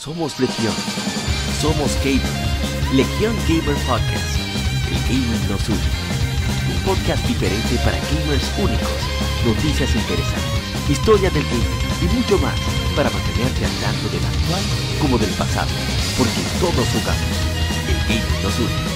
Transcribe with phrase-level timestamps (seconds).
[0.00, 0.72] Somos Legión.
[1.60, 2.22] Somos Gamer.
[2.94, 4.32] Legión Gamer Podcast.
[4.88, 5.76] El gaming nos une.
[6.72, 8.88] Un podcast diferente para gamers únicos.
[9.44, 10.88] Noticias interesantes.
[10.88, 12.58] Historia del gaming y mucho más
[12.96, 14.62] para mantenerte al tanto del actual
[15.02, 15.68] como del pasado.
[16.16, 17.36] Porque todos jugamos.
[17.86, 18.89] El gaming nos une.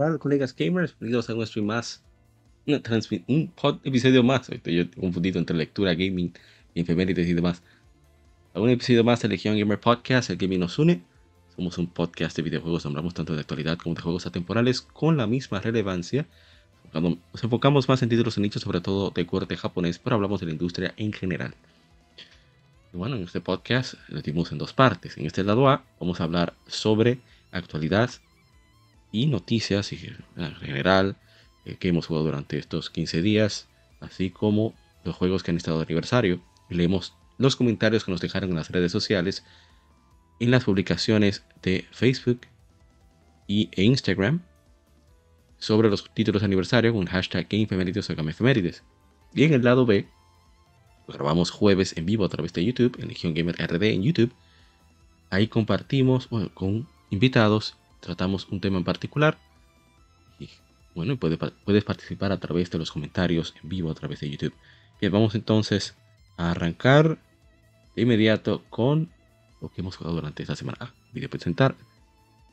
[0.00, 2.04] Hola colegas gamers, bienvenidos a un stream más,
[2.66, 2.80] un
[3.82, 6.32] episodio más, estoy yo confundido entre lectura, gaming,
[6.76, 7.64] efemérides y demás.
[8.54, 11.02] A un episodio más de Legion Gamer Podcast, el gaming nos une.
[11.56, 15.26] Somos un podcast de videojuegos, hablamos tanto de actualidad como de juegos atemporales con la
[15.26, 16.28] misma relevancia.
[16.94, 20.46] Nos enfocamos más en títulos de nicho, sobre todo de corte japonés, pero hablamos de
[20.46, 21.56] la industria en general.
[22.94, 25.18] Y bueno, en este podcast lo dimos en dos partes.
[25.18, 27.18] En este lado A vamos a hablar sobre
[27.50, 28.10] actualidad
[29.12, 31.16] y noticias en general
[31.64, 33.68] eh, que hemos jugado durante estos 15 días,
[34.00, 36.40] así como los juegos que han estado de aniversario.
[36.68, 39.44] Leemos los comentarios que nos dejaron en las redes sociales,
[40.40, 42.42] en las publicaciones de Facebook
[43.46, 44.42] y, e Instagram
[45.58, 48.84] sobre los títulos de aniversario con hashtag GameFemérides o GameFemérides.
[49.34, 50.06] Y en el lado B,
[51.08, 54.32] grabamos jueves en vivo a través de YouTube, en Legion Gamer RD en YouTube.
[55.30, 59.38] Ahí compartimos con invitados tratamos un tema en particular.
[60.38, 60.48] Y
[60.94, 64.54] bueno, puedes, participar a través de los comentarios en vivo a través de YouTube.
[65.00, 65.94] Bien, vamos entonces
[66.36, 67.18] a arrancar
[67.94, 69.10] de inmediato con
[69.60, 70.78] lo que hemos jugado durante esta semana.
[70.80, 71.74] Ah, video presentar.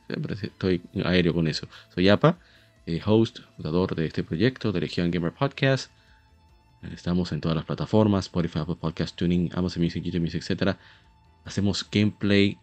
[0.06, 1.66] Siempre estoy aéreo con eso.
[1.94, 2.38] Soy Apa,
[2.86, 5.90] eh, host, fundador de este proyecto de Legion Gamer Podcast.
[6.92, 10.76] Estamos en todas las plataformas, Spotify, Apple Podcast, Tuning, Amazon Music, YouTube Music, etc.
[11.44, 12.58] Hacemos gameplay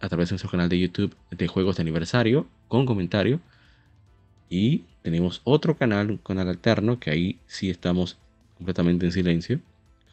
[0.00, 3.40] a través de nuestro canal de YouTube de juegos de aniversario con comentario.
[4.50, 8.16] Y tenemos otro canal, un canal alterno, que ahí sí estamos
[8.56, 9.60] completamente en silencio.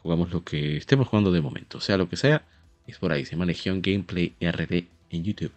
[0.02, 2.44] Jugamos lo que estemos jugando de momento, sea lo que sea,
[2.86, 3.24] es por ahí.
[3.24, 5.52] Se llama Legion Gameplay RD en YouTube.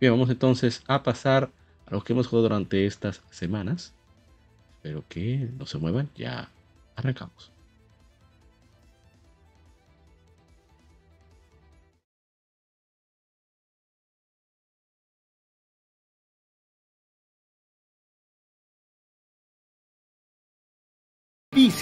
[0.00, 1.50] Bien, vamos entonces a pasar
[1.86, 3.92] a lo que hemos jugado durante estas semanas.
[4.76, 6.50] Espero que no se muevan, ya
[6.96, 7.53] arrancamos.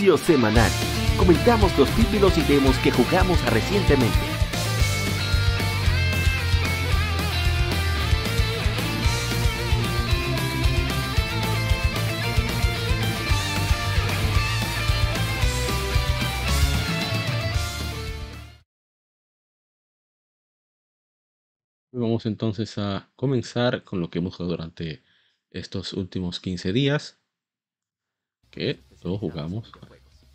[0.02, 0.70] Semanal.
[1.16, 4.18] Comentamos los títulos y demos que jugamos recientemente.
[21.92, 25.04] Vamos entonces a comenzar con lo que hemos jugado durante
[25.50, 27.20] estos últimos 15 días.
[28.50, 29.70] Que todos jugamos,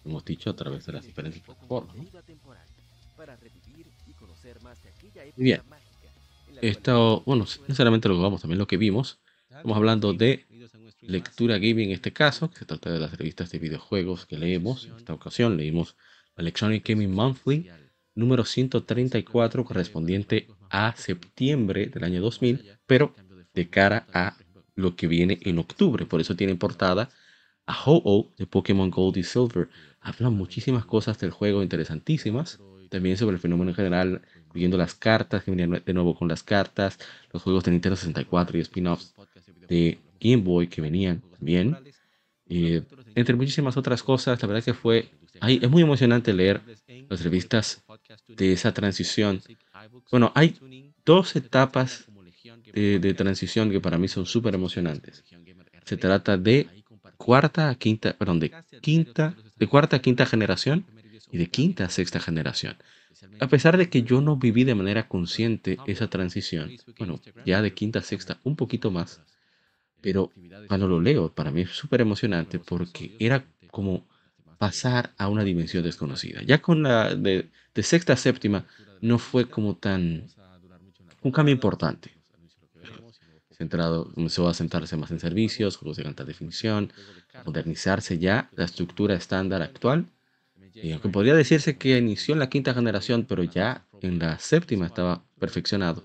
[0.08, 1.96] hemos dicho, a través de las diferentes plataformas.
[5.36, 5.62] Bien,
[6.62, 9.20] esto, bueno, no necesariamente lo jugamos, también lo que vimos.
[9.50, 10.46] Estamos hablando de
[11.02, 14.86] lectura gaming en este caso, que se trata de las revistas de videojuegos que leemos.
[14.86, 15.96] En esta ocasión leímos
[16.36, 17.70] Electronic Gaming Monthly
[18.16, 23.14] número 134 correspondiente a septiembre del año 2000, pero
[23.54, 24.36] de cara a
[24.76, 26.06] lo que viene en octubre.
[26.06, 27.10] Por eso tiene portada
[27.66, 29.70] a Ho-Oh de Pokémon Gold y Silver.
[30.08, 32.62] Hablan muchísimas cosas del juego interesantísimas.
[32.90, 36.44] También sobre el fenómeno en general, incluyendo las cartas, que venían de nuevo con las
[36.44, 36.98] cartas,
[37.34, 39.14] los juegos de Nintendo 64 y spin-offs
[39.68, 41.76] de Game Boy que venían también.
[42.50, 42.84] Eh,
[43.16, 45.10] entre muchísimas otras cosas, la verdad que fue.
[45.42, 46.62] es muy emocionante leer
[47.10, 47.84] las revistas
[48.30, 49.42] de esa transición.
[50.10, 50.58] Bueno, hay
[51.06, 52.06] dos etapas
[52.74, 55.26] de, de transición que para mí son súper emocionantes.
[55.84, 56.77] Se trata de
[57.18, 60.86] cuarta a quinta, perdón, de quinta, de cuarta a quinta generación
[61.32, 62.78] y de quinta a sexta generación.
[63.40, 67.74] A pesar de que yo no viví de manera consciente esa transición, bueno, ya de
[67.74, 69.22] quinta a sexta un poquito más,
[70.02, 70.32] pero
[70.68, 74.08] cuando lo leo, para mí es súper emocionante porque era como
[74.58, 76.42] pasar a una dimensión desconocida.
[76.44, 78.66] Ya con la de, de sexta a séptima
[79.02, 80.28] no fue como tan
[81.22, 82.17] un cambio importante
[83.58, 86.94] centrado, comenzó a sentarse más en servicios, juegos de alta definición,
[87.46, 90.06] modernizarse ya la estructura estándar actual.
[90.74, 94.86] Y aunque podría decirse que inició en la quinta generación, pero ya en la séptima
[94.86, 96.04] estaba perfeccionado.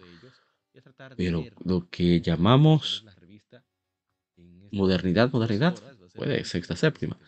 [1.17, 3.05] Pero lo que llamamos
[4.71, 5.77] modernidad, modernidad,
[6.15, 7.19] fue de sexta, séptima.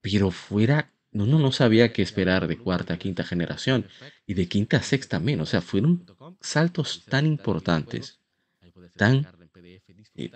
[0.00, 3.86] Pero fuera uno no sabía qué esperar de cuarta quinta generación
[4.26, 5.48] y de quinta sexta menos.
[5.48, 6.06] O sea, fueron
[6.40, 8.20] saltos tan importantes,
[8.96, 9.26] tan,
[10.14, 10.30] eh,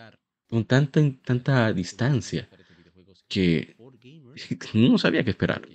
[0.49, 2.49] con tanta, tanta distancia
[3.29, 3.77] que
[4.75, 5.69] no sabía qué esperar.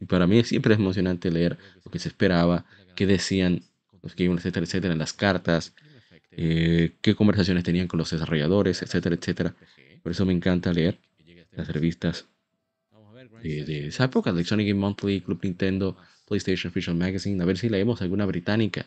[0.00, 2.64] Y para mí siempre es emocionante leer lo que se esperaba,
[2.96, 3.62] qué decían
[4.02, 5.74] los gamers, etcétera, etcétera, en las cartas,
[6.32, 9.54] eh, qué conversaciones tenían con los desarrolladores, etcétera, etcétera.
[10.02, 10.98] Por eso me encanta leer
[11.52, 12.26] las revistas
[13.42, 15.96] de, esa época, de Sonic Game Monthly, Club Nintendo,
[16.26, 18.86] PlayStation Official Magazine, a ver si leemos alguna británica,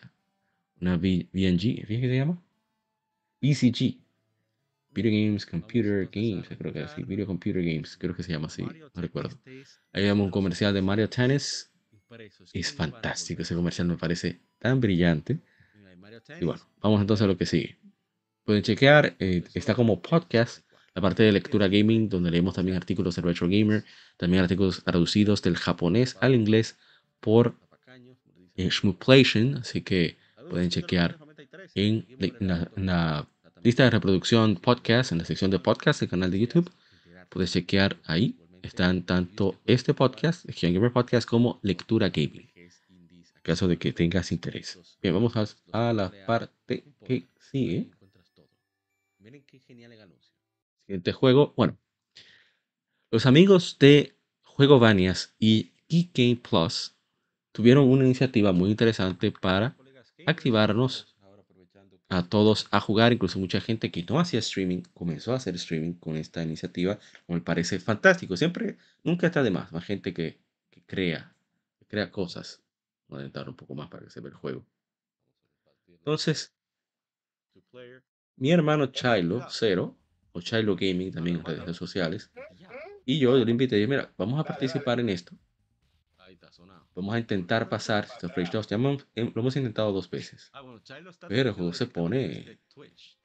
[0.82, 2.42] una VNG, ¿qué se llama?
[3.46, 4.00] BCG,
[4.90, 8.64] Video Games, Computer Games, creo que así, Video Computer Games, creo que se llama así,
[8.64, 9.38] no recuerdo.
[9.94, 11.72] Ahí vemos un comercial de Mario Tennis,
[12.54, 15.40] es fantástico, ese comercial me parece tan brillante.
[16.42, 17.78] Y bueno, vamos entonces a lo que sigue.
[18.46, 20.66] Pueden chequear, eh, está como podcast
[20.96, 23.84] la parte de lectura gaming, donde leemos también artículos de Retro Gamer,
[24.18, 26.78] también artículos traducidos del japonés al inglés
[27.20, 27.56] por
[28.56, 28.70] eh,
[29.60, 30.18] así que
[30.50, 31.18] pueden chequear
[31.74, 32.06] en
[32.40, 33.28] la,
[33.66, 36.72] lista de reproducción podcast, en la sección de podcast del canal de YouTube,
[37.30, 43.68] puedes chequear ahí, están tanto este podcast, el Gamer Podcast, como lectura gaming, en caso
[43.68, 45.00] de que tengas interés.
[45.02, 47.90] Bien, vamos a, a la parte que sigue.
[49.18, 50.32] Miren qué genial el anuncio.
[50.86, 51.56] Siguiente juego.
[51.58, 51.76] Bueno,
[53.10, 56.94] los amigos de Juego Vanias y Geek Game Plus
[57.52, 59.76] tuvieron una iniciativa muy interesante para
[60.28, 61.15] activarnos
[62.10, 65.94] a todos a jugar, incluso mucha gente que no hacía streaming comenzó a hacer streaming
[65.94, 68.38] con esta iniciativa, me parece fantástico.
[68.38, 70.40] Siempre, nunca está de más, más gente que,
[70.86, 71.36] crea,
[71.80, 72.62] que crea cosas.
[73.08, 74.66] Voy a intentar un poco más para que se vea el juego.
[75.88, 76.54] Entonces,
[78.36, 79.98] mi hermano Chilo, Cero,
[80.32, 82.30] o Chilo Gaming también en redes sociales.
[83.06, 85.36] Y yo, le invité dije, mira, vamos a participar en esto.
[86.96, 88.68] Vamos a intentar pasar Fresh 2.
[88.68, 90.52] Ya lo hemos intentado dos veces.
[91.28, 92.60] Pero el juego se pone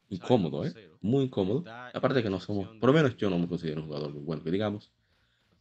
[0.08, 0.74] incómodo, ¿eh?
[1.00, 1.64] Muy incómodo.
[1.94, 4.42] Aparte que no somos, por lo menos yo no me considero un jugador muy bueno,
[4.42, 4.90] que digamos.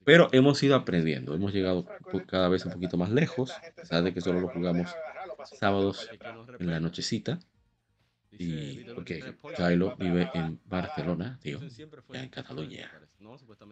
[0.04, 1.36] Pero hemos ido aprendiendo.
[1.36, 1.86] Hemos llegado
[2.26, 3.52] cada vez un poquito más lejos.
[3.52, 4.90] A pesar de que solo lo jugamos
[5.60, 6.10] sábados
[6.60, 7.40] en la nochecita.
[8.31, 11.60] Y porque Kylo vive en Barcelona, tío,
[12.14, 12.92] en Cataluña.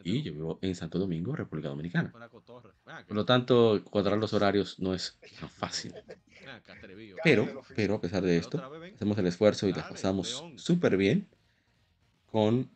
[0.04, 2.12] Y yo vivo en Santo Domingo, República Dominicana.
[2.12, 5.94] Por lo tanto, cuadrar los horarios no es tan fácil.
[7.24, 8.62] Pero, pero a pesar de esto,
[8.95, 11.27] hacemos el esfuerzo y las pasamos súper bien
[12.31, 12.69] con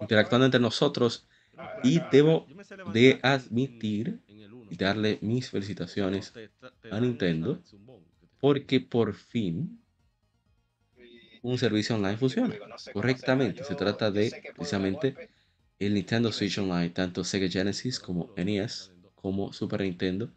[0.00, 1.26] interactuando entre nosotros.
[1.82, 2.46] Y debo
[2.92, 4.20] de admitir
[4.70, 6.32] y darle mis felicitaciones
[6.90, 7.60] a Nintendo
[8.40, 9.83] porque por fin
[11.44, 12.54] un servicio online funciona
[12.92, 13.64] correctamente.
[13.64, 15.14] Se trata de precisamente
[15.78, 20.32] el Nintendo Switch Online, tanto Sega Genesis como NES, como Super Nintendo,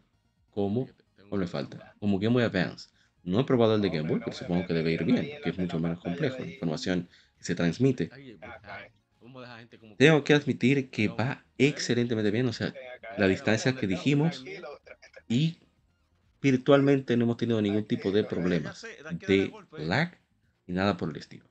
[0.50, 0.86] como,
[1.22, 1.94] ¿cómo le falta?
[1.98, 2.90] Como Game Boy Advance.
[3.22, 5.58] No he probado el de Game Boy, pero supongo que debe ir bien, que es
[5.58, 7.08] mucho menos complejo, la información
[7.38, 8.10] que se transmite.
[9.96, 12.74] Tengo que admitir que va excelentemente bien, o sea,
[13.16, 14.44] la distancia que dijimos
[15.26, 15.56] y
[16.42, 18.84] virtualmente no hemos tenido ningún tipo de problemas
[19.26, 20.18] de lag
[20.68, 21.46] y nada por el estilo.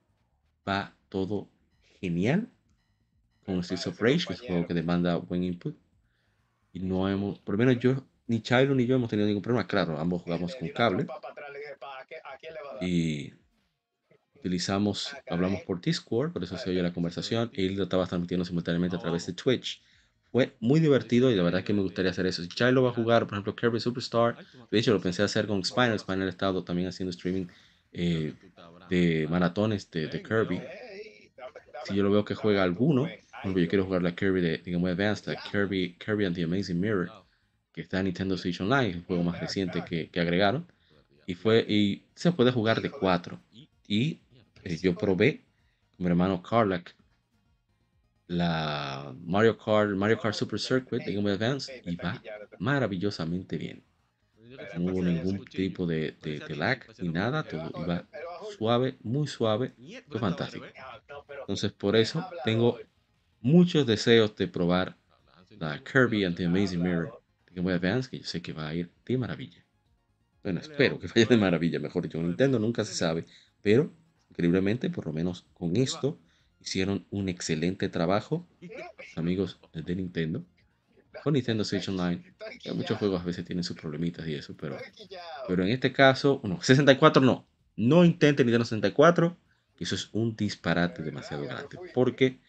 [0.68, 1.50] Va todo
[2.00, 2.48] genial
[3.46, 5.76] con Streets of Rage, que es un juego que demanda buen input.
[6.72, 9.68] Y no hemos, por lo menos yo, ni Chilo ni yo hemos tenido ningún problema.
[9.68, 11.08] Claro, ambos jugamos con cable.
[12.80, 13.34] Y
[14.36, 17.50] utilizamos, hablamos por Discord, por eso se oye la conversación.
[17.54, 19.82] Y él lo estaba transmitiendo simultáneamente a través de Twitch.
[20.32, 22.44] Fue muy divertido y la verdad que me gustaría hacer eso.
[22.44, 24.38] Si Chilo va a jugar, por ejemplo, Kirby Superstar,
[24.70, 25.98] de hecho lo pensé hacer con Spinal.
[25.98, 27.48] Spinal ha estado también haciendo streaming
[27.98, 28.34] eh,
[28.89, 30.62] de maratones de, de, Kirby.
[31.86, 33.08] Si yo lo veo que juega alguno,
[33.44, 36.44] yo quiero jugar la Kirby de, de Game Boy Advance, la Kirby, Kirby and the
[36.44, 37.10] Amazing Mirror,
[37.74, 40.66] que está en Nintendo Switch Online, el juego más reciente que, que agregaron.
[41.25, 43.39] Y, fue, y se puede jugar de cuatro.
[43.88, 44.20] Y
[44.63, 45.42] eh, yo probé
[45.96, 46.96] con mi hermano Carlac
[48.27, 52.22] la Mario Kart, Mario Kart Super Circuit de Game Boy Advance y va
[52.60, 53.84] maravillosamente bien.
[54.76, 58.06] No hubo ningún tipo de, de, lag ni nada, todo iba
[58.58, 59.74] suave, muy suave,
[60.08, 60.66] fue fantástico.
[61.42, 62.80] Entonces por eso tengo
[63.42, 64.98] muchos deseos de probar
[65.60, 68.68] la Kirby and the Amazing Mirror de Game Boy Advance, que yo sé que va
[68.68, 69.64] a ir de maravilla.
[70.44, 72.22] Bueno, espero que vaya de maravilla, mejor dicho.
[72.22, 73.26] Nintendo nunca se sabe,
[73.62, 73.92] pero
[74.30, 76.20] increíblemente, por lo menos con esto,
[76.60, 78.48] hicieron un excelente trabajo,
[79.16, 80.46] amigos de Nintendo
[81.24, 82.24] con Nintendo Switch Online.
[82.74, 84.78] Muchos juegos a veces tienen sus problemitas y eso, pero,
[85.48, 87.48] pero en este caso, no, 64 no.
[87.76, 89.38] No intenten Nintendo 64,
[89.80, 92.40] eso es un disparate demasiado grande, porque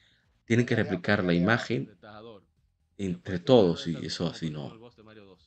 [0.45, 1.91] tienen que replicar la imagen
[2.97, 4.73] entre todos y eso así no,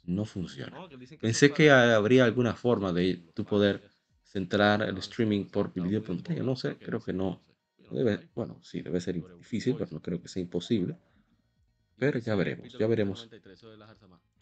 [0.05, 0.77] no funciona.
[1.19, 3.81] Pensé que habría alguna forma de tu poder
[4.23, 6.43] centrar el streaming por video pantalla.
[6.43, 7.41] No sé, creo que no.
[7.89, 10.95] Debe, bueno, sí, debe ser difícil, pero no creo que sea imposible.
[12.01, 13.29] Pero ya veremos, ya veremos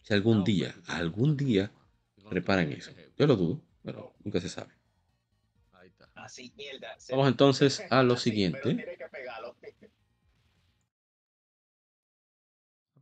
[0.00, 1.70] si algún día, algún día
[2.30, 2.90] reparan eso.
[3.18, 4.72] Yo lo dudo, pero nunca se sabe.
[7.10, 8.70] Vamos entonces a lo siguiente.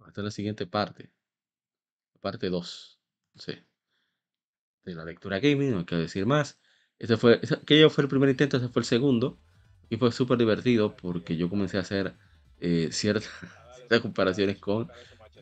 [0.08, 1.12] Esta es la siguiente parte.
[2.20, 2.98] Parte 2.
[3.36, 3.52] Sí.
[4.82, 6.58] De la lectura gaming, no hay que decir más.
[6.98, 9.38] Este fue, aquello fue el primer intento, este fue el segundo.
[9.88, 12.16] Y fue súper divertido porque yo comencé a hacer
[12.58, 13.30] eh, ciertas,
[14.00, 14.90] comparaciones con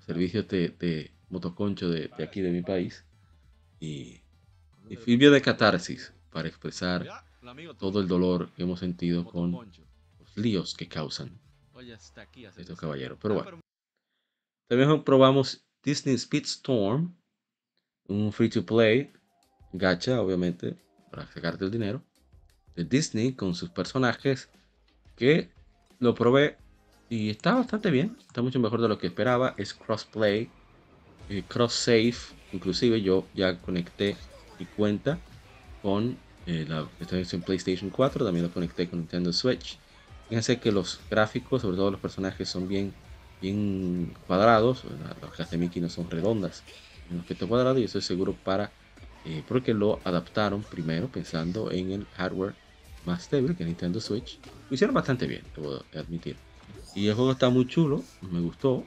[0.04, 3.04] servicios de, motoconcho de, aquí de mi país.
[3.80, 4.20] Y,
[4.88, 7.06] y sirvió de catarsis para expresar
[7.78, 11.38] todo el dolor que hemos sentido con los líos que causan
[12.56, 13.18] estos caballeros.
[13.20, 13.60] Pero bueno,
[14.68, 17.16] también probamos Disney Speedstorm,
[18.08, 19.12] un free to play,
[19.72, 20.76] gacha, obviamente,
[21.10, 22.02] para sacarte el dinero,
[22.74, 24.50] de Disney con sus personajes,
[25.16, 25.50] que
[25.98, 26.58] lo probé
[27.08, 30.48] y está bastante bien, está mucho mejor de lo que esperaba, es crossplay,
[31.28, 32.14] eh, cross save,
[32.52, 34.16] inclusive yo ya conecté
[34.58, 35.18] mi cuenta
[35.82, 39.78] con eh, la en PlayStation 4, también lo conecté con Nintendo Switch.
[40.28, 42.92] Fíjense que los gráficos, sobre todo los personajes, son bien,
[43.40, 46.64] bien cuadrados, las cajas de Mickey no son redondas,
[47.10, 48.72] en aspecto cuadrado y eso es seguro para
[49.24, 52.54] eh, porque lo adaptaron primero pensando en el hardware
[53.04, 54.38] más débil que Nintendo Switch.
[54.68, 56.45] Lo hicieron bastante bien, debo admitir.
[56.96, 58.84] Y el juego está muy chulo, me gustó.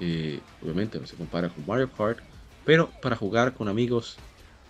[0.00, 2.18] Eh, obviamente no se compara con Mario Kart,
[2.64, 4.16] pero para jugar con amigos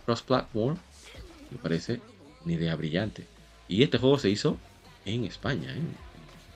[0.05, 0.77] cross-platform
[1.51, 2.03] me parece
[2.45, 3.27] una idea brillante.
[3.69, 4.59] Y este juego se hizo
[5.07, 5.81] en España, ¿eh?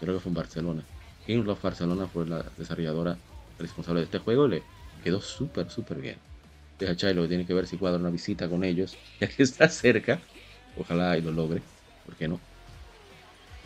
[0.00, 0.82] creo que fue en Barcelona.
[1.26, 3.16] Gameloft Barcelona fue la desarrolladora
[3.58, 4.62] responsable de este juego y le
[5.02, 6.30] quedó súper, súper bien
[6.80, 10.20] deja Chilo tiene que ver si cuadra una visita con ellos, ya que está cerca.
[10.76, 11.62] Ojalá y lo logre.
[12.06, 12.40] ¿Por qué no?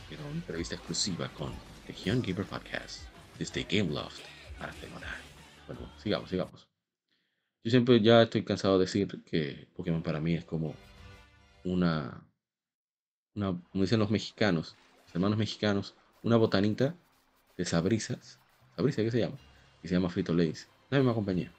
[0.09, 1.53] Quiero una entrevista exclusiva con
[1.87, 3.03] The Young Gamer Podcast
[3.39, 4.23] desde Game Loft
[4.59, 5.17] para terminar.
[5.67, 6.67] Bueno, sigamos, sigamos.
[7.63, 10.75] Yo siempre ya estoy cansado de decir que Pokémon para mí es como
[11.65, 12.27] una,
[13.35, 14.77] una como dicen los mexicanos,
[15.07, 16.95] los hermanos mexicanos, una botanita
[17.57, 18.39] de sabrizas.
[18.77, 19.39] ¿Sabrisa qué se llama?
[19.83, 20.69] Y se llama Frito Lays.
[20.91, 21.53] La misma compañía.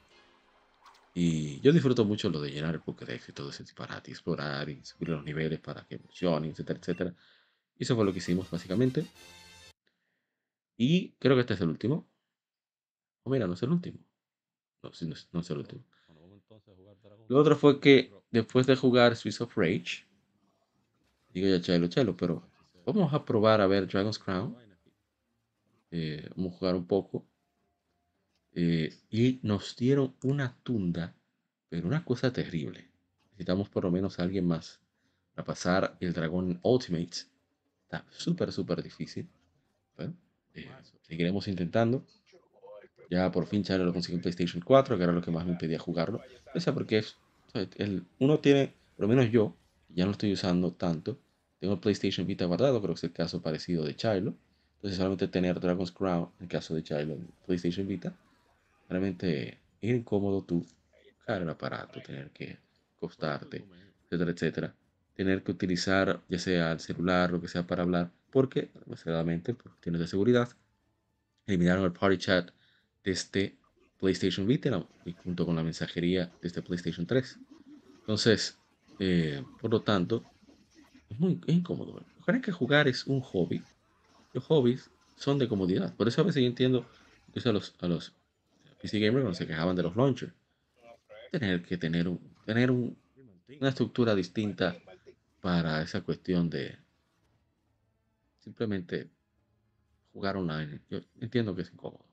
[1.14, 4.84] Y yo disfruto mucho lo de llenar el Pokédex y todo ese disparate, explorar y
[4.84, 7.14] subir los niveles para que evolucione, etcétera, etcétera.
[7.78, 9.06] Y eso fue lo que hicimos básicamente.
[10.76, 12.06] Y creo que este es el último.
[13.22, 13.98] O mira, no es el último.
[14.82, 15.82] No, sí, no, es, el último.
[17.28, 20.06] Lo otro fue que después de jugar Swiss of Rage,
[21.30, 22.48] digo ya chelo, chelo, pero
[22.84, 24.56] vamos a probar a ver Dragon's Crown.
[25.90, 27.26] Eh, vamos a jugar un poco.
[28.52, 31.14] Eh, y nos dieron una tunda,
[31.68, 32.90] pero una cosa terrible.
[33.30, 34.80] Necesitamos por lo menos a alguien más
[35.34, 37.16] para pasar el dragón Ultimate.
[37.82, 39.28] Está súper, súper difícil.
[39.96, 40.16] Bueno,
[40.56, 40.68] eh,
[41.02, 42.04] seguiremos intentando.
[43.10, 45.52] Ya por fin ya lo conseguí en PlayStation 4, que era lo que más me
[45.52, 46.20] impedía jugarlo.
[46.54, 47.16] O sea, porque es,
[47.76, 49.54] el, uno tiene, por lo menos yo,
[49.90, 51.18] ya no lo estoy usando tanto.
[51.60, 54.34] Tengo el PlayStation Vita guardado, creo que es el caso parecido de Chilo.
[54.76, 58.14] Entonces solamente tener Dragon's Crown, en el caso de Chilo en PlayStation Vita,
[58.88, 60.66] realmente es incómodo tú
[61.16, 62.58] buscar el aparato, tener que
[62.96, 63.64] acostarte,
[64.04, 64.74] etcétera, etcétera.
[65.14, 69.70] Tener que utilizar ya sea el celular, lo que sea para hablar, porque, desgraciadamente, por
[69.70, 70.50] cuestiones de seguridad,
[71.46, 72.50] eliminaron el Party Chat
[73.02, 73.56] de este
[73.98, 77.38] PlayStation Vita y junto con la mensajería de este PlayStation 3.
[78.00, 78.58] Entonces,
[78.98, 80.22] eh, por lo tanto,
[81.08, 82.04] es muy incómodo.
[82.18, 83.62] Recuerden que jugar es un hobby.
[84.34, 85.96] Los hobbies son de comodidad.
[85.96, 86.84] Por eso a veces yo entiendo
[87.42, 88.12] a los, a los
[88.82, 90.34] PC Gamer cuando se quejaban de los launchers.
[91.32, 92.98] Tener que tener, un, tener un,
[93.58, 94.76] una estructura distinta
[95.40, 96.84] para esa cuestión de
[98.46, 99.10] simplemente
[100.12, 100.80] jugar online.
[100.88, 102.06] Yo entiendo que es incómodo.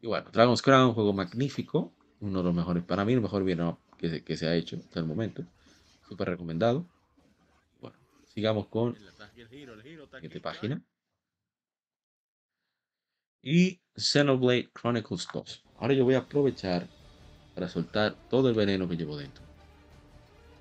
[0.00, 3.44] Y bueno, Dragon's Crown, un juego magnífico, uno de los mejores, para mí el mejor
[3.44, 3.60] bien
[3.98, 5.44] que, que se ha hecho hasta el momento.
[6.08, 6.86] Súper recomendado.
[7.82, 10.82] Bueno, sigamos con la siguiente página
[13.42, 15.64] y Xenoblade Chronicles 2.
[15.78, 16.88] Ahora yo voy a aprovechar
[17.54, 19.44] para soltar todo el veneno que llevo dentro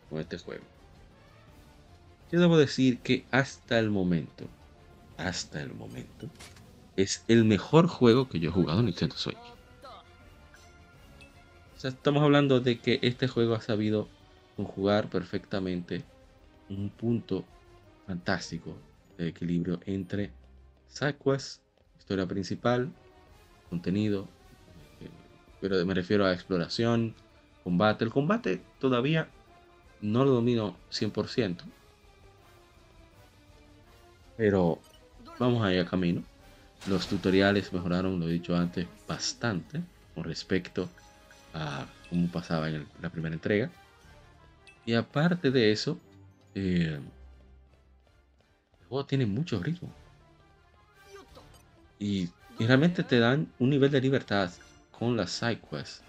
[0.10, 0.77] con este juego.
[2.32, 4.46] Yo debo decir que hasta el momento,
[5.18, 6.30] hasta el momento,
[6.98, 9.38] es el mejor juego que yo he jugado en Nintendo Switch.
[11.82, 14.10] Estamos hablando de que este juego ha sabido
[14.56, 16.04] conjugar perfectamente
[16.70, 17.46] un punto
[18.06, 18.76] fantástico
[19.18, 20.32] de equilibrio entre
[20.88, 21.16] side
[21.98, 22.92] historia principal,
[23.70, 24.28] contenido,
[25.02, 25.10] eh,
[25.62, 27.14] pero me refiero a exploración,
[27.64, 28.04] combate.
[28.04, 29.30] El combate todavía
[30.02, 31.64] no lo domino 100%,
[34.38, 34.80] pero
[35.40, 36.24] vamos ahí a camino.
[36.88, 39.82] Los tutoriales mejoraron, lo he dicho antes, bastante
[40.14, 40.88] con respecto
[41.54, 43.70] a cómo pasaba en la primera entrega.
[44.86, 46.00] Y aparte de eso,
[46.56, 47.00] eh,
[48.80, 49.92] el juego tiene mucho ritmo.
[52.00, 52.30] Y,
[52.60, 54.52] realmente te dan un nivel de libertad
[54.92, 56.02] con las side quests.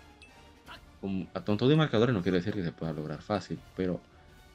[1.35, 4.00] a tonto de marcadores no quiere decir que se pueda lograr fácil, pero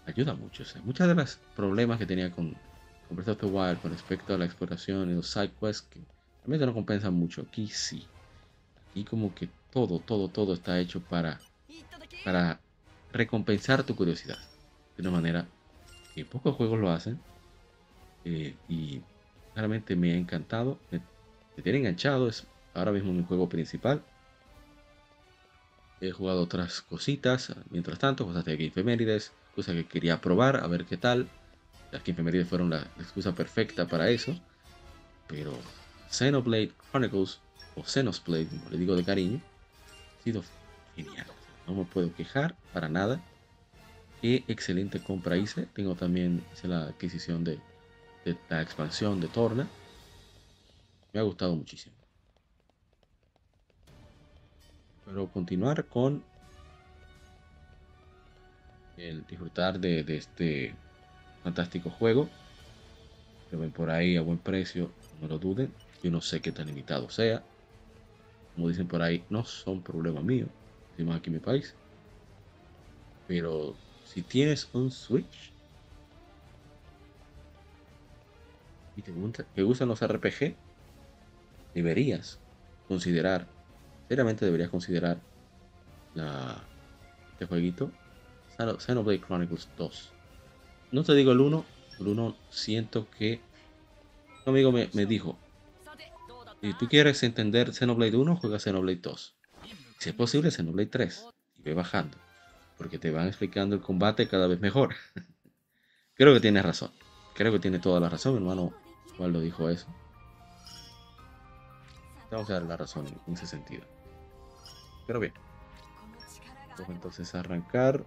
[0.05, 0.63] ayuda mucho.
[0.63, 2.55] O muchos de los problemas que tenía con,
[3.13, 5.99] con Breath of the Wild con respecto a la exploración y los side quests que
[6.41, 7.41] realmente no compensan mucho.
[7.41, 8.07] Aquí sí.
[8.89, 11.39] Aquí como que todo, todo, todo está hecho para,
[12.23, 12.59] para
[13.11, 14.37] recompensar tu curiosidad.
[14.97, 15.47] De una manera
[16.13, 17.19] que pocos juegos lo hacen.
[18.25, 19.01] Eh, y
[19.55, 20.79] realmente me ha encantado.
[20.91, 21.01] Me,
[21.61, 22.27] tiene enganchado.
[22.27, 24.03] Es ahora mismo mi juego principal.
[26.01, 27.55] He jugado otras cositas.
[27.69, 29.33] Mientras tanto, cosas de Efemérides.
[29.55, 30.57] Cosas que quería probar.
[30.57, 31.27] A ver qué tal.
[31.93, 34.35] Las Efemérides fueron la, excusa perfecta para eso.
[35.27, 35.53] Pero
[36.09, 37.39] Xenoblade Chronicles.
[37.75, 39.39] O Xenosblade, como le digo de cariño.
[40.19, 40.43] Ha sido
[40.95, 41.27] genial.
[41.67, 43.21] No me puedo quejar para nada.
[44.23, 45.67] Qué excelente compra hice.
[45.67, 47.59] Tengo también la adquisición de,
[48.49, 49.67] la expansión de Torna.
[51.13, 51.95] Me ha gustado muchísimo.
[55.05, 56.23] Pero continuar con
[58.97, 60.75] el disfrutar de, este
[61.43, 62.27] fantástico juego.
[63.51, 64.89] Lo ven por ahí a buen precio,
[65.21, 65.73] no lo duden.
[66.01, 67.43] Yo no sé qué tan limitado sea.
[68.55, 70.47] Como dicen por ahí, no son problema mío
[70.93, 71.75] decimos aquí en mi país.
[73.27, 75.53] Pero si tienes un Switch
[78.95, 80.55] y te, gusta, te gustan los RPG,
[81.73, 82.39] deberías
[82.87, 83.47] considerar,
[84.07, 85.17] seriamente deberías considerar
[86.13, 86.63] la,
[87.31, 87.89] este jueguito,
[88.79, 90.12] Xenoblade Chronicles 2.
[90.93, 91.65] No te digo el 1,
[92.01, 93.41] el 1 siento que
[94.45, 95.39] un amigo me, me dijo,
[96.61, 99.35] si tú quieres entender Xenoblade 1, juega Xenoblade 2.
[99.97, 101.25] Si es posible, Xenoblade 3
[101.57, 102.15] y ve bajando,
[102.77, 104.93] porque te van explicando el combate cada vez mejor.
[106.13, 106.91] Creo que tienes razón.
[107.33, 108.71] Creo que tiene toda la razón, hermano.
[109.17, 109.87] ¿Cuál lo dijo eso?
[112.29, 113.83] Vamos a dar la razón en ese sentido.
[115.07, 115.33] Pero bien.
[116.77, 118.05] Vamos entonces a arrancar.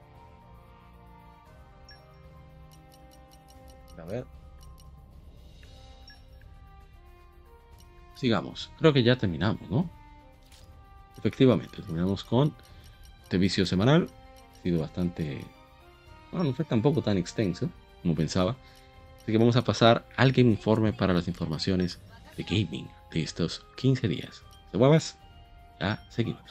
[3.98, 4.26] A ver.
[8.14, 8.70] Sigamos.
[8.78, 9.90] Creo que ya terminamos, ¿no?
[11.18, 12.54] efectivamente, terminamos con
[13.24, 14.08] este vicio semanal.
[14.52, 15.44] Ha sido bastante.
[16.30, 17.68] Bueno, no fue tampoco tan extenso
[18.02, 18.56] como pensaba.
[19.22, 21.98] Así que vamos a pasar al Game Informe para las informaciones
[22.36, 24.42] de gaming de estos 15 días.
[24.70, 25.18] ¿Se muevas?
[25.80, 26.42] Ya seguimos.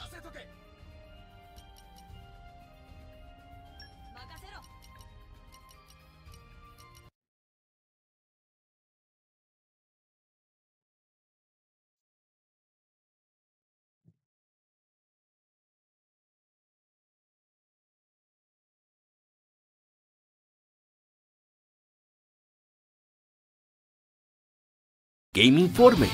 [25.36, 26.08] Game Informe.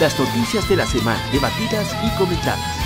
[0.00, 2.85] Las noticias de la semana debatidas y comentadas.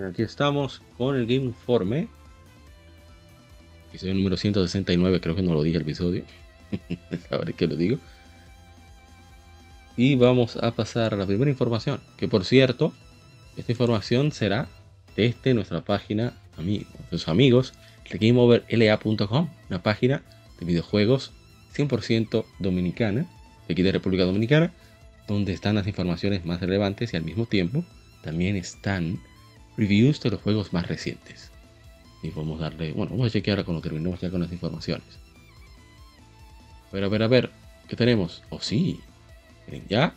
[0.00, 2.08] Aquí estamos con el Game Informe.
[3.90, 6.24] Episodio número 169, creo que no lo dije el episodio.
[7.30, 7.98] Ahora que lo digo.
[9.96, 12.00] Y vamos a pasar a la primera información.
[12.16, 12.94] Que por cierto,
[13.56, 14.68] esta información será
[15.14, 17.74] desde nuestra página, amigos, nuestros amigos,
[18.10, 20.22] GameOverLA.com, una página
[20.58, 21.32] de videojuegos
[21.76, 23.26] 100% dominicana,
[23.68, 24.72] de aquí de República Dominicana,
[25.28, 27.84] donde están las informaciones más relevantes y al mismo tiempo
[28.22, 29.18] también están
[29.76, 31.50] reviews de los juegos más recientes.
[32.22, 35.06] Y a darle, bueno, vamos a chequear cuando terminemos ya con las informaciones.
[36.88, 37.50] A ver, a ver, a ver,
[37.88, 38.42] ¿qué tenemos?
[38.50, 39.00] Oh, sí,
[39.88, 40.14] ya,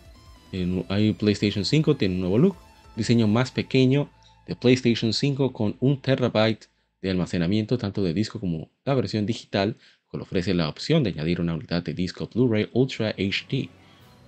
[0.90, 2.56] hay PlayStation 5, tiene un nuevo look,
[2.96, 4.10] diseño más pequeño
[4.48, 6.70] de PlayStation 5 con un terabyte
[7.02, 9.78] de almacenamiento tanto de disco como la versión digital,
[10.12, 13.70] que ofrece la opción de añadir una unidad de disco Blu-ray Ultra HD.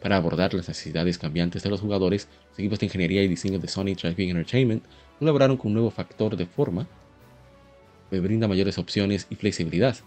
[0.02, 3.68] Para abordar las necesidades cambiantes de los jugadores, los equipos de ingeniería y diseño de
[3.68, 4.84] Sony Driving Entertainment
[5.20, 6.88] colaboraron con un nuevo factor de forma
[8.10, 9.98] que brinda mayores opciones y flexibilidad.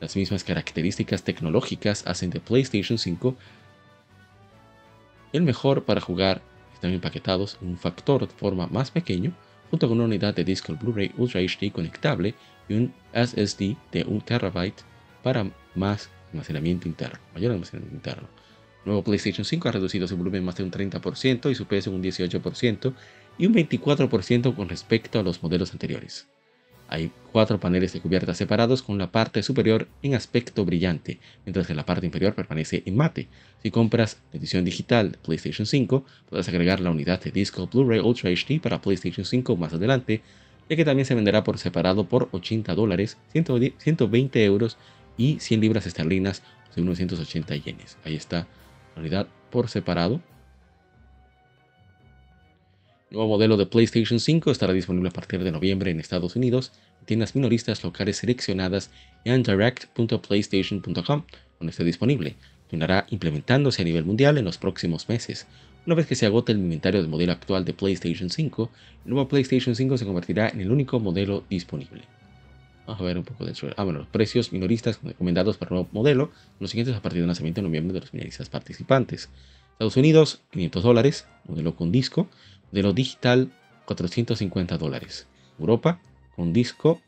[0.00, 3.36] Las mismas características tecnológicas hacen de PlayStation 5
[5.32, 6.42] el mejor para jugar.
[6.74, 9.32] Están empaquetados en un factor de forma más pequeño,
[9.70, 12.34] junto con una unidad de disco Blu-ray Ultra HD conectable
[12.68, 14.72] y un SSD de 1 TB
[15.22, 18.28] para más almacenamiento interno, mayor almacenamiento interno.
[18.84, 21.90] El nuevo PlayStation 5 ha reducido su volumen más de un 30% y su peso
[21.90, 22.94] un 18%
[23.38, 26.28] y un 24% con respecto a los modelos anteriores.
[26.90, 31.74] Hay cuatro paneles de cubierta separados con la parte superior en aspecto brillante, mientras que
[31.74, 33.28] la parte inferior permanece en mate.
[33.62, 38.30] Si compras la edición digital PlayStation 5, podrás agregar la unidad de disco Blu-ray Ultra
[38.30, 40.22] HD para PlayStation 5 más adelante,
[40.68, 44.78] ya que también se venderá por separado por 80 dólares, 120 euros
[45.18, 46.42] y 100 libras esterlinas,
[46.74, 47.98] o 980 yenes.
[48.04, 48.46] Ahí está
[48.94, 50.22] la unidad por separado.
[53.10, 56.72] El nuevo modelo de PlayStation 5 estará disponible a partir de noviembre en Estados Unidos
[57.00, 58.90] en tiendas minoristas locales seleccionadas
[59.24, 61.22] en direct.playstation.com,
[61.58, 62.36] donde esté disponible.
[62.64, 65.46] Continuará implementándose a nivel mundial en los próximos meses.
[65.86, 68.70] Una vez que se agote el inventario del modelo actual de PlayStation 5,
[69.06, 72.02] el nuevo PlayStation 5 se convertirá en el único modelo disponible.
[72.86, 73.54] Vamos a ver un poco de.
[73.78, 77.28] Ah, bueno, los precios minoristas recomendados para el nuevo modelo, los siguientes a partir del
[77.28, 79.30] lanzamiento en noviembre de los minoristas participantes.
[79.72, 82.28] Estados Unidos, 500 dólares, modelo con disco.
[82.70, 83.50] Modelo digital,
[83.86, 85.26] 450 dólares.
[85.58, 86.00] Europa,
[86.36, 87.00] con disco,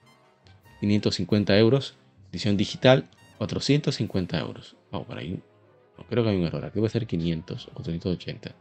[0.81, 1.94] 550 euros.
[2.33, 4.77] Edición digital, 450 euros.
[4.90, 5.40] Vamos, por ahí.
[5.99, 6.64] No, creo que hay un error.
[6.64, 8.55] Aquí debe ser 500 o 480.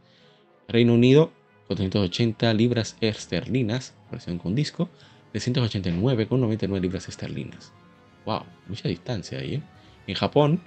[0.68, 1.32] Reino Unido,
[1.68, 4.88] 480 libras esterlinas, versión con disco.
[5.32, 7.72] 389,99 libras esterlinas.
[8.26, 9.54] Wow, mucha distancia ahí.
[9.54, 9.62] ¿eh?
[10.06, 10.60] En Japón,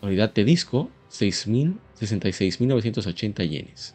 [0.00, 3.94] unidad de disco, 66.980 yenes.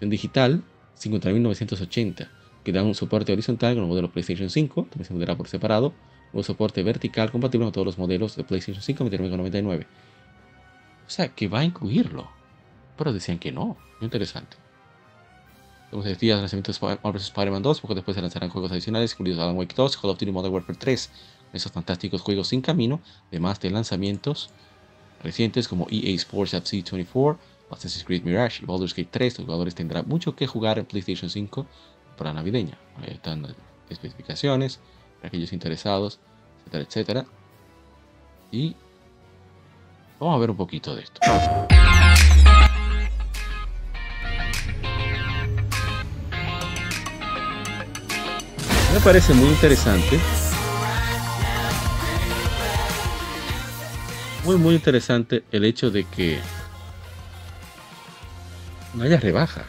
[0.00, 0.62] Versión digital,
[0.98, 2.28] 50.980,
[2.64, 5.92] que da un soporte horizontal con el modelo PlayStation 5, también se venderá por separado.
[6.32, 9.86] Un soporte vertical compatible con todos los modelos de PlayStation 5, 99,99.
[11.06, 12.30] O sea, que va a incluirlo.
[12.96, 13.76] Pero decían que no.
[14.00, 14.56] Muy interesante.
[15.90, 17.18] Se decía, el lanzamiento de.
[17.18, 20.32] Spider-Man 2, poco después se lanzarán juegos adicionales, incluidos Alan Wake 2, Call of Duty
[20.32, 21.10] Modern Warfare 3,
[21.52, 24.48] esos fantásticos juegos sin camino, además de lanzamientos
[25.22, 27.38] recientes como EA Sports FC 24,
[27.70, 29.38] Assassin's Creed Mirage y Baldur's Gate 3.
[29.38, 31.66] Los jugadores tendrán mucho que jugar en PlayStation 5
[32.16, 32.78] para navideña.
[33.02, 33.46] Ahí están
[33.88, 34.80] especificaciones
[35.16, 36.20] para aquellos interesados,
[36.66, 37.26] etcétera, etcétera.
[38.52, 38.76] Y
[40.18, 41.20] vamos a ver un poquito de esto.
[48.92, 50.18] Me parece muy interesante.
[54.44, 56.40] Muy, muy interesante el hecho de que
[58.94, 59.64] no haya rebaja.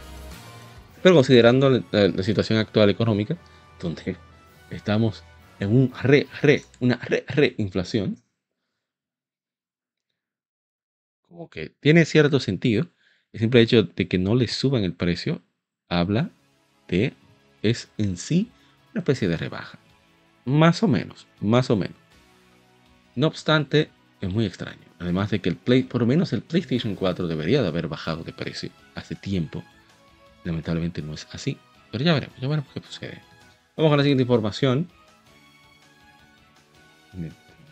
[1.01, 3.37] Pero considerando la, situación actual económica,
[3.79, 4.17] donde
[4.69, 5.23] estamos
[5.59, 8.17] en un re, re, una re, re inflación,
[11.21, 12.87] como que tiene cierto sentido.
[13.33, 15.41] El simple hecho de que no le suban el precio
[15.87, 16.29] habla
[16.89, 17.13] de,
[17.61, 18.51] es en sí
[18.91, 19.79] una especie de rebaja.
[20.43, 21.95] Más o menos, más o menos.
[23.15, 24.90] No obstante, es muy extraño.
[25.01, 28.23] Además de que el Play, por lo menos el PlayStation 4 debería de haber bajado
[28.23, 29.63] de precio hace tiempo.
[30.43, 31.57] Lamentablemente no es así.
[31.91, 33.21] Pero ya veremos, ya veremos qué sucede.
[33.75, 34.87] Vamos con la siguiente información.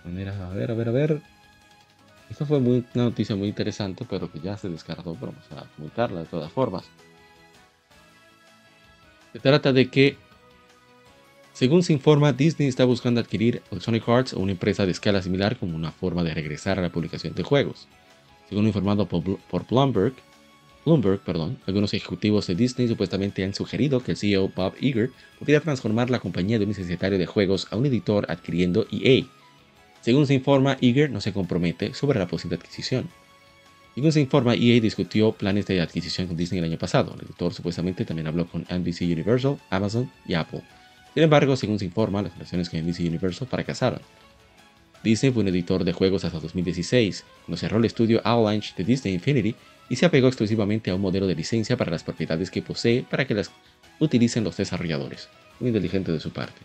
[0.03, 1.21] a ver, a ver, a ver.
[2.31, 6.21] Esta fue una noticia muy interesante, pero que ya se descartó, pero vamos a comentarla
[6.21, 6.85] de todas formas.
[9.33, 10.17] Se trata de que
[11.53, 15.57] según se informa, Disney está buscando adquirir Sonic Arts o una empresa de escala similar
[15.57, 17.87] como una forma de regresar a la publicación de juegos.
[18.47, 20.13] Según informado por Bloomberg,
[21.67, 26.19] algunos ejecutivos de Disney supuestamente han sugerido que el CEO Bob Iger podría transformar la
[26.19, 29.25] compañía de un licenciatario de juegos a un editor adquiriendo EA.
[30.01, 33.09] Según se informa, Iger no se compromete sobre la posible adquisición.
[33.93, 37.13] Según se informa, EA discutió planes de adquisición con Disney el año pasado.
[37.15, 40.63] El editor supuestamente también habló con NBC Universal, Amazon y Apple.
[41.19, 43.99] Sin embargo, según se informa, las relaciones con NBC Universal fracasaron.
[45.03, 49.15] Disney fue un editor de juegos hasta 2016, cuando cerró el estudio Avalanche de Disney
[49.15, 49.53] Infinity
[49.89, 53.27] y se apegó exclusivamente a un modelo de licencia para las propiedades que posee para
[53.27, 53.51] que las
[53.99, 55.27] utilicen los desarrolladores.
[55.59, 56.61] Muy inteligente de su parte.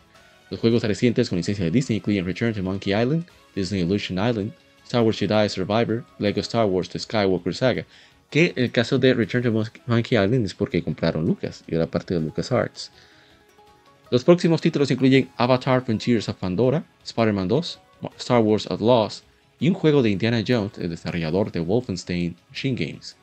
[0.50, 4.52] Los juegos recientes con licencia de Disney incluyen Return to Monkey Island, Disney Illusion Island,
[4.84, 7.84] Star Wars Jedi Survivor, Lego Star Wars The Skywalker Saga,
[8.30, 12.14] que el caso de Return to Monkey Island es porque compraron Lucas y era parte
[12.14, 12.92] de LucasArts.
[14.10, 17.80] Los próximos títulos incluyen Avatar Frontiers of Pandora, Spider-Man 2,
[18.18, 19.24] Star Wars Outlaws
[19.58, 23.16] y un juego de Indiana Jones, el desarrollador de Wolfenstein Machine Games.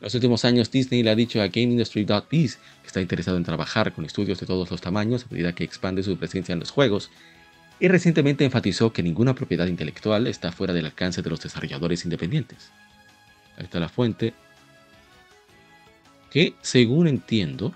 [0.00, 3.92] En los últimos años, Disney le ha dicho a GameIndustry.biz que está interesado en trabajar
[3.92, 7.10] con estudios de todos los tamaños a medida que expande su presencia en los juegos,
[7.80, 12.70] y recientemente enfatizó que ninguna propiedad intelectual está fuera del alcance de los desarrolladores independientes.
[13.56, 14.34] Ahí está la fuente,
[16.30, 17.72] que según entiendo,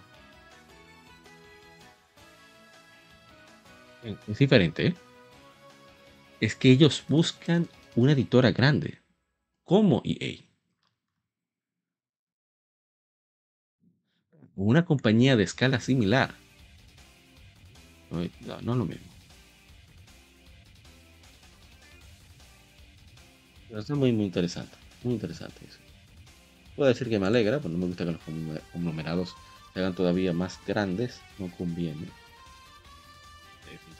[4.04, 4.94] es diferente, ¿eh?
[6.40, 9.00] es que ellos buscan una editora grande,
[9.64, 10.52] como EA.
[14.54, 16.34] una compañía de escala similar.
[18.10, 19.06] No, no, lo mismo.
[23.68, 24.76] Pero está muy, muy interesante.
[25.02, 25.78] Muy interesante eso.
[26.76, 28.20] Puedo decir que me alegra, pero no me gusta que los
[28.72, 29.34] conglomerados
[29.72, 31.20] se hagan todavía más grandes.
[31.38, 32.08] No conviene.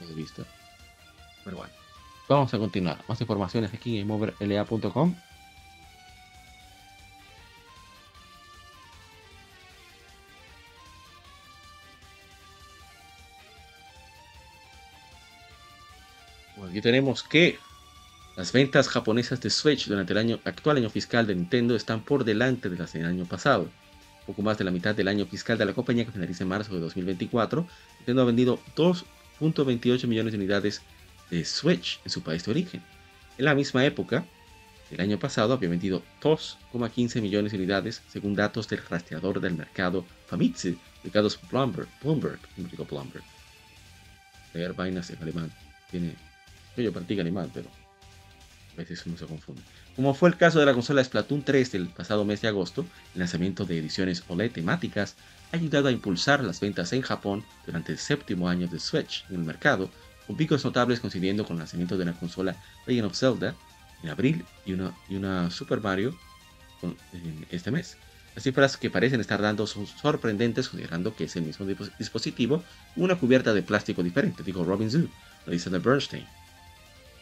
[0.07, 0.43] De vista.
[1.43, 1.73] Pero bueno.
[2.29, 3.03] Vamos a continuar.
[3.07, 5.15] Más informaciones aquí en moverla.com.
[16.73, 17.59] aquí tenemos que
[18.35, 22.23] las ventas japonesas de Switch durante el año, actual año fiscal de Nintendo están por
[22.23, 23.69] delante de las del año pasado.
[24.25, 26.73] Poco más de la mitad del año fiscal de la compañía que finaliza en marzo
[26.73, 27.67] de 2024,
[27.99, 28.59] Nintendo ha vendido
[29.43, 30.81] 2.28 millones de unidades
[31.29, 32.81] de Switch en su país de origen.
[33.37, 34.25] En la misma época,
[34.91, 40.05] el año pasado había vendido 2,15 millones de unidades según datos del rastreador del mercado
[40.27, 42.39] Famitsu, ubicados Bloomberg, Bloomberg,
[42.89, 43.23] Bloomberg.
[44.53, 45.51] Leer vainas en alemán
[45.89, 46.15] tiene
[46.77, 47.69] yo practico animal, pero
[48.73, 49.61] a veces uno se confunde.
[49.95, 53.19] Como fue el caso de la consola Splatoon 3 del pasado mes de agosto, el
[53.19, 55.15] lanzamiento de ediciones OLED temáticas
[55.51, 59.35] ha ayudado a impulsar las ventas en Japón durante el séptimo año de Switch en
[59.35, 59.89] el mercado,
[60.25, 62.55] con picos notables coincidiendo con el lanzamiento de una consola
[62.87, 63.55] Legend of Zelda
[64.01, 66.17] en abril y una, y una Super Mario
[66.81, 67.97] en este mes.
[68.35, 71.67] Las cifras que parecen estar dando son sorprendentes considerando que es el mismo
[71.99, 72.63] dispositivo,
[72.95, 74.89] una cubierta de plástico diferente, dijo Robin
[75.45, 76.25] dice de Bernstein.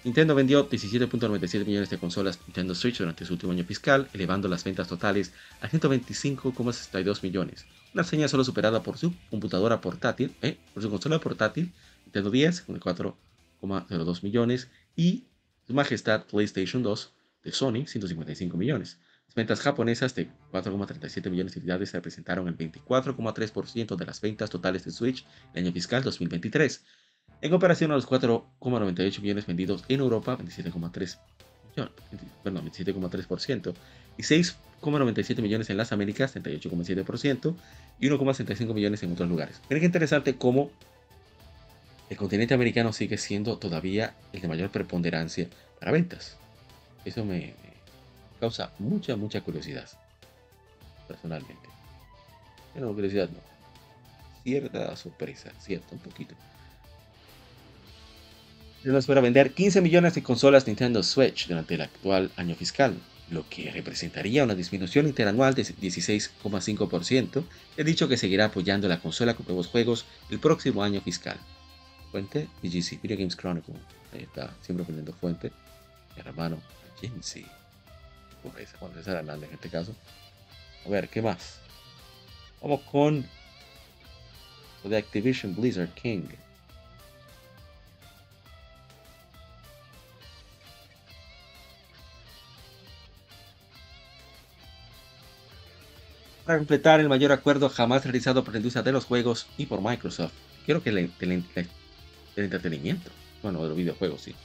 [0.04, 4.64] Nintendo vendió 17.97 millones de consolas Nintendo Switch durante su último año fiscal, elevando las
[4.64, 10.58] ventas totales a 125,62 millones, una señal solo superada por su computadora portátil, ¿eh?
[10.74, 11.72] por su consola portátil
[12.06, 15.26] Nintendo 10 con 4,02 millones y
[15.68, 18.98] su majestad PlayStation 2 de Sony 155 millones.
[19.28, 24.84] Las ventas japonesas de 4,37 millones de unidades representaron el 24,3% de las ventas totales
[24.84, 26.84] de Switch en el año fiscal 2023
[27.42, 31.18] en comparación a los 4,98 millones vendidos en Europa, 27,3
[31.76, 33.74] 27,3%,
[34.18, 37.56] y 6,97 millones en las Américas, 38,7%,
[38.00, 39.62] y 1,65 millones en otros lugares.
[39.70, 40.72] Miren qué interesante cómo
[42.10, 45.48] el continente americano sigue siendo todavía el de mayor preponderancia
[45.80, 46.38] para ventas.
[47.06, 47.54] Eso me,
[48.40, 49.88] causa mucha, mucha curiosidad,
[51.08, 51.70] personalmente.
[52.74, 53.40] Pero curiosidad no.
[54.44, 56.36] Cierta sorpresa, cierto, un poquito.
[58.84, 62.98] Nos espera vender 15 millones de consolas Nintendo Switch durante el actual año fiscal,
[63.30, 67.44] lo que representaría una disminución interanual de 16,5%.
[67.78, 71.38] He dicho que seguirá apoyando la consola con nuevos juegos el próximo año fiscal.
[72.10, 73.76] Fuente VGC, Video Games Chronicle.
[74.14, 75.52] Ahí está, siempre poniendo fuente.
[76.18, 76.58] Hermano
[76.98, 77.46] Agency.
[78.80, 79.96] Juan César Hernández en este caso.
[80.88, 81.60] A ver, ¿qué más?
[82.64, 83.28] Vamos con
[84.90, 86.24] The Activision Blizzard King.
[96.46, 99.82] Para completar el mayor acuerdo jamás realizado por la industria de los juegos y por
[99.82, 100.34] Microsoft.
[100.66, 101.12] Quiero que el,
[102.36, 103.10] entretenimiento,
[103.42, 104.36] bueno, de los videojuegos, sí.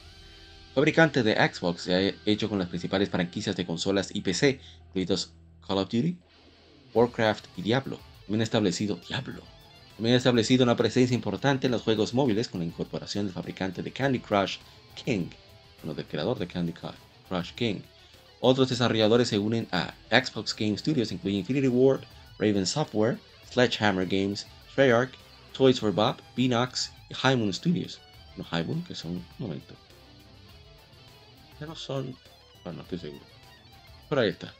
[0.73, 5.33] Fabricante de Xbox se ha hecho con las principales franquicias de consolas y PC, incluidos
[5.67, 6.17] Call of Duty,
[6.93, 7.99] Warcraft y Diablo.
[8.21, 9.41] También ha establecido Diablo.
[9.95, 13.81] También ha establecido una presencia importante en los juegos móviles con la incorporación del fabricante
[13.81, 14.57] de Candy Crush
[15.03, 15.29] King,
[15.81, 17.81] bueno, del creador de Candy Crush King,
[18.47, 22.01] otros desarrolladores se unen a Xbox Game Studios, incluyendo Infinity Ward,
[22.39, 23.19] Raven Software,
[23.51, 25.11] Sledgehammer Games, Treyarch,
[25.51, 27.99] Toys for Bob, Beanox y High Moon Studios.
[28.37, 29.11] No High Moon, que son.
[29.11, 29.73] Un momento.
[31.59, 32.15] Ya no son.
[32.63, 33.25] Bueno, no estoy seguro.
[34.07, 34.53] Pero ahí está.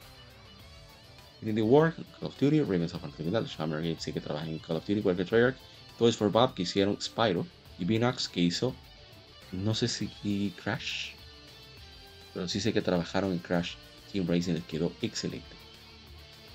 [1.36, 4.88] Infinity Ward, Call of Duty, Raven Software, Sledgehammer Games, sí que trabajan en Call of
[4.88, 5.56] Duty, igual Treyarch.
[5.97, 7.47] Toys for Bob, que hicieron Spyro.
[7.80, 8.76] Y Beanox, que hizo.
[9.54, 11.16] No sé si Crash
[12.38, 13.71] pero sí sé que trabajaron en Crash
[14.13, 15.47] Team Racing, les quedó excelente.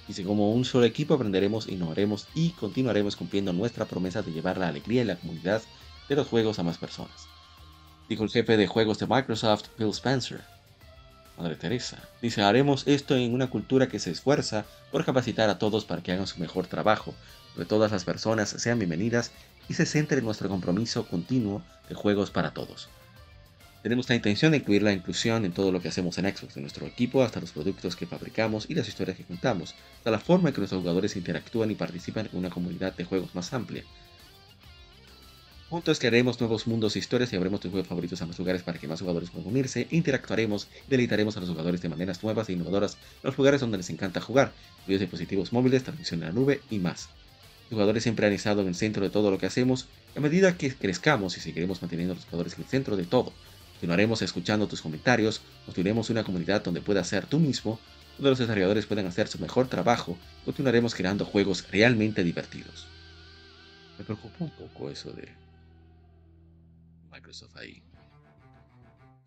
[0.07, 4.69] Dice, como un solo equipo aprenderemos, innovaremos y continuaremos cumpliendo nuestra promesa de llevar la
[4.69, 5.61] alegría y la comunidad
[6.09, 7.27] de los juegos a más personas.
[8.09, 10.43] dijo el jefe de juegos de Microsoft, Bill Spencer.
[11.37, 11.99] Madre Teresa.
[12.21, 16.13] Dice, haremos esto en una cultura que se esfuerza por capacitar a todos para que
[16.13, 17.13] hagan su mejor trabajo,
[17.57, 19.33] donde todas las personas sean bienvenidas
[19.69, 22.89] y se centre en nuestro compromiso continuo de juegos para todos.
[23.83, 26.61] Tenemos la intención de incluir la inclusión en todo lo que hacemos en Xbox, de
[26.61, 30.49] nuestro equipo hasta los productos que fabricamos y las historias que contamos, hasta la forma
[30.49, 33.83] en que nuestros jugadores interactúan y participan en una comunidad de juegos más amplia.
[35.69, 38.79] Juntos crearemos nuevos mundos e historias y habremos tus juegos favoritos a los lugares para
[38.79, 42.53] que más jugadores puedan unirse, interactuaremos y deleitaremos a los jugadores de maneras nuevas e
[42.53, 44.53] innovadoras en los lugares donde les encanta jugar,
[44.87, 47.09] videos dispositivos móviles, transmisión en la nube y más.
[47.71, 50.57] Los jugadores siempre han estado en el centro de todo lo que hacemos a medida
[50.57, 53.33] que crezcamos y seguiremos manteniendo a los jugadores en el centro de todo,
[53.83, 57.81] continuaremos escuchando tus comentarios, construiremos una comunidad donde puedas ser tú mismo,
[58.17, 62.87] donde los desarrolladores puedan hacer su mejor trabajo, continuaremos creando juegos realmente divertidos.
[63.99, 65.29] Me preocupa un poco eso de
[67.11, 67.83] Microsoft ahí.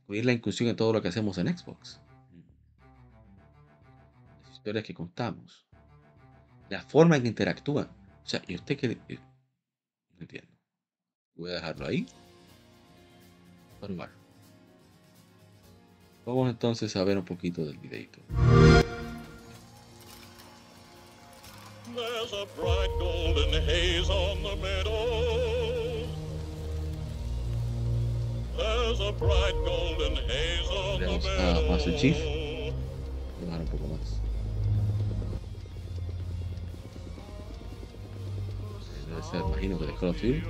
[0.03, 1.99] Incluir la inclusión en todo lo que hacemos en Xbox.
[4.45, 5.67] Las historias que contamos.
[6.69, 7.87] La forma en que interactúan.
[8.23, 8.97] O sea, ¿y usted qué?
[9.09, 9.19] Eh,
[10.13, 10.57] no entiendo.
[11.35, 12.05] Voy a dejarlo ahí.
[16.25, 18.19] Vamos entonces a ver un poquito del videito.
[21.95, 25.15] There's a bright golden haze on the meadow.
[28.57, 29.11] Tenemos a
[33.45, 34.19] bajar un poco más.
[39.07, 40.43] Debe ser, imagino que de Call of Duty.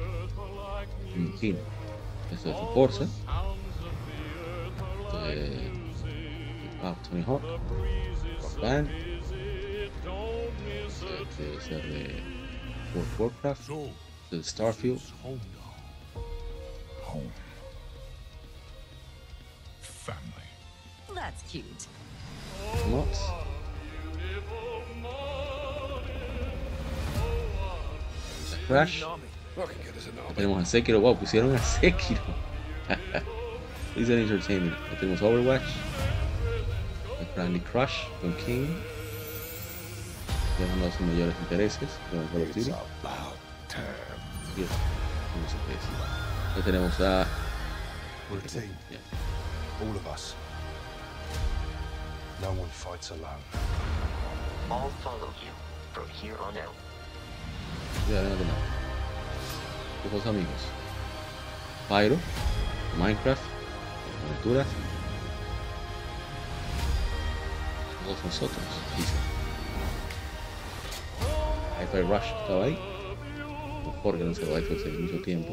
[1.16, 1.58] Imagino.
[2.32, 3.08] Esto es Forza.
[5.26, 5.72] Esto de
[6.84, 7.42] ah, Tony Hawk.
[7.44, 8.90] Rock Band.
[10.88, 12.24] Este debe ser de
[12.94, 13.70] World of Warcraft.
[14.32, 15.02] De Starfield.
[15.24, 15.40] Home.
[20.06, 20.22] family.
[21.16, 21.88] That's cute.
[22.92, 23.08] What?
[28.68, 29.04] Crash.
[30.36, 31.00] Tenemos a Sekiro.
[31.00, 32.22] Wow, pusieron a Sekiro.
[33.96, 34.76] Is an entertainment.
[35.00, 35.64] Tenemos Overwatch.
[37.34, 38.68] Brandy Crush con King.
[40.60, 42.72] Ya uno de sus mayores intereses con Call of Duty.
[46.56, 47.28] Ya tenemos a.
[48.90, 49.00] Yeah.
[49.82, 50.36] All of us.
[52.42, 53.44] No one fights alone.
[54.70, 55.52] I'll follow you
[55.94, 56.76] from here on out.
[58.10, 58.62] Ya, nada más.
[60.06, 60.70] Ojos amigos.
[61.88, 62.18] Pyro,
[62.98, 63.55] Minecraft,
[64.26, 64.68] aventuras.
[68.04, 68.66] Todos nosotros,
[68.98, 69.14] dice.
[71.82, 72.78] Hi-Fi Rush estaba ahí.
[73.86, 75.52] Mejor no se va hace mucho tiempo.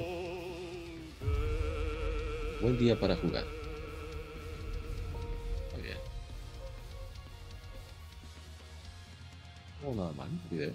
[2.61, 3.45] Buen día para jugar.
[9.95, 10.73] nada mal video.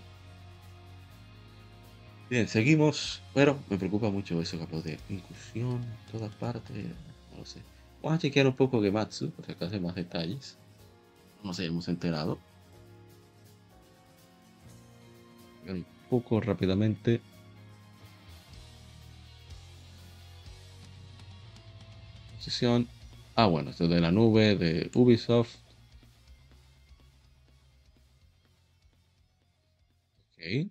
[2.29, 5.81] Bien, seguimos, pero me preocupa mucho eso que de inclusión,
[6.11, 6.85] todas partes,
[7.31, 7.61] no lo sé.
[8.01, 10.57] Vamos a chequear un poco Gematsu, por si acaso hay más detalles.
[11.43, 12.39] No sé, hemos enterado.
[15.67, 17.21] Un poco rápidamente.
[22.39, 22.87] Sesión.
[23.35, 25.55] Ah, bueno, esto de la nube de Ubisoft.
[30.37, 30.69] Ya,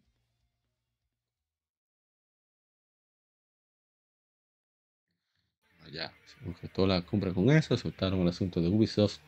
[6.46, 9.18] concretó la cumbre con eso, soltaron el asunto de Ubisoft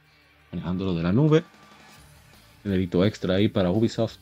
[0.52, 1.44] manejándolo de la nube.
[2.64, 4.18] Un delito extra ahí para Ubisoft.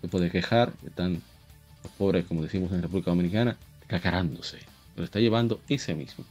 [0.00, 1.22] Se puede quejar, están
[1.82, 3.56] los pobres, como decimos en República Dominicana,
[3.86, 4.58] cacarándose.
[4.96, 6.24] Lo está llevando ese mismo.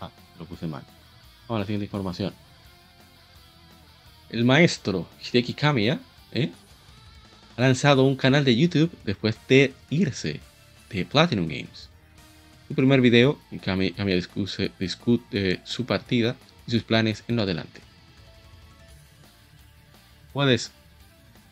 [0.00, 0.82] Ah, lo puse mal.
[1.48, 2.32] Vamos a la siguiente información
[4.30, 6.00] el maestro Hideki Kamiya
[6.32, 6.50] ¿eh?
[7.60, 10.40] Lanzado un canal de YouTube después de irse
[10.90, 11.88] de Platinum Games.
[12.68, 16.36] Su primer video, Kamiya, discute, discute su partida
[16.66, 17.80] y sus planes en lo adelante.
[20.32, 20.70] Puedes,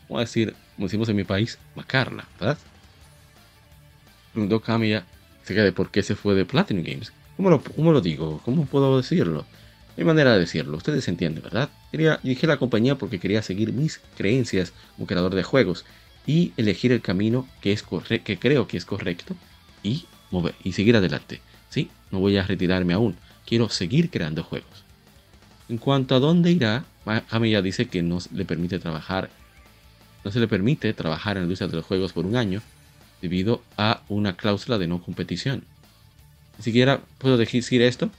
[0.08, 2.58] vamos a decir, decimos en mi país, macarla, ¿verdad?
[4.32, 5.04] Preguntó Kamiya
[5.42, 7.12] acerca de por qué se fue de Platinum Games.
[7.36, 8.40] ¿Cómo lo, cómo lo digo?
[8.44, 9.44] ¿Cómo puedo decirlo?
[9.98, 11.70] Mi manera de decirlo, ustedes entienden, ¿verdad?
[11.90, 15.84] Quería, dije la compañía porque quería seguir mis creencias como creador de juegos
[16.24, 17.82] y elegir el camino que, es
[18.22, 19.34] que creo que es correcto
[19.82, 21.40] y mover y seguir adelante.
[21.68, 24.84] Sí, no voy a retirarme aún, quiero seguir creando juegos.
[25.68, 29.30] En cuanto a dónde irá, ya dice que no le permite trabajar,
[30.24, 32.62] no se le permite trabajar en la industria de los juegos por un año,
[33.20, 35.64] debido a una cláusula de no competición.
[36.56, 38.12] Ni siquiera puedo decir esto.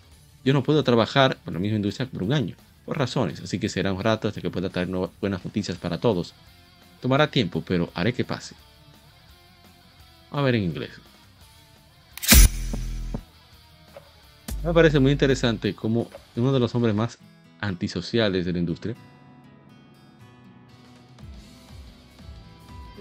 [0.43, 3.69] Yo no puedo trabajar con la misma industria por un año, por razones, así que
[3.69, 4.87] será un rato hasta que pueda traer
[5.21, 6.33] buenas noticias para todos.
[7.01, 8.55] Tomará tiempo, pero haré que pase.
[10.31, 10.91] A ver en inglés.
[14.63, 17.17] Me parece muy interesante como uno de los hombres más
[17.61, 18.95] antisociales de la industria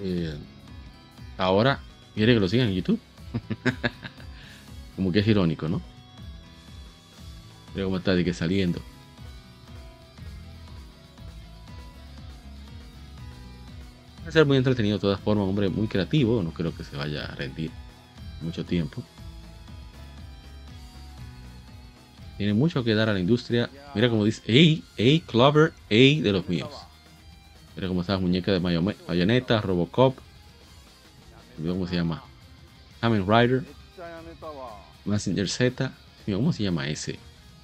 [0.02, 0.36] eh,
[1.36, 1.80] ahora
[2.14, 3.00] quiere que lo sigan en YouTube.
[4.96, 5.80] como que es irónico, ¿no?
[7.74, 8.80] Pero como está de que saliendo.
[14.24, 16.96] Va a ser muy entretenido de todas formas, hombre muy creativo, no creo que se
[16.96, 17.70] vaya a rendir
[18.42, 19.02] mucho tiempo.
[22.36, 23.68] Tiene mucho que dar a la industria.
[23.94, 26.70] Mira como dice, ey, ey, Clover, ey de los míos.
[27.74, 30.16] Mira cómo está la muñeca de Bayonetta, Robocop.
[31.56, 32.22] ¿Cómo se llama?
[33.00, 33.64] Kamen Rider.
[35.04, 35.92] Messenger Z.
[36.26, 37.18] ¿Cómo se llama ese?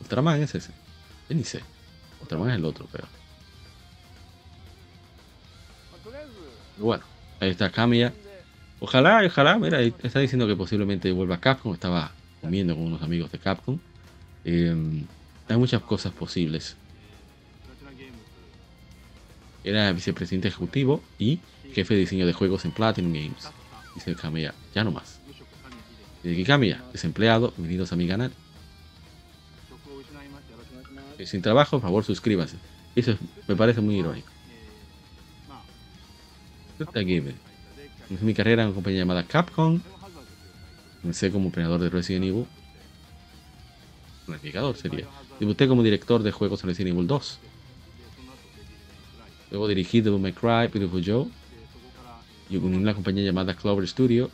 [0.05, 0.71] Ultraman es ese.
[1.29, 1.61] Yo ni sé.
[2.21, 3.07] Ultraman es el otro, pero.
[6.77, 7.05] Bueno,
[7.41, 8.13] ahí está Kamiya.
[8.81, 11.73] Ojalá, ojalá, mira, está diciendo que posiblemente vuelva a Capcom.
[11.73, 13.79] Estaba comiendo con unos amigos de Capcom.
[14.45, 15.07] Em,
[15.49, 16.77] hay muchas cosas posibles.
[19.63, 21.41] Era vicepresidente ejecutivo y
[21.73, 23.49] jefe de diseño de juegos en Platinum Games.
[23.95, 25.19] Dice Kamiya, ya no más.
[26.23, 28.33] Dice Kamiya, desempleado, bienvenidos a mi canal.
[31.25, 32.57] Sin trabajo, por favor suscríbase.
[32.95, 33.17] Eso
[33.49, 34.29] me parece muy irónico.
[38.21, 39.81] mi carrera en una compañía llamada Capcom.
[41.01, 42.47] Comencé como operador de Resident Evil
[44.25, 45.07] planificador sería.
[45.39, 47.39] Debuté como director de juegos en Resident Evil 2.
[49.51, 51.27] Luego dirigí Devil May Cry, Beautiful Joe.
[52.51, 54.31] Y uní una compañía llamada Clover Studio.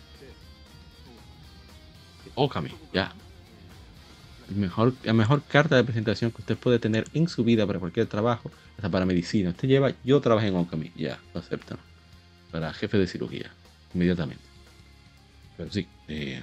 [2.35, 3.13] Okami, ya.
[4.51, 8.07] Mejor, la mejor carta de presentación que usted puede tener en su vida para cualquier
[8.07, 9.51] trabajo, hasta para medicina.
[9.51, 11.79] Usted lleva, yo trabajé en Okami, ya, lo aceptan.
[12.51, 13.53] Para jefe de cirugía,
[13.95, 14.43] inmediatamente.
[15.57, 16.43] Pero sí, eh,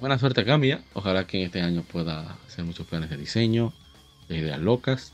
[0.00, 0.82] buena suerte cambia.
[0.94, 3.72] Ojalá que en este año pueda hacer muchos planes de diseño,
[4.28, 5.12] de ideas locas,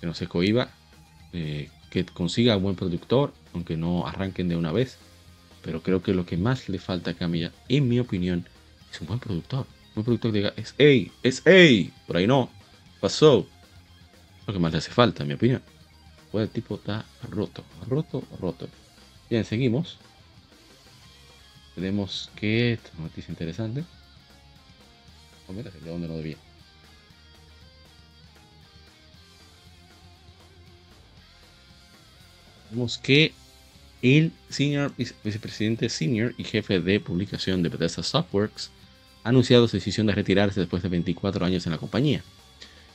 [0.00, 0.70] que no se cohiba,
[1.32, 4.98] eh, que consiga un buen productor, aunque no arranquen de una vez.
[5.62, 8.46] Pero creo que lo que más le falta a Camilla, en mi opinión,
[8.92, 9.66] es un buen productor.
[9.88, 12.50] Un buen productor que diga, es A, es A, por ahí no,
[13.00, 13.46] pasó.
[14.46, 15.62] Lo que más le hace falta, en mi opinión.
[16.30, 18.68] Pues el tipo está roto, roto, roto.
[19.28, 19.98] Bien, seguimos.
[21.74, 22.74] Tenemos que.
[22.74, 23.84] Esta noticia interesante.
[25.48, 26.36] Oh, mira, de dónde lo debía.
[32.68, 33.32] Tenemos que
[34.02, 38.70] el senior, vicepresidente senior y jefe de publicación de Bethesda Softworks
[39.24, 42.22] ha anunciado su decisión de retirarse después de 24 años en la compañía.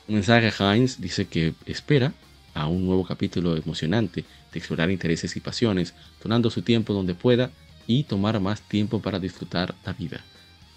[0.06, 2.12] Un mensaje a Heinz dice que espera
[2.54, 7.50] a un nuevo capítulo emocionante de explorar intereses y pasiones, donando su tiempo donde pueda
[7.86, 10.24] y tomar más tiempo para disfrutar la vida.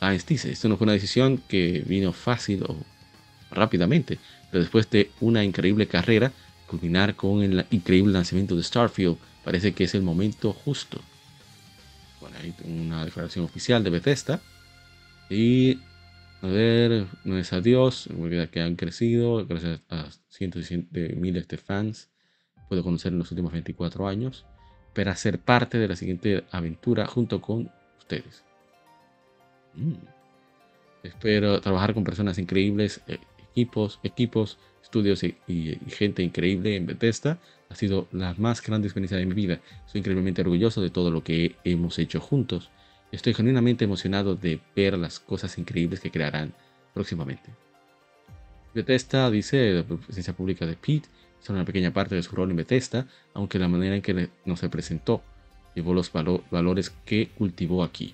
[0.02, 2.76] Heinz dice, esto no fue una decisión que vino fácil o
[3.52, 6.32] rápidamente, pero después de una increíble carrera,
[6.68, 11.02] culminar con el increíble lanzamiento de Starfield parece que es el momento justo.
[12.22, 14.41] Bueno, hay una declaración oficial de Bethesda
[15.32, 15.79] y
[16.41, 18.09] a ver, no es adiós,
[18.51, 22.09] que han crecido, gracias a cientos de miles de fans,
[22.67, 24.45] puedo conocer en los últimos 24 años
[24.93, 28.43] para ser parte de la siguiente aventura junto con ustedes.
[29.73, 29.93] Mm.
[31.03, 33.17] Espero trabajar con personas increíbles, eh,
[33.51, 35.34] equipos, equipos, estudios y,
[35.88, 37.39] gente increíble en Bethesda.
[37.69, 39.61] Ha sido la más grande experiencia de mi vida.
[39.86, 42.69] Estoy increíblemente orgulloso de todo lo que hemos hecho juntos.
[43.12, 46.53] Estoy genuinamente emocionado de ver las cosas increíbles que crearán
[46.93, 47.49] próximamente.
[48.74, 51.09] Bethesda dice la presencia pública de Pete
[51.41, 54.59] son una pequeña parte de su rol en Bethesda, aunque la manera en que nos
[54.59, 55.22] se presentó
[55.76, 58.14] llevó los valores que cultivó aquí,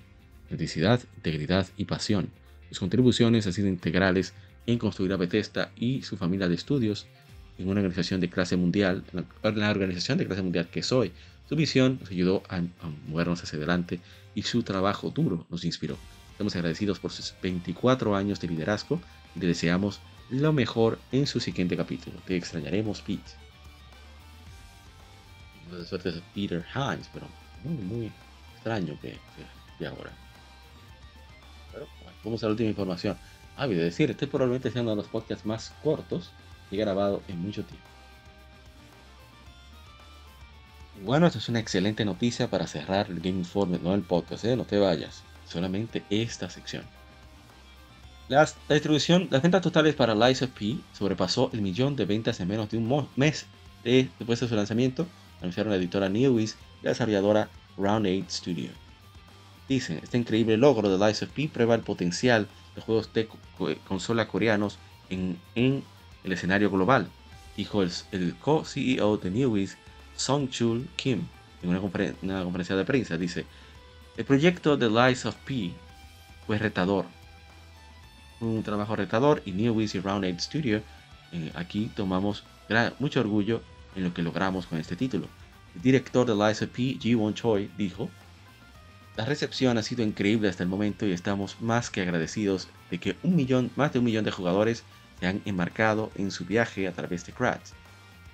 [0.49, 2.29] felicidad, integridad y pasión.
[2.69, 4.33] Sus contribuciones han sido integrales
[4.65, 7.07] en construir a Bethesda y su familia de estudios
[7.57, 9.03] en una organización de clase mundial,
[9.43, 11.11] la organización de clase mundial que soy.
[11.49, 13.99] Su visión nos ayudó a, a movernos hacia adelante
[14.37, 15.97] y su trabajo duro nos inspiró.
[16.33, 19.01] Estamos agradecidos por sus 24 años de liderazgo
[19.35, 22.19] y le deseamos lo mejor en su siguiente capítulo.
[22.23, 23.31] Te extrañaremos, Pete.
[25.71, 27.25] De suerte Peter Hines, pero
[27.63, 28.11] muy, muy
[28.53, 29.17] extraño que,
[29.79, 30.11] que, ahora.
[31.73, 33.17] Pero bueno, vamos a la última información.
[33.55, 36.29] Ah, de decir, este probablemente sea uno de los podcasts más cortos
[36.69, 37.87] que he grabado en mucho tiempo.
[41.03, 44.55] Bueno, esto es una excelente noticia para cerrar el Game Informe, no el podcast, ¿eh?
[44.55, 46.83] no te vayas, solamente esta sección.
[48.27, 52.47] la distribución, las ventas totales para Lies of P sobrepasó el millón de ventas en
[52.47, 53.45] menos de un mes
[53.83, 55.07] después de su lanzamiento,
[55.39, 58.69] anunciaron la editora Newies y la desarrolladora Round 8 Studio.
[59.69, 63.29] Dicen, este increíble logro de Lies of P prueba el potencial de juegos de
[63.87, 64.79] consola coreanos
[65.09, 67.07] en, el escenario global,
[67.55, 69.77] dijo el, co-CEO de Newies,
[70.17, 71.25] Song Chul Kim,
[71.63, 73.17] en una, conferencia de prensa.
[73.17, 73.45] Dice,
[74.17, 75.71] el proyecto de Lies of P
[76.45, 77.05] fue retador.
[78.41, 80.81] Un trabajo retador y Newies y Round 8 Studio
[81.31, 82.43] eh, aquí tomamos
[82.99, 83.61] mucho orgullo
[83.95, 85.27] en lo que logramos con este título.
[85.75, 88.09] El director de Lies of P, Ji-won Choi, dijo,
[89.15, 93.15] la recepción ha sido increíble hasta el momento y estamos más que agradecidos de que
[93.23, 94.83] un millón, más de un millón de jugadores
[95.19, 97.73] se han embarcado en su viaje a través de Kratz.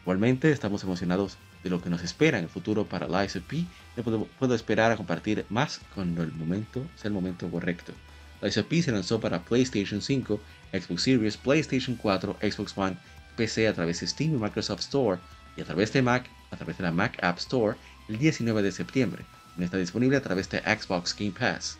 [0.01, 3.57] Igualmente estamos emocionados de lo que nos espera en el futuro para Lies of P
[3.57, 7.93] y puedo, esperar a compartir más cuando el momento sea el momento correcto.
[8.41, 10.39] Lies of P se lanzó para PlayStation 5,
[10.74, 12.97] Xbox Series, PlayStation 4, Xbox One,
[13.38, 15.20] PC a través de Steam y Microsoft Store
[15.55, 17.78] y a través de Mac, a través de la Mac App Store
[18.09, 19.24] el 19 de septiembre
[19.61, 21.78] está disponible a través de Xbox Game Pass.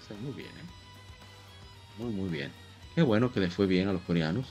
[0.00, 1.98] Está muy bien, ¿eh?
[1.98, 2.50] Muy, muy bien.
[2.94, 4.46] Qué bueno que les fue bien a los coreanos.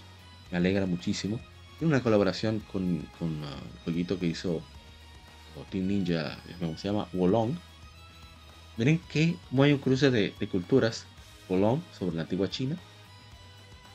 [0.51, 1.39] Me alegra muchísimo.
[1.81, 3.43] Tiene una colaboración con, con un
[3.83, 4.61] jueguito que hizo
[5.71, 7.07] Team Ninja, ¿cómo se llama?
[7.11, 7.57] Wolong.
[8.77, 11.07] Miren que hay un cruce de, culturas.
[11.49, 12.77] Wolong sobre la antigua China.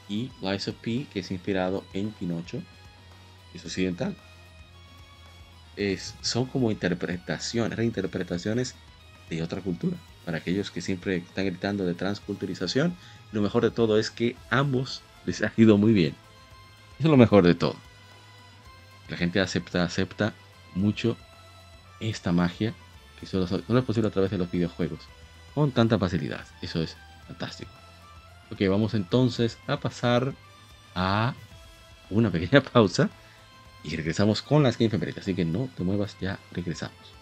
[0.09, 2.61] Y Lies of P, que es inspirado en Pinocho,
[3.55, 4.17] es occidental
[6.23, 8.75] son como interpretaciones, reinterpretaciones
[9.31, 9.97] de otra cultura.
[10.25, 12.97] Para aquellos que siempre están gritando de transculturización,
[13.31, 16.17] lo mejor de todo es que ambos les ha ido muy bien.
[16.99, 17.77] Eso es lo mejor de todo.
[19.09, 20.33] La gente acepta, acepta
[20.75, 21.17] mucho
[22.01, 22.75] esta magia
[23.21, 25.01] que solo, es posible a través de los videojuegos
[25.55, 26.45] con tanta facilidad.
[26.61, 27.71] Eso es fantástico.
[28.51, 30.35] Ok, vamos entonces a pasar
[30.95, 31.35] a
[32.11, 33.11] una pequeña pausa
[33.83, 35.15] y regresamos con las Game.
[35.19, 37.16] Así que no te muevas, ya regresamos.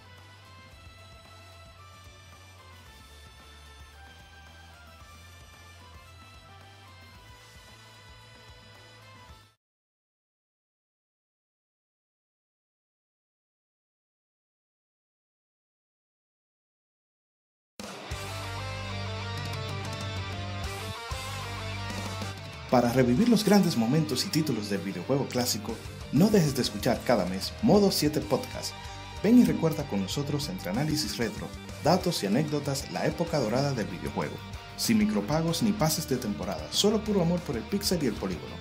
[22.85, 25.75] Para revivir los grandes momentos y títulos del videojuego clásico,
[26.13, 28.75] no dejes de escuchar cada mes Modo 7 Podcast.
[29.23, 31.49] Ven y recuerda con nosotros entre análisis retro,
[31.83, 34.35] datos y anécdotas la época dorada del videojuego.
[34.77, 38.55] Sin micropagos ni pases de temporada, solo puro amor por el pixel y el polígono.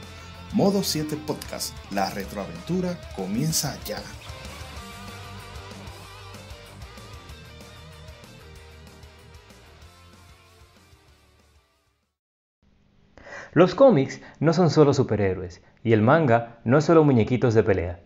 [0.54, 4.02] Modo 7 Podcast, la retroaventura comienza ya.
[13.54, 18.00] Los cómics no son solo superhéroes y el manga no es solo muñequitos de pelea.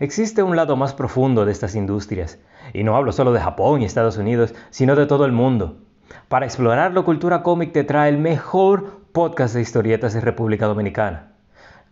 [0.00, 2.38] Existe un lado más profundo de estas industrias,
[2.72, 5.76] y no hablo solo de Japón y Estados Unidos, sino de todo el mundo.
[6.28, 11.32] Para explorar la cultura cómic te trae el mejor podcast de historietas de República Dominicana.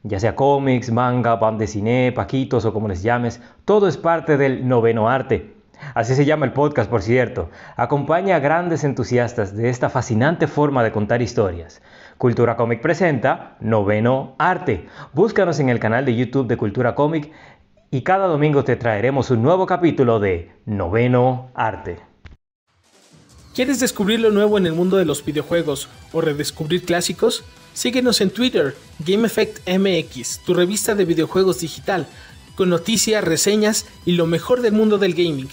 [0.04, 4.38] Ya sea cómics, manga, band de cine, paquitos o como les llames, todo es parte
[4.38, 5.54] del noveno arte.
[5.94, 7.50] Así se llama el podcast, por cierto.
[7.76, 11.82] Acompaña a grandes entusiastas de esta fascinante forma de contar historias.
[12.18, 14.86] Cultura Comic presenta Noveno Arte.
[15.12, 17.32] Búscanos en el canal de YouTube de Cultura Comic
[17.90, 21.98] y cada domingo te traeremos un nuevo capítulo de Noveno Arte.
[23.54, 27.44] ¿Quieres descubrir lo nuevo en el mundo de los videojuegos o redescubrir clásicos?
[27.74, 32.06] Síguenos en Twitter, GameEffectMX, tu revista de videojuegos digital,
[32.54, 35.50] con noticias, reseñas y lo mejor del mundo del gaming.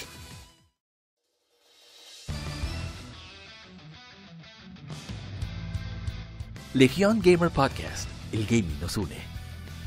[6.76, 9.18] Legion Gamer Podcast, el gaming nos une.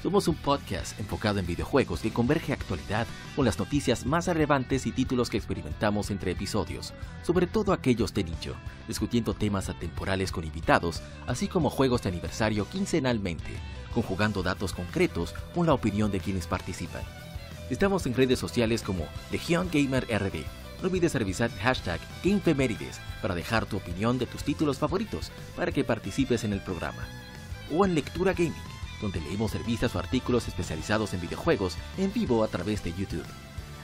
[0.03, 3.07] Somos un podcast enfocado en videojuegos que converge actualidad
[3.37, 8.25] con las noticias más relevantes y títulos que experimentamos entre episodios, sobre todo aquellos de
[8.25, 8.57] nicho,
[8.89, 13.53] discutiendo temas atemporales con invitados, así como juegos de aniversario quincenalmente,
[13.95, 17.03] conjugando datos concretos con la opinión de quienes participan.
[17.71, 23.67] Estamos en redes sociales como Legion Gamer RD no olvides revisar hashtag GameFemérides para dejar
[23.67, 27.07] tu opinión de tus títulos favoritos para que participes en el programa.
[27.73, 28.53] O en Lectura Gaming,
[29.01, 33.25] donde leemos revistas o artículos especializados en videojuegos en vivo a través de YouTube.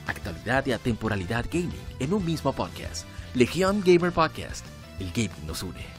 [0.07, 1.71] Actualidad y atemporalidad gaming
[2.01, 3.07] en un mismo podcast.
[3.35, 4.67] Legion Gamer Podcast.
[4.99, 5.98] El gaming nos une.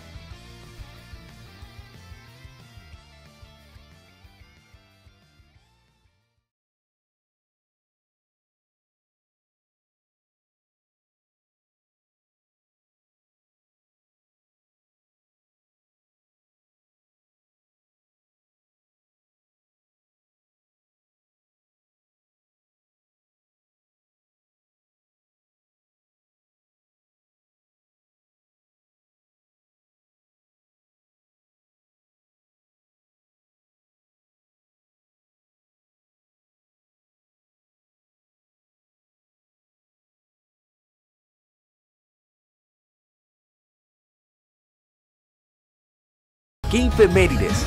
[46.72, 47.66] Gamefemérides.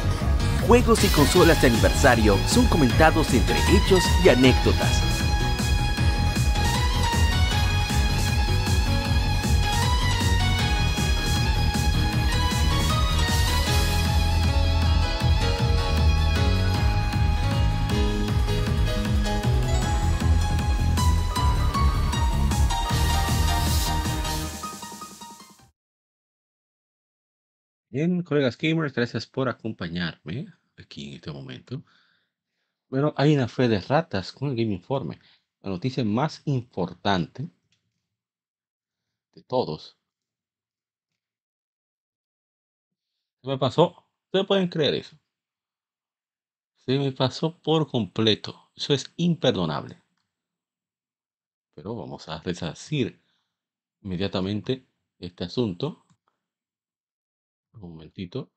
[0.67, 5.12] Juegos y consolas de aniversario son comentados entre hechos y anécdotas.
[27.93, 30.47] Bien, colegas gamers, gracias por acompañarme
[30.79, 31.85] aquí en este momento.
[32.89, 35.21] Bueno, hay una fe de ratas con el Game Informe.
[35.61, 37.51] La noticia más importante
[39.35, 39.99] de todos.
[43.43, 44.07] Se me pasó.
[44.25, 45.19] ¿Ustedes pueden creer eso?
[46.87, 48.71] Se me pasó por completo.
[48.75, 50.03] Eso es imperdonable.
[51.75, 53.21] Pero vamos a resarcir
[54.01, 54.87] inmediatamente
[55.19, 56.02] este asunto.
[57.75, 58.51] Un momentito.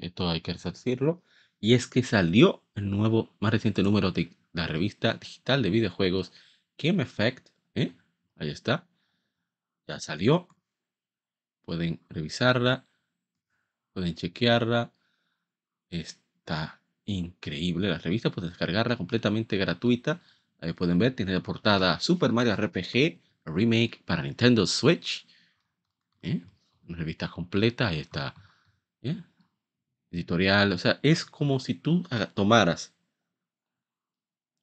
[0.00, 1.22] Esto hay que resarcirlo.
[1.60, 6.32] Y es que salió el nuevo, más reciente número de la revista digital de videojuegos
[6.78, 7.48] Game Effect.
[7.74, 7.94] ¿eh?
[8.36, 8.88] Ahí está.
[9.86, 10.48] Ya salió.
[11.64, 12.86] Pueden revisarla.
[13.92, 14.92] Pueden chequearla.
[15.90, 18.30] Está increíble la revista.
[18.30, 20.22] Pueden descargarla completamente gratuita.
[20.60, 21.14] Ahí pueden ver.
[21.14, 25.27] Tiene de portada Super Mario RPG Remake para Nintendo Switch.
[26.22, 26.42] ¿Eh?
[26.88, 27.88] Una revista completa.
[27.88, 28.34] Ahí está.
[29.02, 29.22] ¿eh?
[30.10, 30.72] Editorial.
[30.72, 32.04] O sea, es como si tú
[32.34, 32.94] tomaras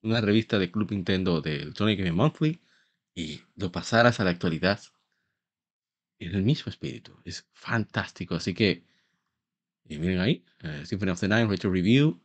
[0.01, 2.62] una revista de Club Nintendo del Sonic Game Monthly
[3.16, 4.80] y lo pasaras a la actualidad
[6.20, 7.20] en el mismo espíritu.
[7.26, 8.36] Es fantástico.
[8.36, 8.86] Así que,
[9.88, 12.22] y miren ahí, eh, Symphony of the Night, Retro Review,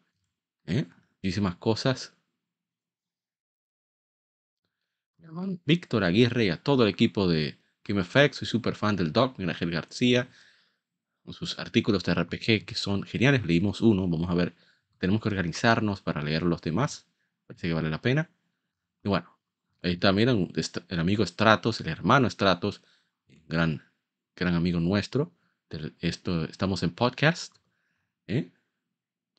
[0.67, 0.87] ¿eh?
[1.23, 2.15] muchísimas cosas.
[5.65, 9.39] Víctor Aguirre y a todo el equipo de Game Effect, soy súper fan del Doc,
[9.39, 10.29] Miguel Ángel García,
[11.25, 13.45] con sus artículos de RPG que son geniales.
[13.45, 14.55] Leímos uno, vamos a ver,
[14.99, 17.07] tenemos que organizarnos para leer los demás.
[17.47, 18.31] Parece que vale la pena.
[19.03, 19.37] Y bueno,
[19.83, 20.53] ahí está, miren,
[20.89, 22.83] el amigo Stratos, el hermano Stratos,
[23.49, 23.83] gran,
[24.37, 25.33] gran amigo nuestro.
[26.01, 27.57] Esto, estamos en podcast.
[28.27, 28.51] ¿eh?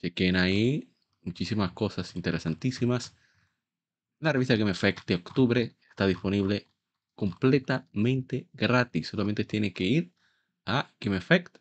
[0.02, 0.92] Chequen ahí
[1.24, 3.16] muchísimas cosas interesantísimas.
[4.20, 6.71] La revista Game Effect de octubre está disponible
[7.22, 9.10] completamente gratis.
[9.10, 10.12] Solamente tiene que ir
[10.66, 11.60] a Game Effect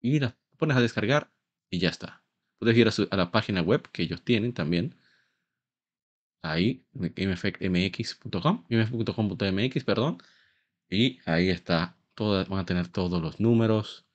[0.00, 1.30] y la pones a descargar
[1.68, 2.24] y ya está.
[2.58, 4.96] Puedes ir a, la página web que ellos tienen también.
[6.42, 10.16] Ahí, gameeffectmx.com, gameeffect.com.mx, perdón.
[10.88, 14.06] Y ahí está, todo, van a tener todos los números,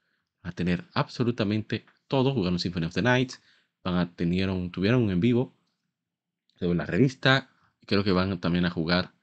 [0.42, 2.34] van a tener absolutamente todo.
[2.34, 3.34] Jugaron Symphony of the Night,
[3.84, 5.56] van a tener un- tuvieron un en vivo
[6.56, 7.52] sobre la revista.
[7.88, 9.16] Creo que van también a jugar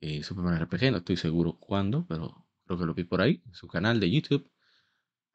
[0.00, 3.42] eh, Super Mario RPG, no estoy seguro cuándo, pero creo que lo vi por ahí,
[3.44, 4.50] en su canal de YouTube.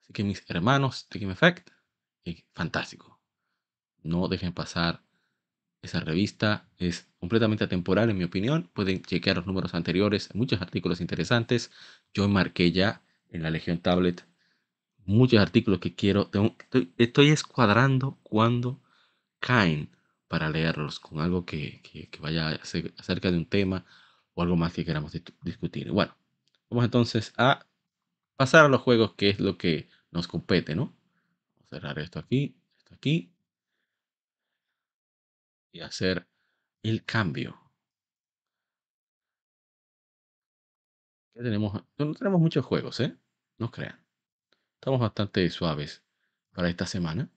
[0.01, 1.69] Así que mis hermanos de Game Effect,
[2.23, 3.21] eh, fantástico.
[4.01, 5.03] No dejen pasar
[5.83, 6.67] esa revista.
[6.77, 8.71] Es completamente atemporal, en mi opinión.
[8.73, 11.71] Pueden chequear los números anteriores, muchos artículos interesantes.
[12.13, 14.25] Yo marqué ya en la Legión Tablet
[15.05, 16.29] muchos artículos que quiero.
[16.59, 18.81] estoy, estoy escuadrando cuando
[19.39, 19.94] caen
[20.35, 21.81] para leerlos con algo que,
[22.19, 22.49] vaya
[22.97, 23.85] acerca de un tema
[24.33, 25.89] o algo más que queramos dis- discutir.
[25.91, 26.13] Bueno,
[26.69, 27.65] vamos entonces a
[28.37, 30.95] pasar a los juegos, que es lo que nos compete, ¿no?
[31.55, 33.33] Vamos a cerrar esto aquí, esto aquí.
[35.71, 36.27] Y hacer
[36.81, 37.71] el cambio.
[41.33, 41.83] ¿Qué tenemos?
[41.99, 43.15] No tenemos muchos juegos, ¿eh?
[43.59, 44.03] No crean.
[44.75, 46.03] Estamos bastante suaves
[46.53, 47.31] para esta semana.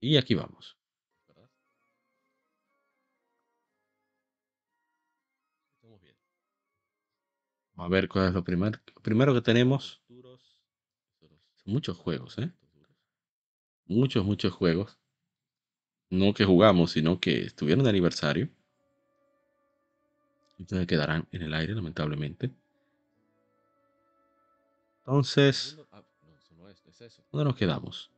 [0.00, 0.75] Y aquí vamos.
[7.76, 10.00] A ver cuál es lo primer- primero que tenemos.
[11.62, 12.50] Son muchos juegos, ¿eh?
[13.86, 14.98] Muchos, muchos juegos.
[16.10, 18.48] No que jugamos, sino que estuvieron de aniversario.
[20.58, 22.50] Entonces quedarán en el aire, lamentablemente.
[25.00, 25.76] Entonces,
[27.30, 28.10] ¿dónde nos quedamos?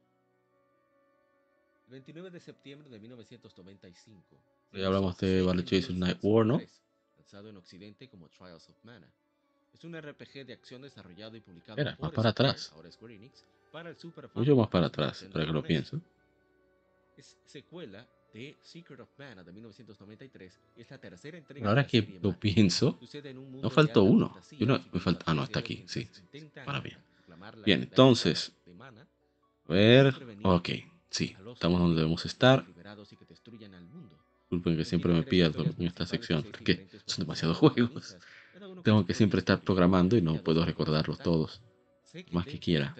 [1.87, 4.23] El 29 de septiembre de 1995.
[4.73, 6.61] Ya hablamos de Battle Chasers Night War, ¿no?
[7.17, 9.11] Lanzado en Occidente como Trials of Mana.
[9.79, 12.73] Es un RPG de acción desarrollado y publicado por más para Square, atrás.
[12.75, 16.01] ahora Square Enix, para el Super Mucho más para atrás, para que lo pienso.
[17.17, 18.05] Es secuela
[18.35, 21.91] de Secret of Mana de 1993 y es la tercera entrega Pero ahora de la
[22.07, 22.99] que lo pienso,
[23.63, 24.31] no faltó uno.
[24.31, 26.09] fantasía no- me falta- ah, no, está aquí, sí,
[26.65, 26.99] para bien.
[27.65, 28.53] Bien, entonces,
[29.69, 30.13] a ver.
[30.43, 30.71] Ok,
[31.09, 32.67] sí, estamos donde debemos estar.
[34.51, 38.17] Disculpen que siempre me pierdo en esta sección, porque son demasiados juegos.
[38.83, 41.61] Tengo que siempre estar programando y no puedo recordarlos todos.
[42.33, 42.95] Más que quiera.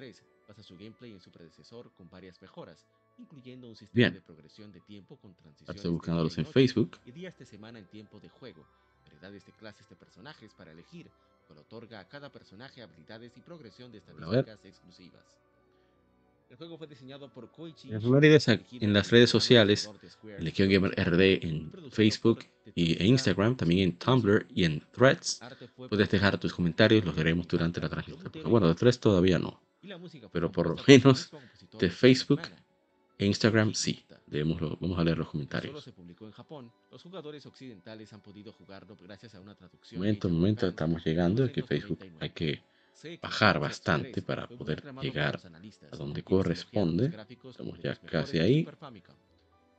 [3.93, 4.23] Bien.
[5.67, 6.99] Estoy buscándolos en Facebook.
[9.21, 11.11] De clases de personajes para elegir,
[11.57, 15.39] otorga a cada personaje habilidades y progresión de estadísticas exclusivas.
[16.51, 19.91] El juego fue diseñado por Koichi es en las redes sociales,
[20.23, 25.41] en Legion Gamer RD en Facebook y en Instagram, también en Tumblr y en Threads.
[25.77, 28.33] Puedes dejar tus comentarios, los veremos durante la transmisión.
[28.45, 29.61] Bueno, de Threads todavía no,
[30.33, 31.31] pero por lo menos
[31.79, 32.43] de Facebook
[33.19, 34.05] e Instagram sí.
[34.31, 35.73] Leemoslo, vamos a leer los comentarios.
[35.73, 36.71] Solo se publicó en Japón.
[36.91, 40.01] Los jugadores occidentales han podido jugarlo gracias a una traducción.
[40.01, 41.69] Momento, en momento, estamos en llegando, que 1999.
[41.69, 42.63] Facebook hay que
[43.23, 45.41] bajar bastante 3 para poder llegar
[45.91, 47.13] a donde corresponde.
[47.45, 48.69] Estamos ya casi ahí.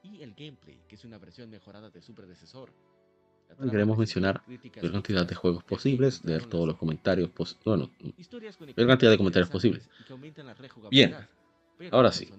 [0.04, 2.72] Y el gameplay, que es una versión mejorada de su predecesor.
[3.58, 7.32] La queremos mencionar la cantidad de juegos posibles, leer todos los comentarios,
[7.66, 7.90] bueno,
[8.76, 9.90] ver cantidad de comentarios posibles.
[10.08, 10.56] la
[10.92, 11.16] Bien,
[11.92, 12.30] ahora sí.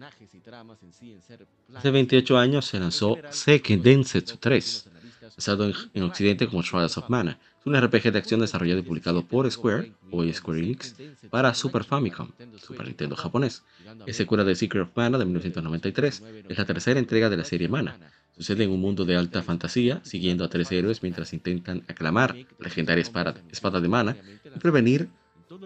[1.75, 5.65] Hace planos 28 y años se lanzó Seiken Densetsu gráficos 3, de algunos analistas basado
[5.65, 7.39] en, en Occidente como Trials of Mana.
[7.61, 10.97] Es un RPG de acción desarrollado y publicado por Square, o Square Enix,
[11.29, 13.63] para Super Famicom, Super Nintendo japonés.
[14.07, 16.23] Es secuela de Secret of Mana de 1993.
[16.49, 17.99] Es la tercera entrega de la serie Mana.
[18.35, 22.47] Sucede en un mundo de alta fantasía, siguiendo a tres héroes mientras intentan aclamar la
[22.61, 25.11] legendaria espada, de Mana y prevenir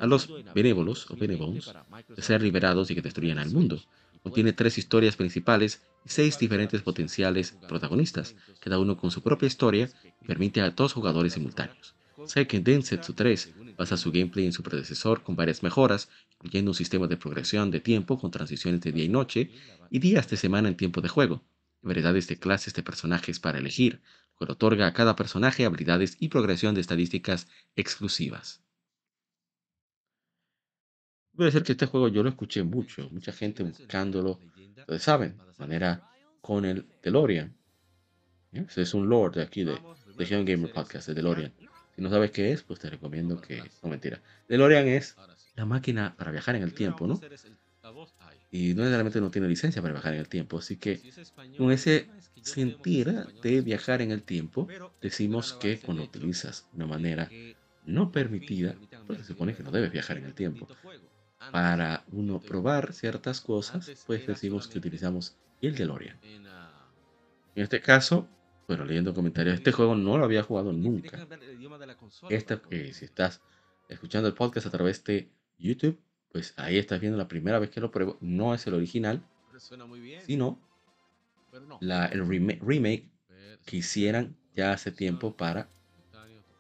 [0.01, 1.73] a los benévolos o benévolos
[2.09, 3.81] de ser liberados y que destruyan al mundo.
[4.25, 9.91] Contiene tres historias principales y seis diferentes potenciales protagonistas, cada uno con su propia historia
[10.21, 11.95] y permite a dos jugadores simultáneos.
[12.25, 17.07] Seiken Densetsu 3 basa su gameplay en su predecesor con varias mejoras, incluyendo un sistema
[17.07, 19.53] de progresión de tiempo con transiciones de día y noche
[19.91, 21.45] y días de semana en tiempo de juego,
[21.83, 24.03] y variedades de clases de personajes para elegir,
[24.41, 27.47] lo que otorga a cada personaje habilidades y progresión de estadísticas
[27.77, 28.64] exclusivas.
[31.37, 34.39] Puede ser que este juego yo lo escuché mucho, mucha gente buscándolo,
[34.79, 36.09] ustedes saben, de manera
[36.41, 37.55] con el DeLorean.
[38.53, 39.77] Ese es un lord de aquí de
[40.17, 41.53] Legion Gamer Podcast, de DeLorean.
[41.97, 43.63] Si no sabes qué es, pues te recomiendo que...
[43.83, 44.21] No, mentira.
[44.49, 45.17] DeLorean es
[45.57, 47.21] la máquina para viajar en el tiempo, ¿no?
[48.51, 51.01] Y no necesariamente no tiene licencia para viajar en el tiempo, así que
[51.59, 52.09] con ese
[52.41, 53.13] sentir
[53.43, 54.69] de viajar en el tiempo,
[55.01, 57.29] decimos que cuando utilizas una manera
[57.85, 58.77] no permitida,
[59.07, 60.69] pues se supone que no debes viajar en el tiempo.
[61.53, 66.19] Para uno probar ciertas cosas, pues decimos que utilizamos el DeLorean.
[67.55, 68.29] En este caso,
[68.67, 71.17] bueno, leyendo comentarios, este juego no lo había jugado nunca.
[72.31, 73.41] Esta, eh, si estás
[73.89, 75.99] escuchando el podcast a través de YouTube,
[76.33, 78.17] pues ahí estás viendo la primera vez que lo pruebo.
[78.21, 79.23] No es el original,
[80.27, 80.59] sino
[81.81, 83.09] la, el rema- remake
[83.65, 85.69] que hicieran ya hace tiempo para,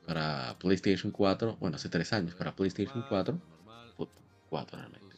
[0.06, 3.53] para PlayStation 4, bueno, hace tres años, para PlayStation 4, pu-
[4.54, 5.16] 4 realmente.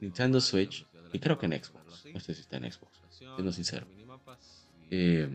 [0.00, 2.04] Nintendo Switch y creo que en Xbox.
[2.12, 3.86] No sé si está en Xbox, siendo sincero.
[4.90, 5.28] Eh,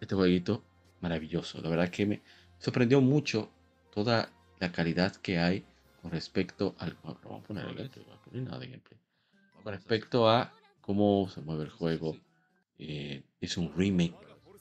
[0.00, 0.64] este jueguito
[1.02, 2.22] maravilloso, la verdad que me
[2.58, 3.50] sorprendió mucho
[3.92, 5.66] toda la calidad que hay
[6.00, 6.96] con respecto al.
[7.04, 9.00] no, no vamos a poner el gameplay, no a poner nada de gameplay.
[9.62, 10.50] Con respecto a
[10.80, 12.16] cómo se mueve el juego,
[12.78, 14.16] eh, es un remake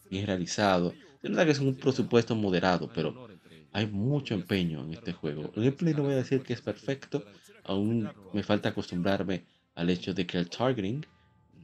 [0.10, 0.92] bien realizado.
[0.92, 3.30] Es verdad que es un presupuesto moderado, pero
[3.74, 5.52] hay mucho empeño en este juego.
[5.56, 7.24] El gameplay no voy a decir que es perfecto,
[7.64, 9.44] aún me falta acostumbrarme
[9.76, 11.06] al hecho de que el targeting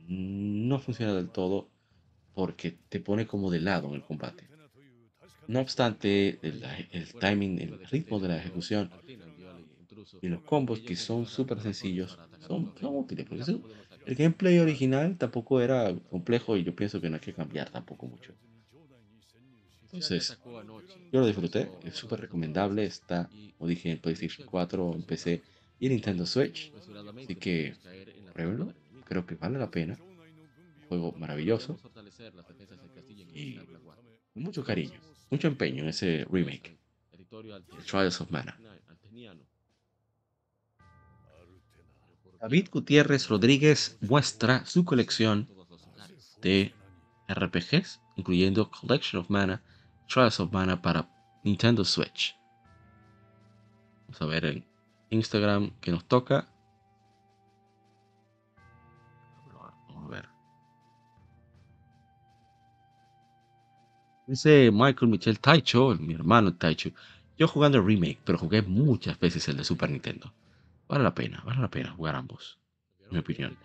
[0.07, 1.67] no funciona del todo
[2.33, 4.47] porque te pone como de lado en el combate.
[5.47, 8.89] No obstante, el, timing, el ritmo de la ejecución
[10.21, 13.25] y los combos que son súper sencillos son, son útiles.
[13.27, 13.57] Porque
[14.05, 18.07] el gameplay original tampoco era complejo y yo pienso que no hay que cambiar tampoco
[18.07, 18.33] mucho.
[19.93, 20.39] Entonces,
[21.11, 22.83] yo lo disfruté, es súper recomendable.
[22.83, 25.43] Está, como dije, en PlayStation 4, en PC
[25.79, 26.73] y en Nintendo Switch.
[27.23, 27.75] Así que
[28.33, 28.73] pruébenlo,
[29.05, 29.99] creo que vale la pena.
[30.89, 31.79] Juego maravilloso
[33.33, 36.77] y con mucho cariño, mucho empeño en ese remake,
[37.85, 38.59] Trials of Mana.
[42.41, 45.47] David Gutiérrez Rodríguez muestra su colección
[46.41, 46.73] de
[47.29, 49.63] RPGs, incluyendo Collection of Mana,
[50.13, 51.09] Trials of Mana para
[51.43, 52.37] Nintendo Switch.
[54.05, 54.65] Vamos a ver en
[55.09, 56.47] Instagram que nos toca.
[59.87, 60.29] Vamos a ver.
[64.27, 66.91] Dice Michael Michel Taicho, mi hermano Taicho.
[67.35, 70.31] Yo jugando el remake, pero jugué muchas veces el de Super Nintendo.
[70.87, 72.59] Vale la pena, vale la pena jugar ambos,
[72.99, 73.57] en mi opinión.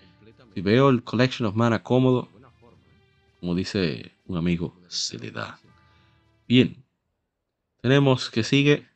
[0.54, 2.26] Si veo el Collection of Mana cómodo,
[3.38, 5.60] como dice un amigo, se le da.
[6.48, 6.82] Bien.
[7.82, 8.86] Tenemos que sigue.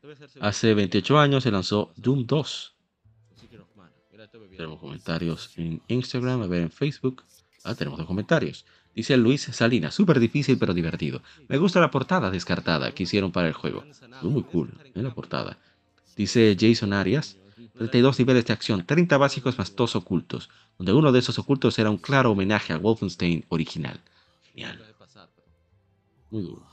[0.40, 2.74] Hace 28 años se lanzó Doom 2.
[4.56, 7.22] Tenemos comentarios en Instagram, a ver en Facebook.
[7.64, 8.64] Ah, tenemos dos comentarios.
[8.94, 11.22] Dice Luis Salinas, súper difícil pero divertido.
[11.48, 13.84] Me gusta la portada descartada que hicieron para el juego.
[14.22, 15.04] Muy cool, en ¿eh?
[15.04, 15.58] la portada.
[16.16, 17.36] Dice Jason Arias,
[17.76, 21.90] 32 niveles de acción, 30 básicos más dos ocultos, donde uno de esos ocultos era
[21.90, 24.00] un claro homenaje a Wolfenstein original.
[24.52, 24.82] Genial.
[26.30, 26.71] Muy duro.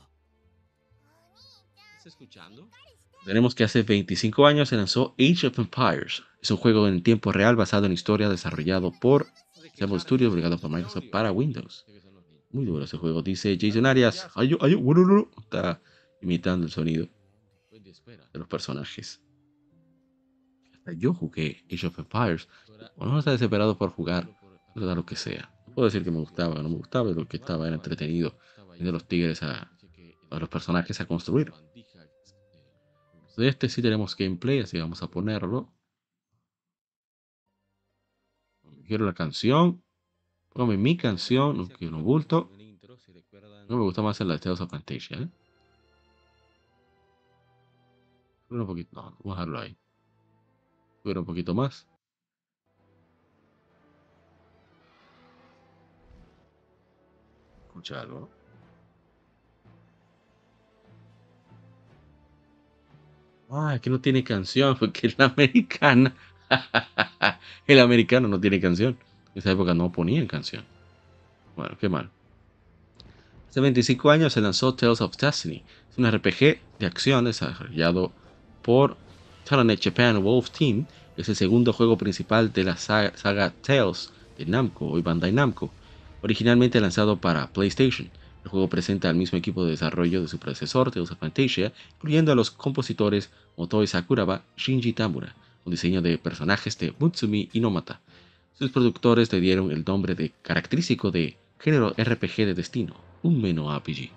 [3.24, 6.22] Tenemos que hace 25 años se lanzó Age of Empires.
[6.40, 9.26] Es un juego en tiempo real basado en historia desarrollado por
[9.74, 11.84] Several Studios, obligado por Microsoft para Windows.
[12.50, 13.22] Muy duro ese juego.
[13.22, 14.28] Dice Jason Arias.
[15.38, 15.80] Está
[16.22, 17.08] imitando el sonido
[17.70, 19.20] de los personajes.
[20.74, 22.48] Hasta yo jugué Age of Empires.
[22.96, 24.30] no está desesperado por jugar.
[24.74, 25.52] Da lo que sea.
[25.66, 27.10] No puedo decir que me gustaba no me gustaba.
[27.10, 28.38] Lo que estaba era entretenido.
[28.78, 29.70] de los tigres a
[30.30, 31.52] los personajes a construir.
[33.40, 35.72] De este sí tenemos gameplay, así vamos a ponerlo.
[38.86, 39.82] Quiero la canción.
[40.50, 42.50] Póngame mi canción, no quiero un bulto.
[43.66, 45.28] No me gusta más el de of Fantasia, ¿eh?
[48.50, 49.78] un poquito, no, a dejarlo ahí.
[51.02, 51.88] Un poquito más.
[57.68, 58.04] Escucha
[63.50, 66.14] Ah, que no tiene canción, porque es la americana.
[67.66, 68.96] el americano no tiene canción.
[69.34, 70.64] En esa época no ponían canción.
[71.56, 72.10] Bueno, qué mal.
[73.48, 75.64] Hace 25 años se lanzó Tales of Destiny.
[75.90, 78.12] Es un RPG de acción desarrollado
[78.62, 78.96] por
[79.48, 80.86] Telenet Japan Wolf Team.
[81.16, 85.72] Es el segundo juego principal de la saga, Tales de Namco, y Bandai Namco.
[86.22, 88.08] Originalmente lanzado para PlayStation.
[88.44, 92.32] El juego presenta al mismo equipo de desarrollo de su predecesor, Tales of Fantasia, incluyendo
[92.32, 95.34] a los compositores Motoi Sakuraba, Shinji Tamura,
[95.64, 98.00] un diseño de personajes de Mutsumi Inomata.
[98.54, 103.76] Sus productores le dieron el nombre de característico de género RPG de destino, un Meno
[103.76, 104.10] RPG.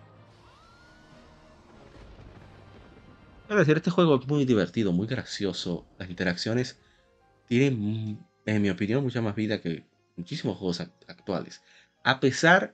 [3.49, 5.85] Es decir, este juego es muy divertido, muy gracioso.
[5.99, 6.79] Las interacciones
[7.47, 11.61] tienen, en mi opinión, mucha más vida que muchísimos juegos actuales.
[12.03, 12.73] A pesar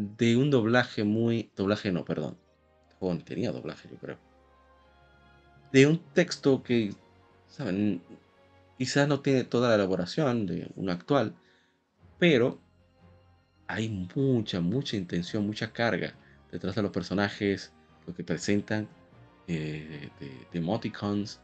[0.00, 1.50] de un doblaje muy.
[1.56, 2.38] Doblaje no, perdón.
[2.98, 4.18] Juego tenía doblaje, yo creo.
[5.72, 6.94] De un texto que,
[7.46, 8.02] ¿saben?
[8.78, 11.34] Quizás no tiene toda la elaboración de un actual,
[12.18, 12.58] pero
[13.66, 16.14] hay mucha, mucha intención, mucha carga
[16.50, 17.72] detrás de los personajes,
[18.06, 18.88] lo que presentan
[19.46, 21.40] eh, de, de, emoticons,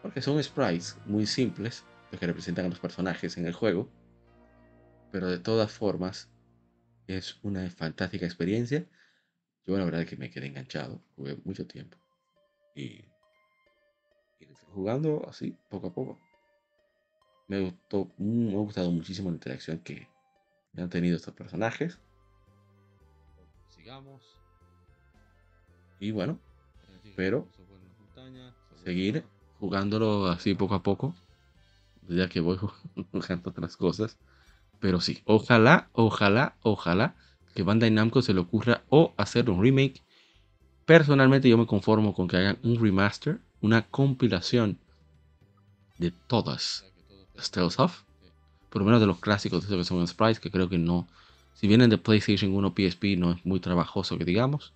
[0.00, 3.88] porque son sprites muy simples, los que representan a los personajes en el juego,
[5.12, 6.30] pero de todas formas
[7.08, 8.86] es una fantástica experiencia.
[9.66, 11.98] Yo la verdad es que me quedé enganchado, jugué mucho tiempo.
[12.74, 13.04] Y,
[14.72, 16.20] jugando así, poco a poco.
[17.48, 20.06] Me gustó, me ha gustado muchísimo la interacción que
[20.76, 21.98] han tenido estos personajes.
[23.68, 24.22] Sigamos.
[25.98, 26.38] Y bueno,
[27.16, 27.48] pero
[28.84, 29.24] seguir
[29.58, 31.14] jugándolo así poco a poco.
[32.08, 32.58] Ya que voy
[33.12, 34.18] jugando otras cosas.
[34.80, 37.14] Pero sí, ojalá, ojalá, ojalá
[37.54, 40.02] que Bandai Namco se le ocurra o hacer un remake.
[40.84, 44.78] Personalmente yo me conformo con que hagan un remaster, una compilación
[45.98, 46.84] de todas
[47.34, 48.02] las Tales of.
[48.70, 51.08] Por lo menos de los clásicos de que son sprites, que creo que no.
[51.54, 54.72] Si vienen de PlayStation 1 PSP no es muy trabajoso que digamos.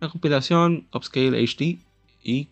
[0.00, 1.78] Una compilación upscale HD
[2.22, 2.48] y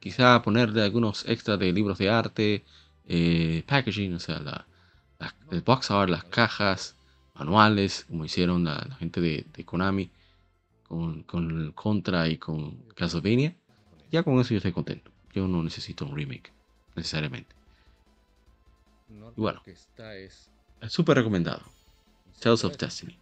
[0.00, 2.64] quizá ponerle algunos extras de libros de arte,
[3.06, 4.66] eh, packaging, o sea, la,
[5.50, 6.96] el box art, las cajas,
[7.34, 10.10] manuales, como hicieron la, gente de, Konami
[10.86, 13.54] con, el Contra y con Castlevania.
[14.10, 15.10] Ya con eso yo estoy contento.
[15.32, 16.52] Yo no necesito un remake,
[16.94, 17.54] necesariamente.
[19.36, 21.62] Y bueno, es súper recomendado.
[22.40, 23.16] Tales of Destiny.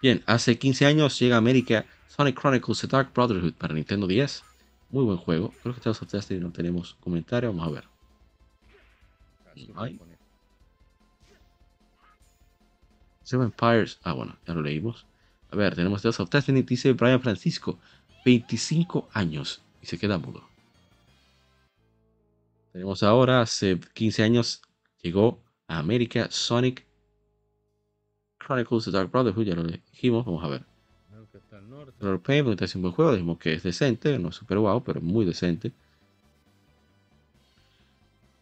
[0.00, 4.44] Bien, hace 15 años llega a América Sonic Chronicles The Dark Brotherhood para Nintendo 10.
[4.90, 5.52] Muy buen juego.
[5.62, 7.52] Creo que Tales of Destiny no tenemos comentario.
[7.52, 7.84] Vamos a ver.
[13.24, 13.98] Seven Empires.
[14.04, 15.06] Ah, bueno, ya lo leímos.
[15.50, 17.78] A ver, tenemos Tales of Destiny, dice Brian Francisco.
[18.24, 20.42] 25 años y se queda mudo.
[22.72, 24.62] Tenemos ahora, hace 15 años,
[25.02, 26.86] llegó a América Sonic
[28.38, 30.64] Chronicles The Dark Brotherhood, ya lo dijimos, vamos a ver.
[32.00, 34.98] Lord Pain, es un buen juego, dijimos que es decente, no es super guau, pero
[34.98, 35.72] es muy decente.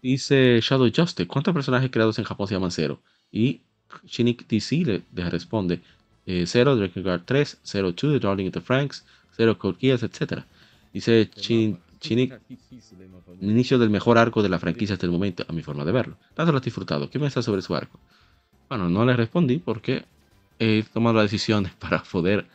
[0.01, 3.01] Dice Shadow Justice, ¿cuántos personajes creados en Japón se llaman Zero?
[3.31, 3.63] Y
[4.07, 5.81] Shinik DC le, responde
[6.27, 9.05] 0 Dragon Guard 3, 0 2 The Darling of the Franks,
[9.37, 10.45] 0 Code Geass, etc.
[10.93, 12.39] Dice Chin, Chinic,
[13.41, 15.93] el inicio del mejor arco de la franquicia hasta el momento, a mi forma de
[15.93, 16.17] verlo.
[16.35, 17.09] Tanto lo has disfrutado.
[17.09, 17.99] ¿Qué piensas sobre su arco?
[18.69, 20.05] Bueno, no le respondí porque
[20.59, 22.47] he tomado la decisión para poder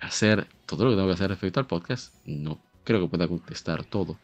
[0.00, 2.14] hacer todo lo que tengo que hacer respecto al podcast.
[2.26, 4.18] No creo que pueda contestar todo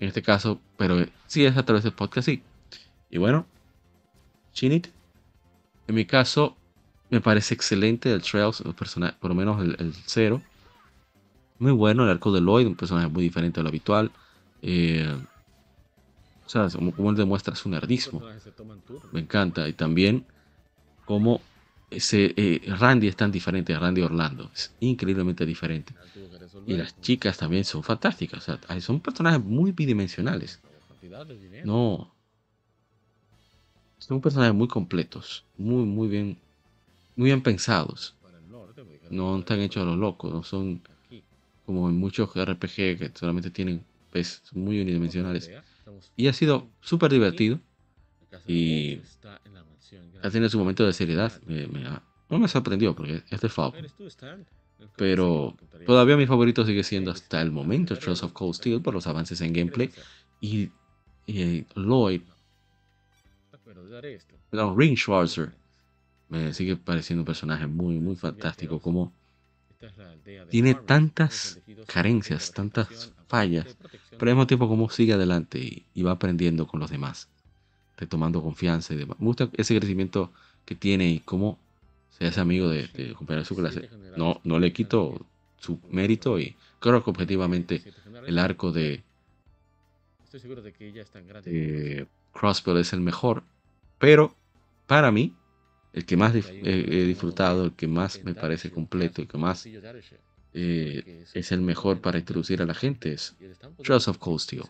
[0.00, 2.42] en este caso, pero sí es a través del podcast, sí.
[3.10, 3.46] Y bueno,
[4.52, 4.88] Chinit,
[5.86, 6.56] en mi caso,
[7.10, 10.42] me parece excelente el Trails, el personaje, por lo menos el, el cero.
[11.58, 14.10] Muy bueno el arco de Lloyd, un personaje muy diferente a lo habitual.
[14.62, 15.16] Eh,
[16.44, 18.22] o sea, como, él demuestra su nerdismo.
[19.12, 19.68] Me encanta.
[19.68, 20.24] Y también
[21.04, 21.40] como
[21.90, 24.50] ese, eh, Randy es tan diferente a Randy Orlando.
[24.54, 25.94] Es increíblemente diferente.
[26.66, 28.48] Y las chicas también son fantásticas.
[28.48, 30.60] O sea, son personajes muy bidimensionales.
[31.64, 32.13] No.
[34.06, 35.44] Son personajes muy completos.
[35.56, 36.36] Muy, muy bien.
[37.16, 38.14] Muy bien pensados.
[39.08, 40.30] No están hechos a los locos.
[40.32, 40.82] No son
[41.64, 43.82] como en muchos RPG que solamente tienen.
[44.10, 45.50] Pues, muy unidimensionales.
[46.16, 47.58] Y ha sido súper divertido.
[48.46, 49.00] Y
[50.22, 51.32] ha tenido su momento de seriedad.
[52.28, 53.86] No me sorprendió porque es de Falcon.
[54.96, 59.06] Pero todavía mi favorito sigue siendo hasta el momento Trails of Cold Steel por los
[59.06, 59.90] avances en gameplay.
[60.42, 60.70] Y,
[61.74, 62.20] Lloyd,
[64.52, 65.52] no, Ring Schwarzer,
[66.28, 68.80] me sigue pareciendo un personaje muy, muy fantástico.
[68.80, 69.12] Como
[70.50, 73.76] tiene tantas carencias, tantas fallas,
[74.18, 77.28] pero al mismo tiempo como sigue adelante y, va aprendiendo con los demás,
[77.96, 79.18] retomando confianza y demás.
[79.20, 80.32] Me gusta ese crecimiento
[80.64, 81.58] que tiene y cómo
[82.10, 83.90] se hace amigo de, de compañero de su clase.
[84.16, 85.26] No, no le quito
[85.58, 87.82] su mérito y creo que objetivamente
[88.26, 89.02] el arco de,
[91.44, 93.42] de Crossbow es el mejor,
[94.04, 94.36] pero
[94.86, 95.34] para mí
[95.94, 99.66] el que más he disfrutado, el que más me parece completo, el que más
[100.52, 103.34] eh, es el mejor para introducir a la gente es
[103.82, 104.64] Trails of Cold Steel.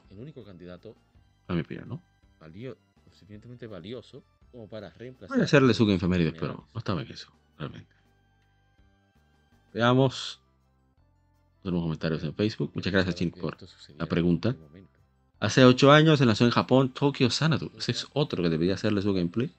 [1.49, 2.03] A mi opinión, ¿no?
[3.11, 4.23] suficientemente valioso
[4.53, 5.37] como para reemplazar.
[5.37, 7.93] Voy a hacerle su efemérides, pero no estaba en eso, realmente.
[9.73, 10.41] Veamos.
[11.63, 12.71] Tenemos comentarios en Facebook.
[12.75, 13.57] Muchas gracias, Chin, por
[13.97, 14.55] la pregunta.
[15.45, 17.71] Hace 8 años se lanzó en Japón Tokyo Sanadu.
[17.77, 19.53] Ese es otro que debería hacerle su gameplay.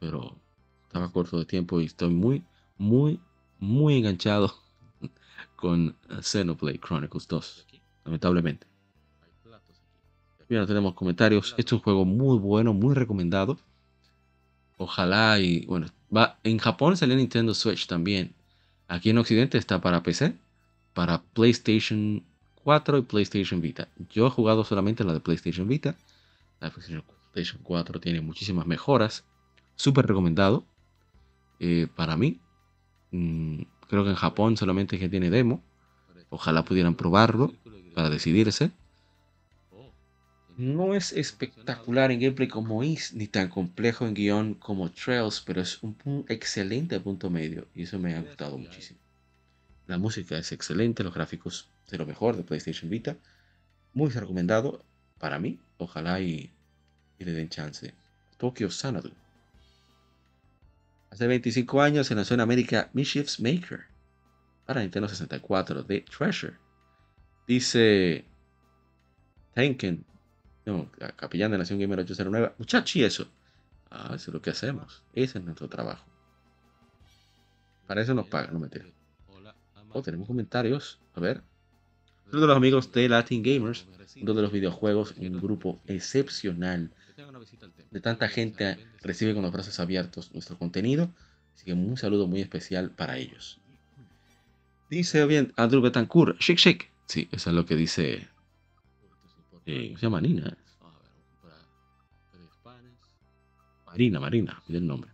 [0.00, 0.36] Pero
[0.82, 2.42] estaba corto de tiempo y estoy muy,
[2.76, 3.20] muy,
[3.60, 4.52] muy enganchado
[5.54, 7.66] con Xenoblade Chronicles 2.
[8.04, 8.66] Lamentablemente.
[10.48, 11.54] Bien, tenemos comentarios.
[11.56, 13.60] Este es un juego muy bueno, muy recomendado.
[14.76, 15.86] Ojalá y bueno,
[16.42, 18.34] en Japón salió Nintendo Switch también.
[18.88, 20.36] Aquí en Occidente está para PC,
[20.94, 22.24] para PlayStation
[22.64, 23.88] 4 y PlayStation Vita.
[24.10, 25.96] Yo he jugado solamente la de PlayStation Vita.
[26.60, 29.24] La PlayStation 4 tiene muchísimas mejoras.
[29.76, 30.64] Súper recomendado.
[31.60, 32.40] Eh, para mí.
[33.10, 35.62] Mm, creo que en Japón solamente es que tiene demo.
[36.30, 37.52] Ojalá pudieran probarlo
[37.94, 38.70] para decidirse.
[40.56, 45.62] No es espectacular en gameplay como Is, ni tan complejo en guion como Trails, pero
[45.62, 49.00] es un, excelente punto medio y eso me ha gustado muchísimo.
[49.86, 53.16] La música es excelente, los gráficos de lo mejor de PlayStation Vita.
[53.94, 54.84] Muy recomendado
[55.18, 55.60] para mí.
[55.78, 56.52] Ojalá y,
[57.18, 57.94] le den chance.
[58.38, 59.12] Tokyo Sanadu.
[61.10, 63.86] Hace 25 años se lanzó en América Mischief's Maker
[64.66, 66.56] para Nintendo 64 de Treasure.
[67.46, 68.24] Dice
[69.54, 70.06] Tenken
[70.64, 72.54] no, capellán de Nación Gamer 809.
[72.58, 73.26] Muchachi, eso.
[73.90, 75.02] Ah, eso es lo que hacemos.
[75.12, 76.04] Ese es nuestro trabajo.
[77.86, 78.68] Para eso nos pagan, no me
[79.94, 81.00] Oh, tenemos comentarios.
[81.14, 81.42] A ver.
[82.32, 83.86] Uno de los amigos de Latin Gamers,
[84.20, 86.90] uno de los videojuegos, un grupo excepcional.
[87.90, 91.10] De tanta gente recibe con los brazos abiertos nuestro contenido.
[91.54, 93.60] Así que un saludo muy especial para ellos.
[94.88, 96.90] Dice bien Andrew Betancourt, shake shake.
[97.06, 98.28] Sí, eso es lo que dice
[99.66, 100.56] eh, se llama Nina.
[103.86, 105.10] Marina, Marina, mira el nombre.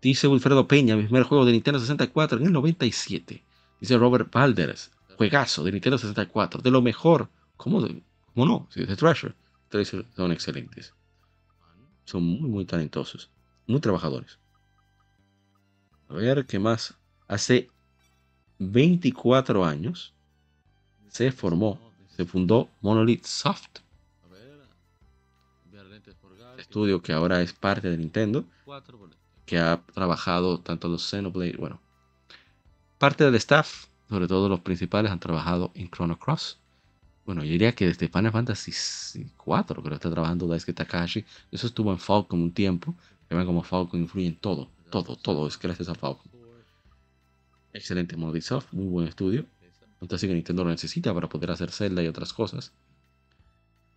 [0.00, 3.42] Dice Wilfredo Peña, mi primer juego de Nintendo 64 en el 97.
[3.80, 7.28] Dice Robert Valderes, juegazo de Nintendo 64, de lo mejor.
[7.56, 7.86] ¿Cómo,
[8.34, 8.68] cómo no?
[8.70, 9.34] Si es de Treasure.
[9.68, 10.94] Treasure son excelentes.
[12.04, 13.30] Son muy, muy talentosos.
[13.66, 14.38] Muy trabajadores.
[16.08, 16.94] A ver, ¿qué más?
[17.28, 17.70] Hace
[18.58, 20.14] 24 años
[21.08, 21.84] se formó
[22.16, 23.80] se fundó Monolith Soft,
[26.58, 28.44] estudio que ahora es parte de Nintendo,
[29.44, 31.80] que ha trabajado tanto los Xenoblade, bueno,
[32.98, 36.58] parte del staff, sobre todo los principales, han trabajado en Chrono Cross.
[37.24, 38.72] Bueno, yo diría que desde Final Fantasy
[39.36, 41.24] 4 creo que está trabajando Daisuke Takahashi.
[41.50, 42.94] Eso estuvo en Falcon un tiempo.
[43.28, 46.30] Que ven como Falcon influye en todo, todo, todo es gracias a Falcon.
[47.72, 49.46] Excelente Monolith Soft, muy buen estudio.
[50.00, 52.72] Entonces que Nintendo lo necesita para poder hacer Zelda y otras cosas.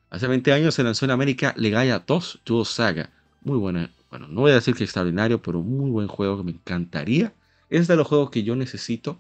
[0.10, 3.10] Hace 20 años se lanzó en América Legaia 2 Dual Saga.
[3.42, 3.92] Muy buena.
[4.10, 7.34] Bueno, no voy a decir que extraordinario, pero muy buen juego que me encantaría.
[7.70, 9.20] Es de los juegos que yo necesito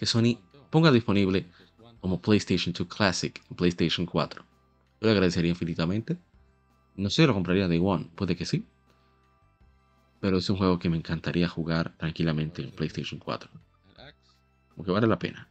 [0.00, 0.38] que Sony
[0.70, 1.44] ponga disponible
[2.00, 4.42] como PlayStation 2 Classic en PlayStation 4.
[4.98, 6.16] Yo le agradecería infinitamente.
[6.96, 8.64] No sé, lo compraría de One, puede que sí.
[10.18, 13.50] Pero es un juego que me encantaría jugar tranquilamente en PlayStation 4.
[14.70, 15.46] Como que vale la pena.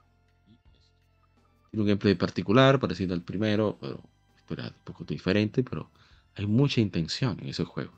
[1.70, 4.02] Tiene un gameplay particular, parecido al primero, pero
[4.50, 5.92] un poco diferente, pero
[6.36, 7.94] hay mucha intención en esos juegos.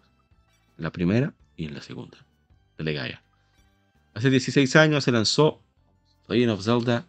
[0.78, 2.18] En la primera y en la segunda,
[2.78, 3.24] de Legaia.
[4.14, 5.62] Hace 16 años se lanzó
[6.32, 7.05] Legend of Zelda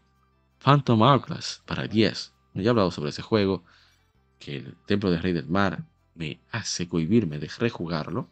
[0.58, 2.32] Phantom Hourglass para 10.
[2.54, 3.64] Ya he hablado sobre ese juego,
[4.38, 8.28] que el Templo del Rey del Mar me hace cohibirme de rejugarlo.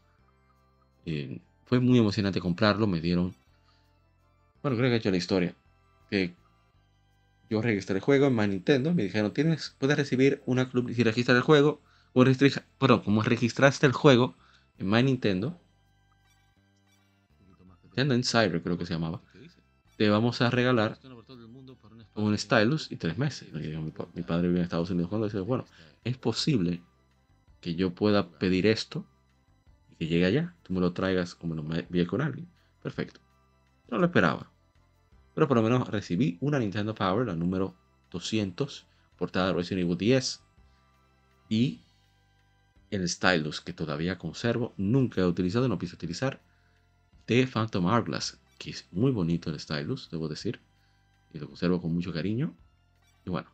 [1.07, 3.35] Eh, fue muy emocionante comprarlo, me dieron...
[4.63, 5.55] Bueno, creo que he hecho la historia.
[6.11, 6.35] Que
[7.49, 11.03] yo registré el juego en My Nintendo, me dijeron, tienes, puedes recibir una club si
[11.03, 11.81] registras el juego,
[12.13, 12.25] o
[12.79, 14.35] perdón, como registraste el juego
[14.79, 15.59] en My Nintendo,
[17.85, 19.21] Nintendo Insider creo que se llamaba,
[20.01, 20.99] te vamos a regalar
[22.15, 23.53] un stylus y tres meses.
[23.53, 25.67] Mi, padre vive en Estados Unidos cuando dice, bueno,
[26.05, 26.83] es posible
[27.61, 29.05] que yo pueda pedir esto
[29.91, 32.49] y que llegue allá, tú me lo traigas como lo envié con alguien.
[32.83, 33.21] Perfecto.
[33.91, 34.51] No lo esperaba.
[35.35, 37.77] Pero por lo menos recibí una Nintendo Power, la número
[38.11, 38.87] 200,
[39.19, 40.43] portada de Resident Evil 10.
[41.51, 41.83] Y
[42.91, 46.41] el stylus que todavía conservo, nunca he utilizado, no pienso utilizar,
[47.27, 50.61] de Phantom Hourglass, que es muy bonito el stylus, debo decir
[51.33, 52.55] y lo conservo con mucho cariño.
[53.25, 53.49] Y bueno,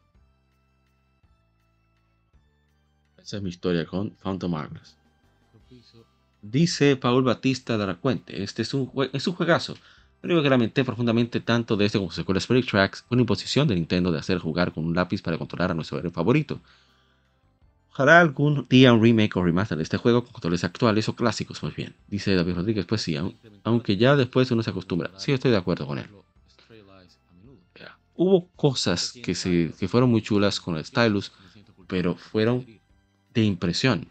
[3.22, 4.96] esa es mi historia con Phantom Hourglass.
[6.42, 9.76] Dice Paul Batista de la Cuente, este es un, es un juegazo.
[10.22, 13.22] Lo único que lamenté profundamente tanto de este como su secuela Spirit Tracks fue una
[13.22, 16.60] imposición de Nintendo de hacer jugar con un lápiz para controlar a nuestro héroe favorito.
[17.96, 21.62] Ojalá algún día un remake o remaster de este juego con controles actuales o clásicos
[21.62, 21.94] más bien.
[22.08, 23.16] Dice David Rodríguez, pues sí,
[23.64, 25.10] aunque ya después uno se acostumbra.
[25.16, 26.06] Sí, estoy de acuerdo con él
[28.16, 31.32] hubo cosas que, se, que fueron muy chulas con el stylus,
[31.86, 32.66] pero fueron
[33.32, 34.08] de impresión.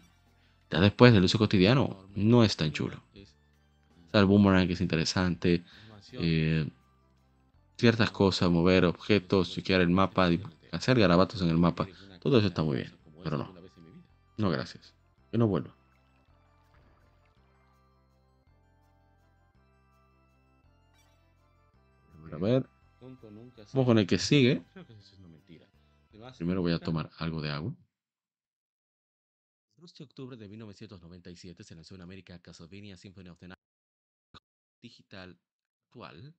[0.70, 3.00] Ya después del uso cotidiano no es tan chulo.
[4.12, 5.62] el boomerang es interesante.
[6.12, 6.66] Eh,
[7.76, 10.30] ciertas cosas, mover objetos, chequear el mapa,
[10.72, 11.86] hacer garabatos en el mapa.
[12.20, 13.65] Todo eso está muy bien, pero no.
[14.36, 14.94] No, gracias.
[15.30, 15.74] Que no vuelva.
[22.32, 22.68] A ver.
[23.00, 24.62] Vamos con el que sigue.
[26.36, 27.74] Primero voy a tomar algo de agua.
[29.76, 33.58] El 12 de octubre de 1997 se lanzó en América Castlevania Symphony of the Night
[34.82, 35.38] digital
[35.86, 36.34] actual.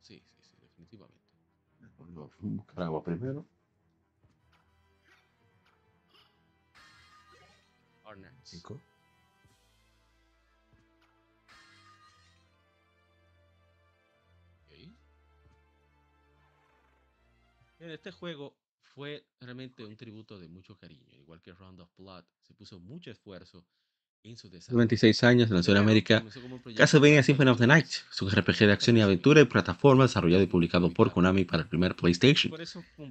[0.00, 1.24] Sí, sí, sí, definitivamente.
[1.98, 3.46] Voy a buscar agua primero.
[8.42, 8.80] Cinco.
[17.80, 22.54] este juego fue realmente un tributo de mucho cariño, igual que Round of Blood, se
[22.54, 23.64] puso mucho esfuerzo.
[24.22, 26.24] 26 años en América
[26.76, 30.46] Castlevania Symphony of the Night, su RPG de acción y aventura y plataforma desarrollado y
[30.46, 32.52] publicado por Konami para el primer PlayStation.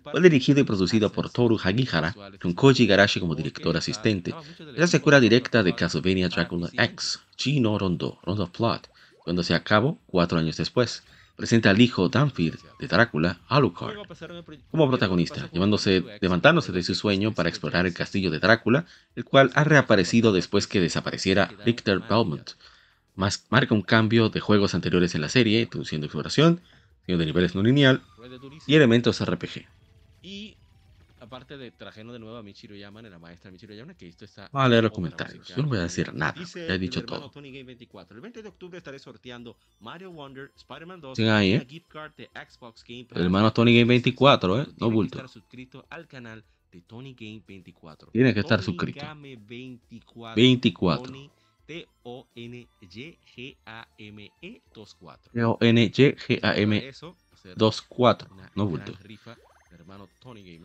[0.04, 4.34] Fue dirigido y producido por Toru Hagihara, con Koji Igarashi como director asistente.
[4.60, 8.82] Es la secuela directa de Castlevania Dracula X, Chino Rondo, Round of Blood,
[9.20, 11.04] cuando se acabó cuatro años después
[11.38, 13.96] presenta al hijo Danfield de Drácula, Alucard,
[14.72, 18.86] como protagonista, llevándose, levantándose de su sueño para explorar el castillo de Drácula,
[19.16, 22.52] el cual ha reaparecido después que desapareciera Richter Belmont.
[23.16, 26.62] Más, marca un cambio de juegos anteriores en la serie, introduciendo exploración,
[27.06, 28.02] de niveles no lineal
[28.66, 29.66] y elementos RPG.
[30.22, 30.57] Y
[31.28, 34.50] aparte de trajeron de nuevo a Michiru Yaman, la maestra Michiru Yaman, que esto está...
[34.52, 35.48] Vamos a leer los comentarios.
[35.48, 37.30] Yo no voy a decir nada, ya he dicho todo.
[37.30, 38.16] Tony Game 24.
[38.16, 41.66] El 20 de octubre estaré sorteando Mario Wonder, Spider-Man 2 ahí, ¿eh?
[41.70, 44.68] gift card de Xbox Game El hermano Tony Game 24, ¿eh?
[44.78, 45.18] No bulto.
[45.18, 48.12] estar suscrito al canal de Tony Game 24.
[48.12, 49.06] Tiene que estar suscrito.
[49.22, 50.36] 24.
[50.36, 51.14] 24.
[51.68, 52.72] T-O-N-Y-G-A-M-E
[54.72, 55.32] 24.
[55.34, 56.94] T-O-N-Y-G-A-M-E
[57.56, 58.30] 24.
[58.56, 58.94] No bulto.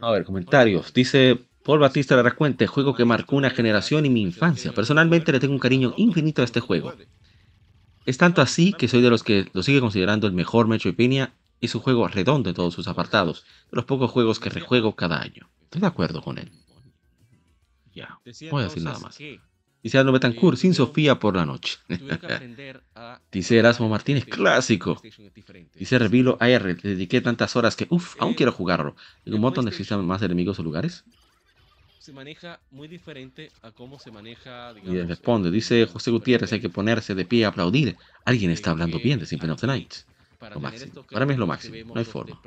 [0.01, 0.93] A ver, comentarios.
[0.93, 4.72] Dice Paul Batista de Racuente, juego que marcó una generación y mi infancia.
[4.72, 6.94] Personalmente le tengo un cariño infinito a este juego.
[8.05, 11.68] Es tanto así que soy de los que lo sigue considerando el mejor Metroidvania y
[11.68, 15.48] su juego redondo en todos sus apartados, de los pocos juegos que rejuego cada año.
[15.62, 16.51] Estoy de acuerdo con él.
[17.94, 18.18] Ya,
[18.51, 19.18] voy a decir nada más.
[19.83, 21.79] Dice Arno Betancourt, sin Sofía por la noche.
[23.33, 25.03] Dice Erasmo Martínez, clásico.
[25.75, 28.95] Dice Revilo AR, le dediqué tantas horas que, uff, aún quiero jugarlo.
[29.25, 31.05] ¿En un montón existen más enemigos o lugares?
[31.99, 36.61] Se maneja muy diferente a cómo se maneja, digamos, Y responde, dice José Gutiérrez, hay
[36.61, 37.97] que ponerse de pie y aplaudir.
[38.25, 39.95] Alguien está hablando bien de Symphony of the Night.
[40.53, 41.05] Lo máximo.
[41.05, 42.41] Para mí es lo máximo, no hay forma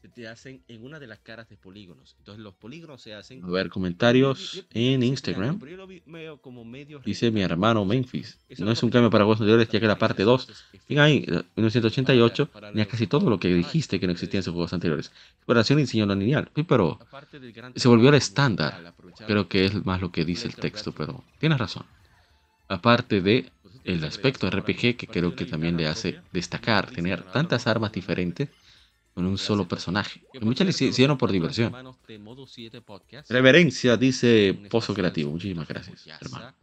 [0.00, 2.16] se te hacen en una de las caras de polígonos.
[2.18, 3.44] Entonces los polígonos se hacen...
[3.44, 5.60] A ver, comentarios en Instagram.
[7.04, 8.38] Dice mi hermano Memphis.
[8.58, 10.46] No es un cambio para juegos anteriores, ya que la parte 2,
[10.86, 11.20] fíjate ahí,
[11.56, 15.12] 1988, tenía casi todo lo que dijiste que no existía en sus juegos anteriores.
[15.36, 16.50] Exploración y diseño no lineal.
[16.54, 16.98] Sí, pero
[17.76, 18.94] se volvió el estándar.
[19.26, 21.84] Creo que es más lo que dice el texto, pero tienes razón.
[22.68, 23.50] Aparte de
[23.84, 28.48] el aspecto RPG que creo que también le hace destacar tener tantas armas diferentes
[29.14, 30.22] con un solo personaje.
[30.40, 31.74] muchas le hicieron por diversión.
[33.28, 35.30] Reverencia, dice Pozo Creativo.
[35.30, 36.54] Muchísimas gracias, hermano.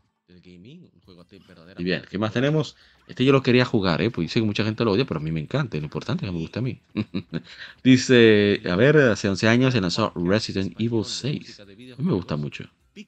[1.77, 2.75] Y bien, ¿qué más tenemos?
[3.07, 4.11] Este yo lo quería jugar, ¿eh?
[4.11, 5.77] Pues sé que mucha gente lo odia, pero a mí me encanta.
[5.77, 6.81] Lo importante es que me gusta a mí.
[7.83, 11.59] dice, a ver, hace 11 años se lanzó Resident Evil 6.
[11.59, 12.65] A mí me gusta mucho.
[12.93, 13.01] Me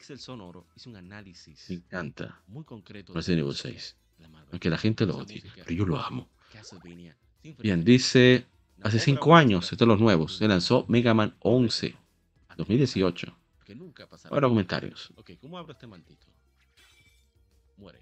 [1.75, 2.41] encanta
[3.13, 3.95] Resident Evil 6.
[4.51, 6.29] Aunque la gente lo odie, pero yo lo amo.
[7.59, 8.45] Bien, dice
[8.83, 11.95] Hace 5 años, estos los nuevos, se lanzó Mega Man 11,
[12.57, 13.35] 2018.
[14.29, 15.11] Ahora comentarios.
[15.41, 16.25] ¿cómo abro este maldito?
[17.77, 17.99] Muere.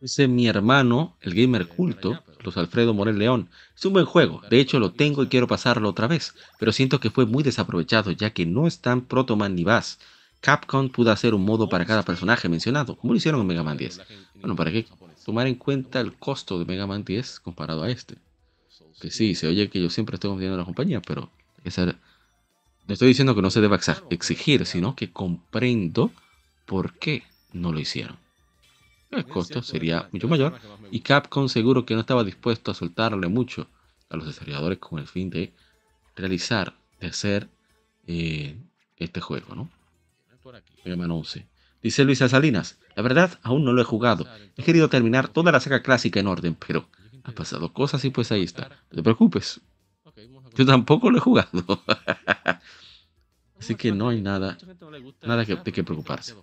[0.00, 3.50] Dice mi hermano, el gamer culto, los Alfredo Morel León.
[3.76, 7.00] Es un buen juego, de hecho lo tengo y quiero pasarlo otra vez, pero siento
[7.00, 9.98] que fue muy desaprovechado ya que no están Protoman ni Bass.
[10.40, 13.76] Capcom pudo hacer un modo para cada personaje mencionado, como lo hicieron en Mega Man
[13.76, 14.00] 10.
[14.36, 14.86] Bueno, ¿para qué
[15.28, 18.16] tomar en cuenta el costo de Mega Man 10 comparado a este.
[18.98, 21.30] Que sí, se oye que yo siempre estoy confiando en la compañía, pero
[21.66, 23.78] no estoy diciendo que no se deba
[24.08, 26.12] exigir, sino que comprendo
[26.64, 28.16] por qué no lo hicieron.
[29.10, 30.58] El costo sería mucho mayor
[30.90, 33.68] y Capcom seguro que no estaba dispuesto a soltarle mucho
[34.08, 35.52] a los desarrolladores con el fin de
[36.16, 37.50] realizar, de hacer
[38.06, 38.56] eh,
[38.96, 39.68] este juego, ¿no?
[40.86, 41.46] Mega Man 11.
[41.82, 44.26] Dice Luisa Salinas, la verdad aún no lo he jugado.
[44.56, 46.88] He querido terminar toda la saga clásica en orden, pero
[47.22, 48.70] han pasado cosas y pues ahí está.
[48.90, 49.60] No te preocupes.
[50.56, 51.62] Yo tampoco lo he jugado.
[53.60, 54.58] Así que no hay nada,
[55.22, 56.34] nada de que preocuparse.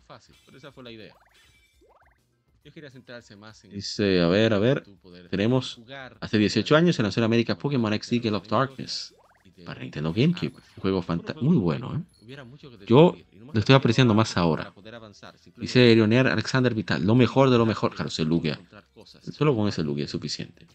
[3.70, 4.86] Dice, a ver, a ver.
[5.30, 5.82] Tenemos
[6.22, 9.14] hace 18 años se lanzó en América Pokémon X Eagle of Darkness
[9.64, 10.54] para Nintendo GameCube.
[10.56, 11.06] Un juego
[11.42, 12.38] muy bueno, ¿eh?
[12.88, 13.16] Yo
[13.54, 14.74] lo estoy apreciando más ahora.
[15.58, 17.96] Dice Erionear Alexander Vital, lo mejor de lo mejor.
[17.96, 18.60] Claro, se luguea.
[19.32, 20.68] Solo con ese lugue es suficiente.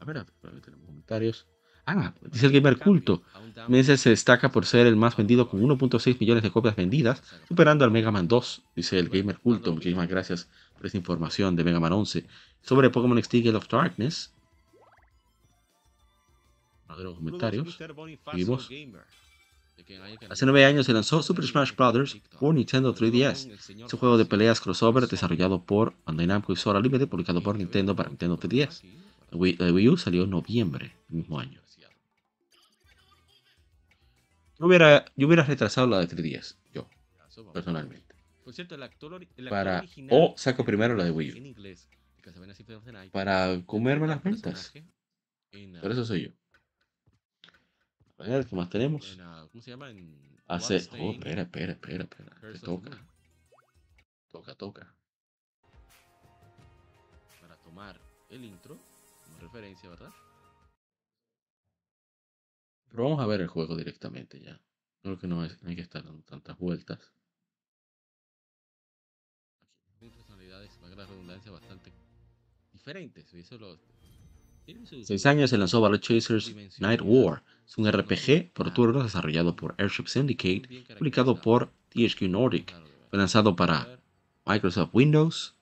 [0.00, 1.46] A ver, a ver, tenemos comentarios.
[1.90, 3.22] Ah, dice el gamer culto.
[3.66, 7.82] Meses se destaca por ser el más vendido con 1.6 millones de copias vendidas, superando
[7.84, 9.72] al Mega Man 2, dice el gamer culto.
[9.72, 12.26] Muchísimas gracias por esta información de Mega Man 11.
[12.60, 14.34] Sobre Pokémon X Eagle of Darkness,
[16.96, 17.78] los comentarios.
[18.34, 18.68] Vimos.
[20.28, 22.18] Hace nueve años se lanzó Super Smash Bros.
[22.38, 23.50] por Nintendo 3DS.
[23.52, 27.56] Es un juego de peleas crossover desarrollado por Bandai Namco y Sora Limited, publicado por
[27.56, 28.82] Nintendo para Nintendo 3DS.
[29.30, 31.60] La Wii, U salió en noviembre del mismo año.
[34.58, 36.88] Yo hubiera, yo hubiera retrasado la de 3DS, yo,
[37.52, 38.16] personalmente.
[39.48, 41.54] Para, o saco primero la de Wii U.
[43.12, 44.72] Para comerme las ventas.
[45.80, 46.30] Por eso soy yo.
[48.18, 49.16] Ver, ¿qué más tenemos?
[49.52, 49.90] ¿Cómo se llama?
[49.90, 50.74] En Hace.
[50.98, 52.40] Oh, espera, espera, espera, espera.
[52.52, 52.90] Te toca.
[54.28, 54.94] Toca, toca.
[57.40, 58.00] Para tomar
[58.30, 58.78] el intro
[59.24, 60.10] como referencia, ¿verdad?
[62.88, 64.60] Pero vamos a ver el juego directamente ya.
[65.02, 66.98] Creo que no, es, no hay que estar dando tantas vueltas.
[69.94, 71.92] Aquí hay personalidades, para la redundancia, bastante
[72.72, 73.32] diferentes.
[73.34, 73.78] Eso lo
[75.02, 77.42] Seis años se lanzó Battle Chasers Night War.
[77.66, 82.74] Es un RPG por turnos desarrollado por Airship Syndicate, publicado por THQ Nordic.
[83.08, 83.98] Fue lanzado para
[84.44, 85.54] Microsoft Windows,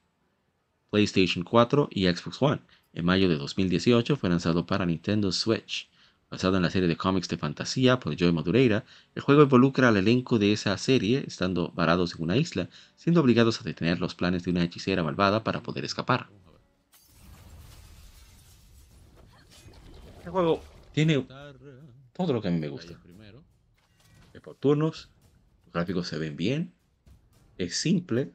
[0.91, 2.61] PlayStation 4 y Xbox One.
[2.95, 5.89] En mayo de 2018 fue lanzado para Nintendo Switch.
[6.29, 8.85] Basado en la serie de cómics de fantasía por Joe Madureira,
[9.15, 13.61] el juego involucra al elenco de esa serie estando varados en una isla, siendo obligados
[13.61, 16.29] a detener los planes de una hechicera malvada para poder escapar.
[20.27, 20.63] El juego
[20.93, 21.27] tiene
[22.13, 23.01] todo lo que a mí me gusta.
[24.33, 25.11] Es por turnos,
[25.65, 26.73] los gráficos se ven bien,
[27.59, 28.33] es simple,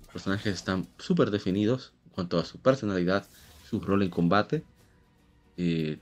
[0.00, 3.28] los personajes están súper definidos en cuanto a su personalidad,
[3.62, 4.64] su rol en combate.
[5.56, 5.98] Eh,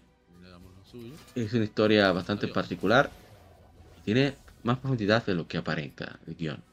[1.34, 3.12] es una historia bastante particular.
[4.02, 6.64] Tiene más profundidad de lo que aparenta el guion.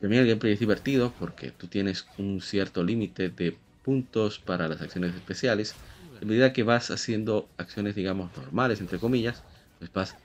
[0.00, 4.80] también el gameplay es divertido porque tú tienes un cierto límite de puntos para las
[4.80, 5.76] acciones especiales.
[6.24, 9.44] A medida que vas haciendo acciones, digamos, normales, entre comillas,
[9.78, 10.16] pues vas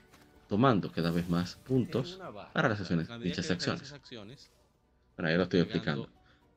[0.48, 2.18] tomando cada vez más puntos
[2.54, 3.94] para las acciones, dichas acciones.
[5.14, 6.08] Bueno, ahí lo estoy explicando.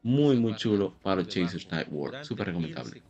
[0.02, 2.24] Muy, muy chulo para Chasers Night War.
[2.24, 3.04] Súper recomendable.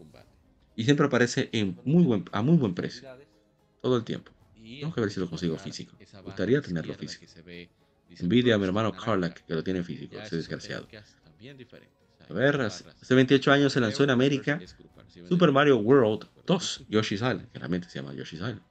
[0.76, 3.08] Y siempre aparece en muy buen, a muy buen precio.
[3.80, 4.32] Todo el tiempo.
[4.56, 5.96] Tengo que ver si lo consigo físico.
[6.14, 7.32] Me gustaría tenerlo físico.
[8.10, 10.88] Envidia a mi hermano Carlack que lo tiene físico, ese desgraciado.
[12.28, 14.60] A ver, hace 28 años se lanzó en América
[15.28, 18.62] Super Mario World 2, Yoshi's Island, que realmente se llama Yoshi's Island.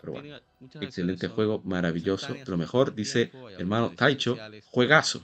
[0.00, 0.36] Pero bueno,
[0.80, 2.36] excelente juego, maravilloso.
[2.46, 4.36] Lo mejor, dice hermano Taicho,
[4.70, 5.22] juegazo.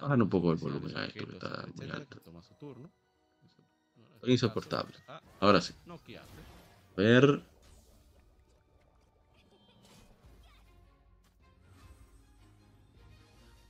[0.00, 2.18] Bajan un poco el volumen a esto, que está muy alto.
[4.24, 4.94] Insoportable.
[5.40, 5.72] Ahora sí.
[6.96, 7.42] A ver.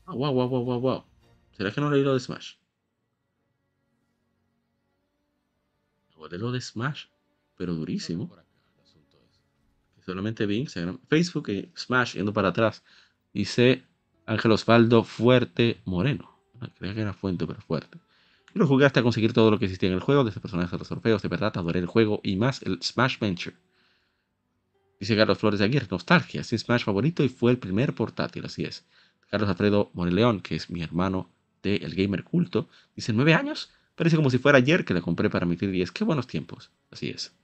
[0.07, 1.05] Ah, wow, wow, wow, wow, wow.
[1.57, 2.55] ¿Será que no leí lo de Smash?
[6.29, 7.05] De lo de Smash,
[7.57, 8.31] pero durísimo.
[10.05, 12.85] Solamente vi Instagram, Facebook y Smash yendo para atrás.
[13.33, 13.85] Dice
[14.25, 16.39] Ángel Osvaldo Fuerte Moreno.
[16.61, 17.99] Ah, creía que era Fuente, pero fuerte.
[18.55, 20.79] Y lo jugué hasta conseguir todo lo que existía en el juego, desde personajes a
[20.79, 21.23] los trofeos.
[21.23, 23.57] De verdad, adoré el juego y más el Smash Venture.
[24.99, 28.47] Dice Carlos Flores de Aguirre, nostalgia, es mi Smash favorito y fue el primer portátil,
[28.47, 28.87] así es.
[29.31, 31.29] Carlos Alfredo Moreleón, que es mi hermano
[31.63, 33.71] de El Gamer Culto, dice, ¿nueve años?
[33.97, 35.91] Parece como si fuera ayer que le compré para mi 10.
[35.91, 36.71] Qué buenos tiempos.
[36.91, 37.35] Así es.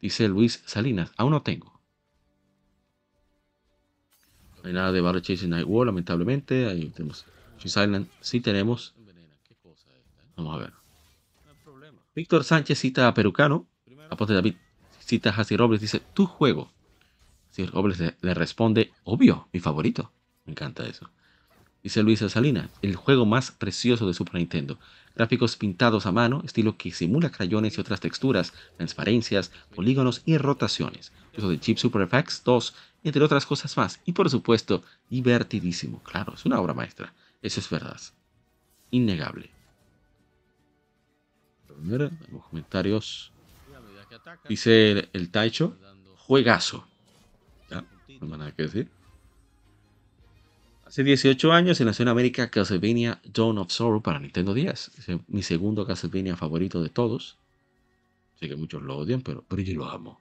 [0.00, 1.80] Dice Luis Salinas, aún no tengo.
[4.62, 6.68] No hay nada de Battle Chasing Night lamentablemente.
[6.68, 7.24] Ahí tenemos
[7.64, 8.08] Island.
[8.20, 8.94] Sí tenemos.
[10.36, 10.72] Vamos a ver.
[12.14, 13.66] Víctor Sánchez cita a Perucano.
[14.10, 14.56] Apote David
[14.98, 15.80] cita a Hassi Robles.
[15.80, 16.70] Dice, tu juego.
[17.50, 20.12] Hassi Robles le responde, obvio, mi favorito.
[20.44, 21.10] Me encanta eso.
[21.82, 24.78] Dice Luisa Salinas, el juego más precioso de Super Nintendo.
[25.16, 31.12] Gráficos pintados a mano, estilo que simula crayones y otras texturas, transparencias, polígonos y rotaciones.
[31.36, 34.00] Uso de chip Super FX 2, entre otras cosas más.
[34.04, 36.00] Y por supuesto, divertidísimo.
[36.04, 37.12] Claro, es una obra maestra.
[37.42, 38.00] Eso es verdad.
[38.92, 39.50] Innegable.
[42.30, 43.32] Los comentarios.
[44.48, 45.76] Dice el, Taicho,
[46.16, 46.86] juegazo.
[47.68, 47.84] ¿Ya?
[48.20, 49.01] No hay nada que decir.
[50.92, 54.90] Hace 18 años se lanzó en América Castlevania Dawn of Sorrow para Nintendo 10.
[54.98, 57.38] Es mi segundo Castlevania favorito de todos.
[58.34, 60.20] Sé que muchos lo odian, pero, pero yo lo amo.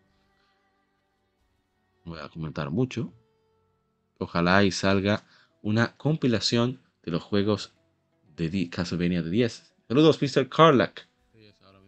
[2.06, 3.12] No voy a comentar mucho.
[4.18, 5.26] Ojalá y salga
[5.62, 7.74] una compilación de los juegos
[8.38, 9.74] de Castlevania de 10.
[9.90, 10.48] Saludos, Mr.
[10.48, 11.06] Carlack.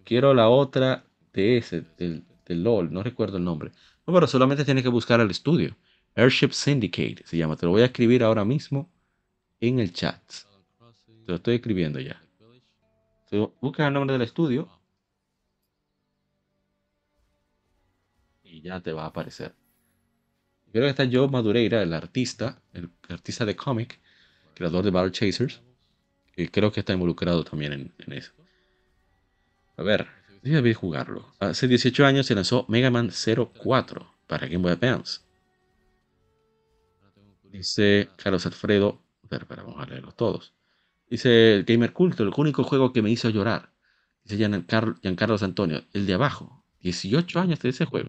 [0.03, 2.91] Quiero la otra de ese, del, del LOL.
[2.91, 3.72] No recuerdo el nombre.
[4.05, 5.73] No, pero solamente tiene que buscar el estudio.
[6.15, 7.56] Airship Syndicate se llama.
[7.56, 8.90] Te lo voy a escribir ahora mismo
[9.60, 10.22] en el chat.
[11.26, 12.22] Te lo estoy escribiendo ya.
[13.61, 14.69] Busca el nombre del estudio.
[18.44, 19.56] Y ya te va a aparecer.
[20.72, 23.99] Creo que está Joe Madureira, el artista, el artista de cómic,
[24.53, 25.61] creador de Battle Chasers.
[26.35, 28.31] Y creo que está involucrado también en, en eso.
[29.77, 30.07] A ver,
[30.44, 31.34] debe jugarlo.
[31.40, 35.22] Hace 18 años se lanzó Mega Man 04 para Game Boy Advance.
[37.53, 38.99] Dice Carlos Alfredo.
[39.21, 40.55] Espera, vamos a leerlos todos.
[41.07, 43.71] Dice Gamer Culto, el único juego que me hizo llorar.
[44.23, 46.65] Dice Giancarlo Antonio, el de abajo.
[46.81, 48.07] 18 años de ese juego.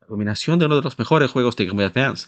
[0.00, 2.26] La combinación de uno de los mejores juegos de Game Advance.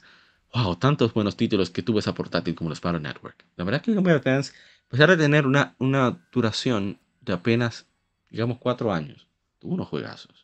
[0.55, 3.45] Wow, tantos buenos títulos que tuvo esa portátil como los Battle Network.
[3.57, 4.53] La verdad que Game Boy Advance,
[4.87, 7.89] a pesar de tener una, una duración de apenas,
[8.31, 9.27] digamos, 4 años,
[9.59, 10.43] tuvo unos juegazos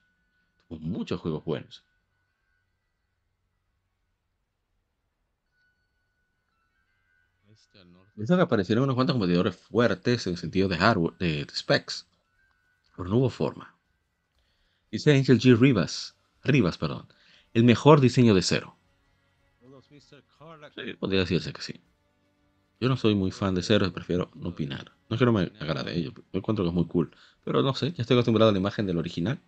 [0.68, 1.84] muchos juegos buenos.
[8.14, 12.08] Visto que aparecieron unos cuantos competidores fuertes en sentido de hardware, de, specs,
[12.96, 13.76] pero no hubo forma.
[14.90, 15.56] Dice Angel G.
[15.56, 17.06] Rivas, Rivas, perdón,
[17.54, 18.76] el mejor diseño de cero.
[20.98, 21.80] podría decirse que sí.
[22.80, 24.92] Yo no soy muy fan de cero, prefiero no opinar.
[25.08, 27.10] No es que no me agrade, me encuentro que es muy cool.
[27.44, 29.40] Pero no sé, ya estoy acostumbrado a la imagen del original.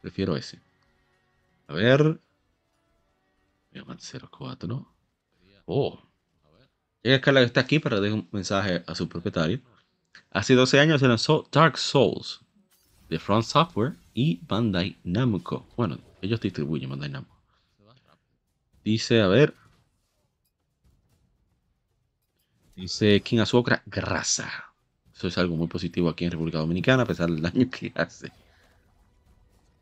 [0.00, 0.60] Prefiero ese.
[1.68, 2.20] A ver.
[3.72, 4.88] Llaman 04.
[5.66, 6.00] Oh.
[7.02, 9.60] Llega Carla que está aquí para dar un mensaje a su propietario.
[10.30, 12.40] Hace 12 años se lanzó Dark Souls
[13.08, 15.66] de Front Software y Bandai Namco.
[15.76, 17.36] Bueno, ellos distribuyen Bandai Namco.
[18.84, 19.54] Dice, a ver.
[22.74, 24.72] Dice King Azuokra, grasa.
[25.14, 28.32] Eso es algo muy positivo aquí en República Dominicana, a pesar del daño que hace.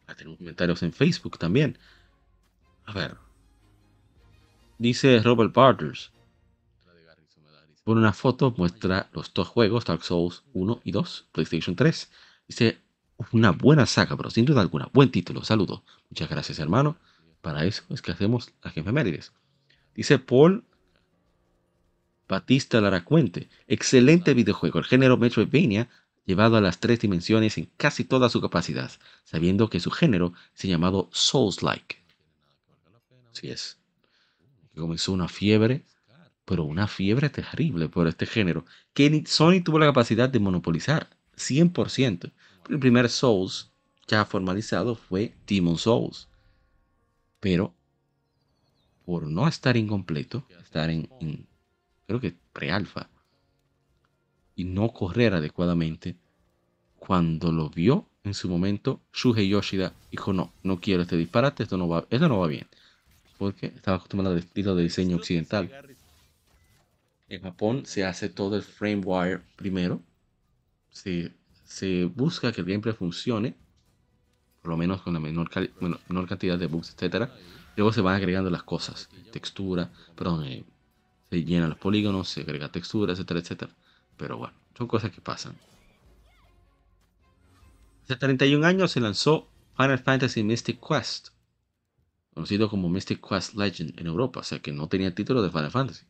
[0.08, 1.78] Ah, tenemos comentarios en Facebook también.
[2.86, 3.16] A ver.
[4.78, 6.10] Dice Robert Barters.
[7.84, 12.10] Pone una foto, muestra los dos juegos, Dark Souls 1 y 2, PlayStation 3.
[12.48, 12.78] Dice,
[13.32, 15.84] una buena saga, pero sin duda alguna, buen título, saludo.
[16.10, 16.96] Muchas gracias, hermano.
[17.40, 19.32] Para eso es que hacemos las efemérides.
[19.94, 20.64] Dice Paul
[22.28, 25.88] Batista Laracuente, excelente videojuego, el género Metroidvania
[26.28, 28.92] llevado a las tres dimensiones en casi toda su capacidad,
[29.24, 31.96] sabiendo que su género se llamado Souls-like.
[33.32, 33.78] Así es.
[34.76, 35.86] Comenzó una fiebre,
[36.44, 42.30] pero una fiebre terrible por este género, que Sony tuvo la capacidad de monopolizar 100%.
[42.68, 43.70] El primer Souls
[44.06, 46.28] ya formalizado fue Demon Souls.
[47.40, 47.74] Pero
[49.06, 51.08] por no estar incompleto, estar en
[52.06, 53.08] creo que pre-alfa,
[54.58, 56.16] y no correr adecuadamente,
[56.96, 61.76] cuando lo vio en su momento, Shuhei Yoshida dijo, no, no quiero este disparate, esto
[61.76, 62.66] no va, esto no va bien.
[63.38, 65.70] Porque estaba acostumbrado al estilo de diseño occidental.
[67.28, 70.02] En Japón se hace todo el frame wire primero.
[70.90, 71.32] Se,
[71.64, 73.54] se busca que el gameplay funcione,
[74.60, 75.50] por lo menos con la menor,
[76.08, 77.30] menor cantidad de bugs, etc.
[77.76, 80.64] Luego se van agregando las cosas, textura, perdón, eh,
[81.30, 83.72] se llenan los polígonos, se agrega textura, etcétera, etcétera.
[84.18, 85.56] Pero bueno, son cosas que pasan.
[88.04, 91.28] Hace 31 años se lanzó Final Fantasy Mystic Quest,
[92.34, 95.70] conocido como Mystic Quest Legend en Europa, o sea que no tenía título de Final
[95.70, 96.06] Fantasy.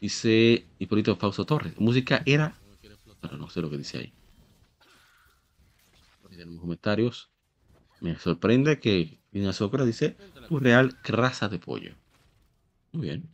[0.00, 2.54] Dice Hipólito Fausto Torres, música era...
[3.36, 4.12] No sé lo que dice ahí.
[6.30, 7.30] Tenemos comentarios.
[8.00, 10.16] Me sorprende que Lina Socra dice,
[10.48, 11.96] tu real raza de pollo.
[12.92, 13.28] Muy bien.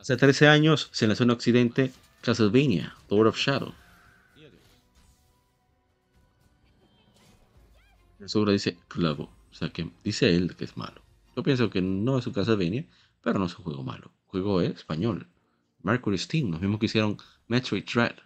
[0.00, 3.74] Hace 13 años se lanzó en Occidente Castlevania, Lord of Shadow.
[8.24, 11.02] Seguro dice clavo, o sea que dice él que es malo.
[11.36, 12.86] Yo pienso que no es un Castlevania,
[13.20, 14.10] pero no es un juego malo.
[14.24, 15.26] El juego es español.
[15.82, 17.18] Mercury Steam, los mismos que hicieron
[17.48, 18.16] Metroid Dread.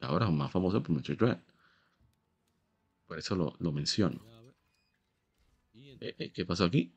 [0.00, 1.38] Ahora es más famoso por Metroid Dread.
[3.06, 4.20] Por eso lo, lo menciono.
[5.74, 6.92] Eh, eh, ¿Qué pasó aquí?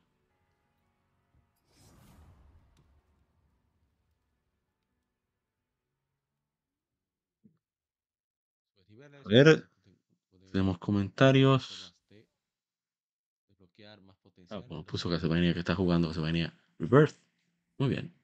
[9.26, 9.68] A ver,
[10.52, 11.96] tenemos comentarios.
[14.50, 17.16] Ah, bueno, puso venía, que está jugando, venía Rebirth.
[17.76, 18.14] Muy bien.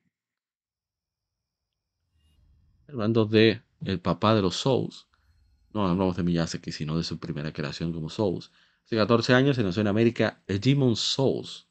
[2.87, 5.09] Hablando de el papá de los Souls.
[5.73, 8.53] No hablamos de Miyazaki, sino de su primera creación como Souls.
[8.85, 11.66] Hace 14 años se lanzó en América el Demon Souls.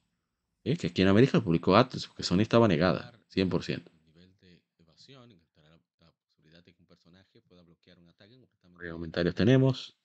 [0.66, 0.76] ¿eh?
[0.76, 4.01] Que aquí en América lo publicó Atlus, porque Sony estaba negada, 100%.
[8.82, 9.96] ¿Qué comentarios tenemos?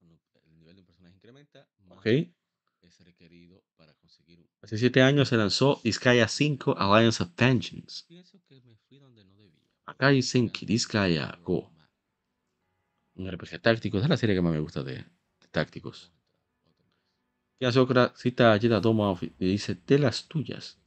[0.00, 1.68] El nivel de un personaje incrementa.
[1.90, 2.06] Ok.
[4.62, 8.04] Hace 7 años se lanzó Iskaya 5 Alliance of Vengeance.
[9.86, 11.70] Akai Senki Iskaya Go.
[13.14, 13.98] Un RPG táctico.
[13.98, 16.10] es la serie que más me gusta de, de tácticos.
[18.16, 20.80] Cita a Jedi Doma y dice: De las tuyas.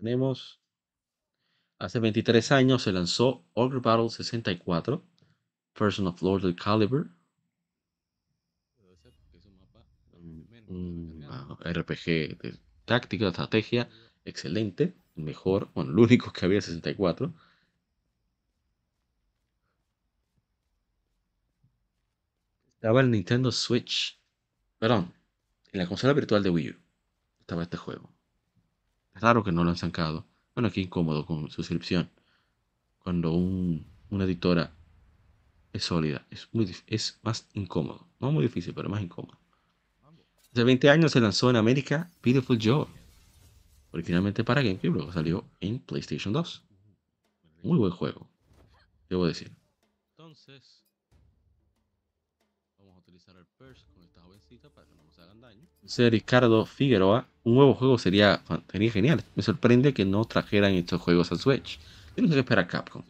[0.00, 0.60] Tenemos.
[1.78, 5.02] Hace 23 años se lanzó Ogre Battle 64,
[5.74, 7.06] Person of Lord Caliber.
[10.68, 11.26] Un
[11.60, 13.88] RPG de táctica, de estrategia,
[14.24, 17.32] excelente, mejor, bueno, el único que había 64.
[22.74, 24.18] Estaba el Nintendo Switch,
[24.78, 25.12] perdón,
[25.72, 26.76] en la consola virtual de Wii U
[27.40, 28.19] estaba este juego.
[29.14, 30.26] Raro que no lo han sacado.
[30.54, 32.10] Bueno, qué incómodo con suscripción.
[32.98, 34.72] Cuando una editora
[35.72, 36.26] es sólida.
[36.30, 38.06] Es, muy, es más incómodo.
[38.18, 39.38] No muy difícil, pero más incómodo.
[40.52, 42.86] Hace 20 años se lanzó en América Beautiful Joe.
[43.92, 46.64] Originalmente para GameCube, luego salió en PlayStation 2.
[47.62, 48.28] Muy buen juego,
[49.08, 49.52] debo decir.
[50.10, 50.84] Entonces,
[52.78, 53.84] vamos a utilizar el Purse
[54.50, 56.10] con esta jovencita para que no nos hagan daño.
[56.10, 59.24] Ricardo Figueroa un nuevo juego sería, sería genial.
[59.34, 61.78] Me sorprende que no trajeran estos juegos al Switch.
[62.14, 63.02] Tenemos que esperar a Capcom.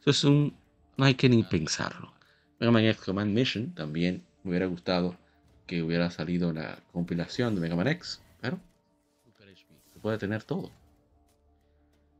[0.00, 0.54] Eso es un.
[0.96, 2.12] No hay que ni pensarlo.
[2.58, 5.16] Mega Man X Command Mission también me hubiera gustado
[5.66, 8.20] que hubiera salido la compilación de Mega Man X.
[8.40, 8.58] Pero
[9.92, 10.70] se puede tener todo.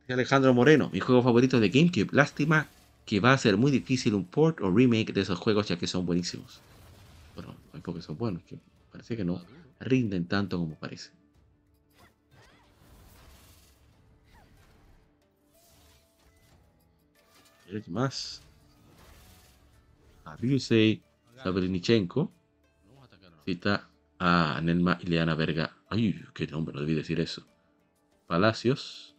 [0.09, 2.09] Alejandro Moreno, mi juego favorito de GameCube.
[2.12, 2.69] Lástima
[3.07, 5.87] que va a ser muy difícil un port o remake de esos juegos ya que
[5.87, 6.61] son buenísimos
[7.73, 8.59] porque son buenos, que
[8.91, 9.41] parece que no
[9.79, 11.11] rinden tanto como parece.
[17.67, 18.43] ¿Qué más?
[20.25, 21.03] A Ryusei
[21.43, 22.33] Sabrinichenko
[23.45, 23.89] cita
[24.19, 25.77] a Nelma Ileana Verga.
[25.89, 27.47] Ay, qué nombre, no debí decir eso.
[28.27, 29.15] Palacios.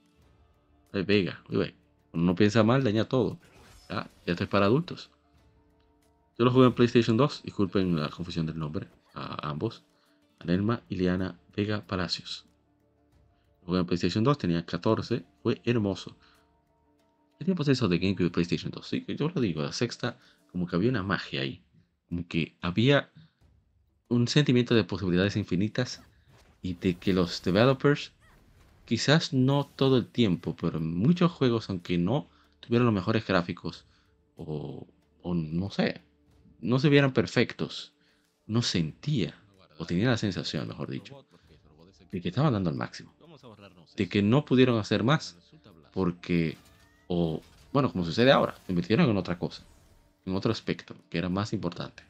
[0.92, 1.74] Ay, Vega, uy,
[2.14, 3.40] uno no piensa mal, daña todo.
[3.90, 5.10] Ya, esto es para adultos.
[6.38, 7.44] Yo lo jugué en PlayStation 2.
[7.44, 8.88] Disculpen la confusión del nombre.
[9.14, 9.84] A ambos.
[10.40, 12.46] A Nelma Ileana Vega Palacios.
[13.62, 14.38] Lo jugué en PlayStation 2.
[14.38, 15.26] Tenía 14.
[15.44, 16.16] Fue hermoso.
[17.38, 18.88] ¿Qué tiempo es eso de GameCube y PlayStation 2?
[18.88, 19.62] Sí, yo lo digo.
[19.62, 20.20] La sexta,
[20.52, 21.64] como que había una magia ahí.
[22.10, 23.12] Como que había
[24.10, 26.04] un sentimiento de posibilidades infinitas
[26.62, 28.12] y de que los developers,
[28.86, 32.28] quizás no todo el tiempo, pero en muchos juegos, aunque no
[32.60, 33.86] tuvieran los mejores gráficos
[34.36, 34.86] o,
[35.22, 36.02] o no sé,
[36.62, 37.94] no se vieran perfectos,
[38.46, 39.36] no sentía,
[39.78, 41.26] o tenía la sensación, mejor dicho,
[42.12, 43.14] de que estaban dando el máximo,
[43.96, 45.38] de que no pudieron hacer más,
[45.94, 46.58] porque,
[47.08, 47.42] o
[47.74, 49.64] bueno, como sucede ahora, invirtieron en otra cosa,
[50.26, 52.04] en otro aspecto, que era más importante.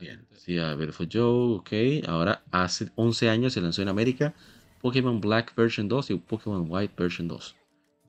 [0.00, 2.08] Bien, sí, a fue Joe, ok.
[2.08, 4.32] Ahora, hace 11 años se lanzó en América
[4.80, 7.56] Pokémon Black Version 2 y Pokémon White Version 2.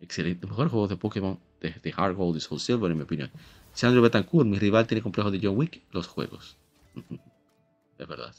[0.01, 3.31] Excelente, mejor juego de Pokémon de, de Hard Gold y Soul Silver, en mi opinión.
[3.73, 6.57] Sandro Betancourt, mi rival, tiene complejo de John Wick, los juegos.
[7.97, 8.35] es verdad.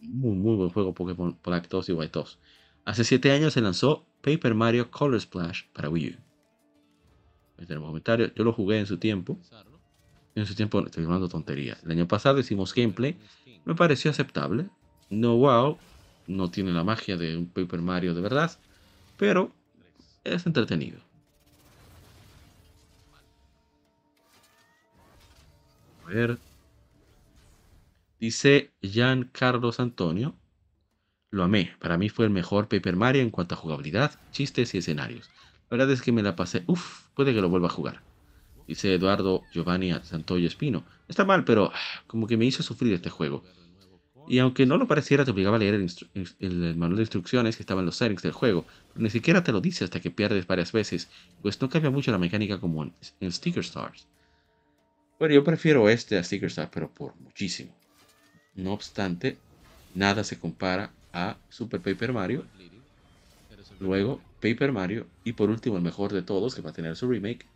[0.00, 2.38] Muy, muy buen juego Pokémon Black 2 y White 2.
[2.84, 6.16] Hace 7 años se lanzó Paper Mario Color Splash para Wii U.
[7.58, 8.32] Ahí tenemos comentarios.
[8.34, 9.38] Yo lo jugué en su tiempo.
[10.34, 11.78] En su tiempo, estoy hablando tontería.
[11.84, 13.16] El año pasado hicimos gameplay.
[13.64, 14.68] Me pareció aceptable.
[15.10, 15.78] No wow.
[16.26, 18.50] No tiene la magia de un Paper Mario de verdad.
[19.16, 19.52] Pero
[20.24, 21.00] es entretenido.
[26.04, 26.38] A ver.
[28.20, 30.36] Dice Jean Carlos Antonio.
[31.30, 31.74] Lo amé.
[31.80, 35.30] Para mí fue el mejor Paper Mario en cuanto a jugabilidad, chistes y escenarios.
[35.70, 36.64] La verdad es que me la pasé.
[36.66, 38.02] Uf, puede que lo vuelva a jugar.
[38.66, 40.84] Dice Eduardo Giovanni Santoyo Espino.
[41.08, 43.42] Está mal, pero ah, como que me hizo sufrir este juego.
[44.28, 47.80] Y aunque no lo pareciera, te obligaba a leer el, manual de instrucciones que estaba
[47.80, 48.64] en los settings del juego.
[48.92, 51.08] Pero ni siquiera te lo dice hasta que pierdes varias veces,
[51.42, 54.06] pues no cambia mucho la mecánica como en, Sticker Stars.
[55.18, 57.74] Bueno, yo prefiero este a Sticker Stars, pero por muchísimo.
[58.54, 59.38] No obstante,
[59.94, 62.44] nada se compara a Super Paper Mario.
[63.80, 65.06] Luego, Paper Mario.
[65.24, 67.46] Y por último, el mejor de todos, que va a tener su remake,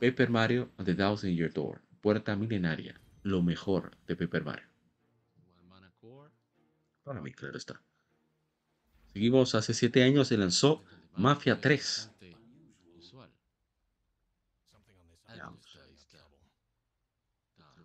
[0.00, 1.80] Paper Mario the Thousand Year Door.
[2.00, 3.00] Puerta milenaria.
[3.22, 4.71] Lo mejor de Paper Mario.
[7.04, 7.82] Para mí, claro está.
[9.12, 10.84] Seguimos, hace 7 años se lanzó
[11.16, 12.10] Mafia 3.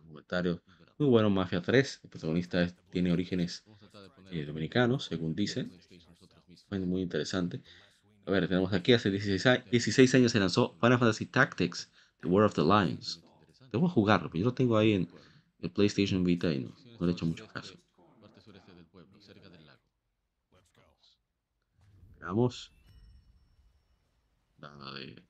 [0.08, 0.62] Comentario.
[0.98, 2.02] Muy bueno, Mafia 3.
[2.04, 3.64] El protagonista tiene orígenes
[4.32, 5.72] eh, dominicanos, según dicen.
[6.70, 7.62] Muy interesante.
[8.26, 11.90] A ver, tenemos aquí hace 16, años se lanzó Final Fantasy Tactics,
[12.22, 13.24] The War of the Lions.
[13.72, 15.10] Debo jugarlo, pero yo lo tengo ahí en
[15.62, 17.76] el PlayStation Vita y no, no le he hecho mucho caso.
[22.28, 22.74] Veamos.
[24.58, 25.24] Nada de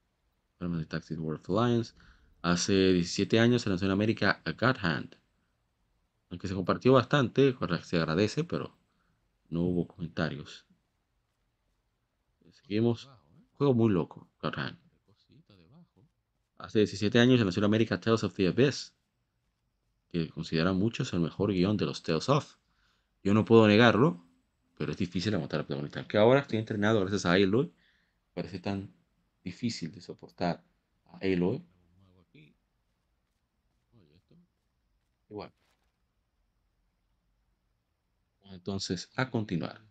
[0.59, 1.95] of the Lions.
[2.41, 5.15] Hace 17 años se lanzó en América A God Hand.
[6.31, 8.75] Aunque se compartió bastante, se agradece, pero
[9.49, 10.65] no hubo comentarios.
[12.51, 13.07] Seguimos.
[13.57, 14.79] Juego muy loco, Godhand.
[16.57, 18.95] Hace 17 años se lanzó en América Tales of the Abyss,
[20.09, 22.55] que consideran muchos el mejor guion de los Tales of.
[23.23, 24.26] Yo no puedo negarlo,
[24.77, 26.07] pero es difícil aguantar al protagonista.
[26.07, 27.71] Que ahora estoy entrenado gracias a Aloy,
[28.33, 28.93] parece tan
[29.43, 30.63] difícil de soportar
[31.05, 31.63] a Aloy.
[35.29, 35.51] Igual.
[38.51, 39.81] Entonces, a continuar.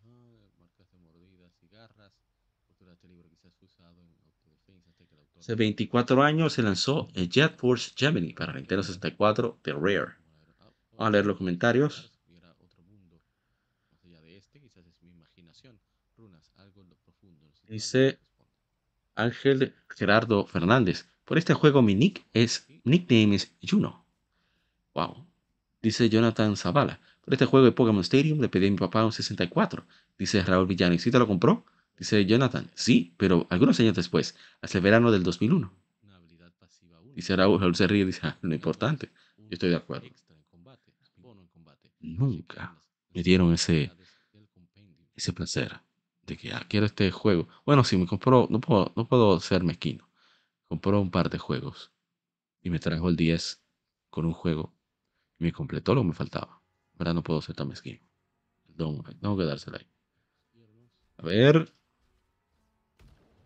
[5.38, 10.16] Hace 24 años se lanzó el Jet Force Gemini para Nintendo 64 de Rare.
[10.92, 12.15] Vamos a leer los comentarios.
[17.76, 18.18] Dice
[19.16, 21.06] Ángel Gerardo Fernández.
[21.26, 24.06] Por este juego mi nick es nickname es Juno.
[24.94, 25.26] Wow.
[25.82, 27.00] Dice Jonathan Zavala.
[27.20, 29.86] Por este juego de Pokémon Stadium le pedí a mi papá un 64.
[30.18, 30.98] Dice Raúl Villani.
[30.98, 31.66] ¿Sí te lo compró?
[31.98, 32.70] Dice Jonathan.
[32.74, 35.70] Sí, pero algunos años después, hacia el verano del 2001.
[37.14, 39.10] Dice Raúl, Raúl se ríe y dice, ah, lo importante.
[39.36, 40.08] Yo estoy de acuerdo.
[42.00, 42.74] Nunca
[43.12, 43.92] me dieron ese,
[45.14, 45.85] ese placer
[46.26, 47.48] de que ah, quiero este juego.
[47.64, 50.08] Bueno, sí, me compró, no puedo, no puedo ser mezquino.
[50.68, 51.92] Compró un par de juegos
[52.62, 53.62] y me trajo el 10
[54.10, 54.74] con un juego
[55.38, 56.60] y me completó lo que me faltaba.
[56.98, 58.00] Ahora no puedo ser tan mezquino.
[58.76, 59.86] No, tengo que dársela ahí.
[61.18, 61.72] A ver.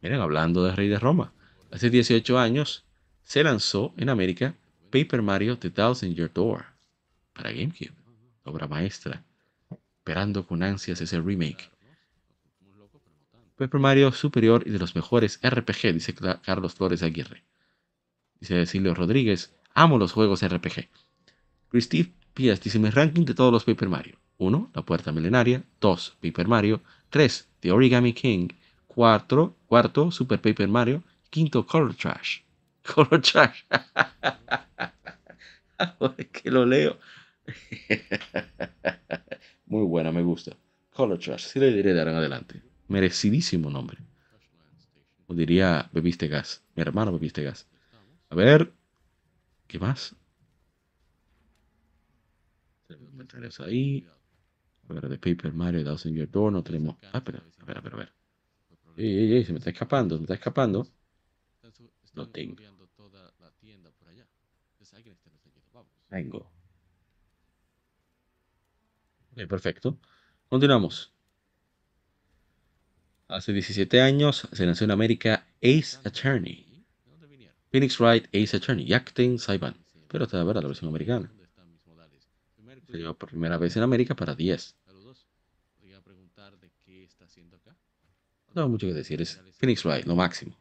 [0.00, 1.32] Miren, hablando de Rey de Roma.
[1.70, 2.84] Hace 18 años
[3.22, 4.56] se lanzó en América
[4.90, 6.64] Paper Mario The Thousand Year Door
[7.32, 7.94] para GameCube.
[8.44, 9.22] Obra maestra.
[9.98, 11.70] Esperando con ansias ese remake.
[13.60, 17.44] Paper Mario superior y de los mejores RPG, dice Carlos Flores Aguirre.
[18.40, 20.88] Dice Cecilio Rodríguez, amo los juegos RPG.
[21.68, 24.16] Christine Pias dice mi ranking de todos los Paper Mario.
[24.38, 24.70] 1.
[24.74, 25.62] La Puerta Milenaria.
[25.78, 26.16] 2.
[26.22, 26.80] Paper Mario.
[27.10, 27.48] 3.
[27.60, 28.48] The Origami King.
[28.86, 29.54] 4.
[29.66, 31.02] Cuarto, Super Paper Mario.
[31.28, 32.38] Quinto, Color Trash.
[32.94, 33.64] Color Trash.
[36.32, 36.98] que lo leo.
[39.66, 40.56] Muy buena, me gusta.
[40.94, 41.44] Color Trash.
[41.44, 42.69] Sí le diré de ahora en adelante.
[42.90, 43.98] Merecidísimo nombre.
[45.28, 46.64] O diría, bebiste gas.
[46.74, 47.68] Mi hermano bebiste gas.
[48.30, 48.72] A ver.
[49.68, 50.16] ¿Qué más?
[52.88, 54.04] Comentarios ahí.
[54.88, 56.96] A ver, de Paper Mario, Thousand Year Door, no tenemos.
[57.12, 58.12] Ah, pero, a ver, a ver,
[58.96, 60.84] se me está escapando, se me está escapando.
[62.14, 62.56] Lo tengo.
[66.10, 66.50] Vengo.
[69.30, 69.96] Ok, perfecto.
[70.48, 71.14] Continuamos.
[73.30, 76.66] Hace 17 años se lanzó en América Ace Attorney.
[77.70, 79.76] Phoenix Wright Ace Attorney, Yakten Saiban.
[80.08, 81.30] Pero esta es la versión americana.
[82.90, 84.74] Se llevó por primera vez en América para 10.
[88.48, 90.58] No tengo mucho que decir, es Phoenix Wright, lo máximo.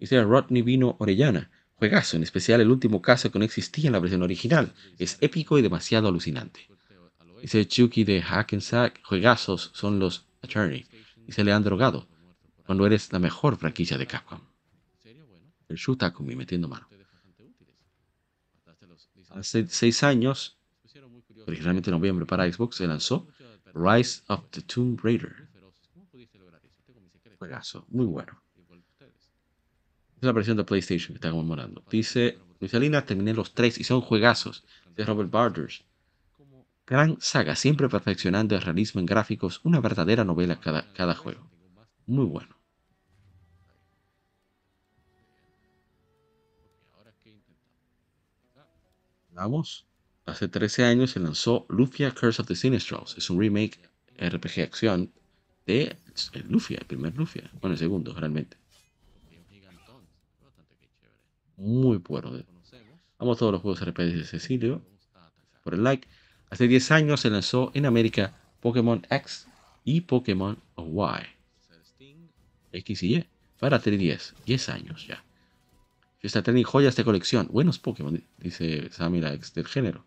[0.00, 1.48] Dice Rodney Vino Orellana.
[1.76, 4.74] Juegazo, en especial el último caso que no existía en la versión original.
[4.98, 6.68] Es épico y demasiado alucinante.
[7.40, 9.00] Dice Chucky de Hack and Sack.
[9.04, 10.86] Juegazos son los Attorney
[11.26, 12.08] y se le han drogado
[12.66, 14.40] cuando eres la mejor franquicia de Capcom.
[15.68, 16.88] El Shutakumi metiendo mano.
[19.30, 20.58] Hace seis años,
[21.46, 23.28] originalmente en noviembre para Xbox, se lanzó
[23.74, 25.48] Rise of the Tomb Raider.
[27.38, 28.42] Juegazo, muy bueno.
[29.00, 31.82] Es la versión de PlayStation que está conmemorando.
[31.90, 35.84] Dice Luis Alina, terminé los tres y son juegazos de Robert Barders.
[36.92, 41.48] Gran saga, siempre perfeccionando el realismo en gráficos, una verdadera novela cada, cada juego.
[42.04, 42.54] Muy bueno.
[49.30, 49.86] Vamos.
[50.26, 53.16] Hace 13 años se lanzó Lufia Curse of the Sinistrals.
[53.16, 53.80] Es un remake
[54.18, 55.10] RPG acción
[55.66, 55.96] de
[56.46, 57.50] Lufia, el primer Lufia.
[57.58, 58.58] Bueno, el segundo, realmente.
[61.56, 62.32] Muy bueno.
[63.18, 64.82] Vamos a todos los juegos RPG de Cecilio.
[65.64, 66.06] Por el like.
[66.52, 69.48] Hace 10 años se lanzó en América Pokémon X
[69.84, 71.22] y Pokémon Y.
[72.72, 73.26] X y Y.
[73.58, 74.34] Para 3DS.
[74.44, 75.24] 10 años ya.
[76.20, 77.48] Está teniendo joyas de colección.
[77.50, 80.04] Buenos Pokémon, dice Samira X del género.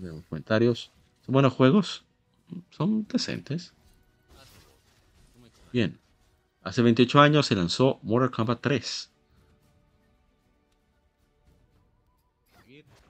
[0.00, 0.92] Los comentarios.
[1.22, 2.04] ¿Son buenos juegos?
[2.70, 3.72] Son decentes.
[5.72, 5.98] Bien.
[6.62, 9.10] Hace 28 años se lanzó Mortal Kombat 3.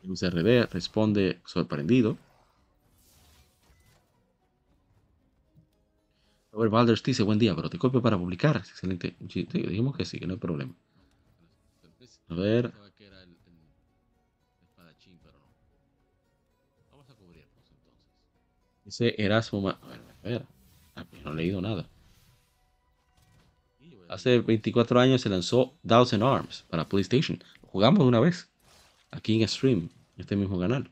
[0.07, 2.17] El UCRD responde sorprendido.
[6.53, 8.57] Robert Balders dice, buen día, pero te copio para publicar.
[8.57, 9.17] Excelente.
[9.19, 10.75] Dijimos que sí, que no hay problema.
[12.29, 12.73] A ver.
[18.85, 19.69] Dice Erasmo.
[19.69, 20.47] A ver, a ver.
[21.25, 21.91] No he leído nada.
[24.09, 27.43] Hace 24 años se lanzó Thousand Arms para PlayStation.
[27.63, 28.49] Jugamos una vez.
[29.17, 29.89] Aquí en stream
[30.19, 30.91] este mismo canal.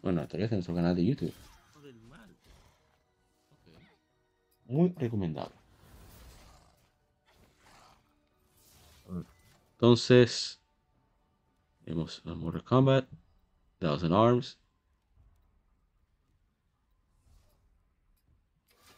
[0.00, 1.34] Bueno, todavía en nuestro canal de YouTube.
[4.64, 5.52] Muy recomendado.
[9.72, 10.58] Entonces,
[11.84, 13.08] tenemos Mortal Kombat,
[13.78, 14.58] Thousand Arms.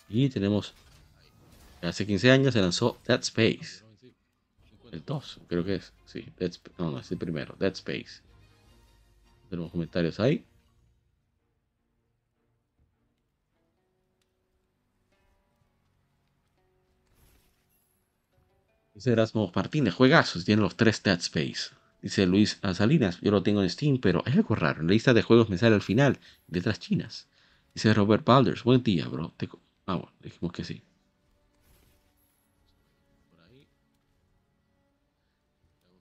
[0.08, 0.72] Y tenemos,
[1.82, 3.89] hace 15 años se lanzó Dead Space.
[4.90, 5.92] El 2, creo que es.
[6.04, 8.22] Sí, Dead no, no, es el primero, Dead Space.
[9.48, 10.44] Tenemos comentarios ahí.
[18.94, 21.70] Dice Erasmo Martínez, juegazos, tiene los tres Dead Space.
[22.02, 24.80] Dice Luis Salinas, yo lo tengo en Steam, pero es algo raro.
[24.80, 26.18] En la lista de juegos me sale al final,
[26.48, 27.28] letras chinas.
[27.74, 29.34] Dice Robert Balders, buen día, bro.
[29.86, 30.82] Ah, bueno, dijimos que sí.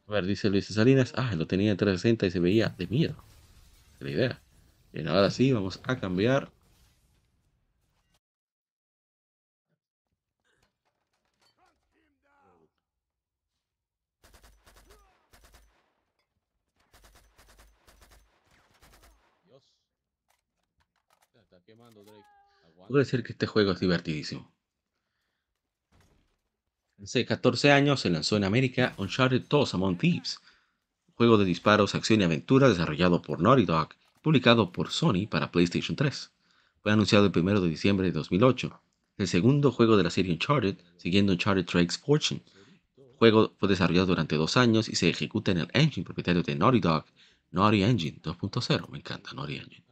[0.10, 3.16] A ver, dice Luis Salinas, ah, lo tenía en 360 y se veía de miedo
[4.00, 4.42] la idea.
[4.92, 6.52] Bien, ahora sí, vamos a cambiar.
[22.88, 24.52] Puedo decir que este juego es divertidísimo.
[27.02, 30.42] Hace 14 años se lanzó en América Uncharted 2 Among Thieves,
[31.16, 33.90] juego de disparos, acción y aventura desarrollado por Naughty Dog,
[34.22, 36.30] publicado por Sony para PlayStation 3.
[36.84, 38.82] Fue anunciado el 1 de diciembre de 2008.
[39.18, 42.42] El segundo juego de la serie Uncharted, siguiendo Uncharted Drake's Fortune.
[42.98, 46.56] El juego fue desarrollado durante dos años y se ejecuta en el engine propietario de
[46.56, 47.06] Naughty Dog,
[47.52, 48.90] Naughty Engine 2.0.
[48.90, 49.86] Me encanta Naughty Engine.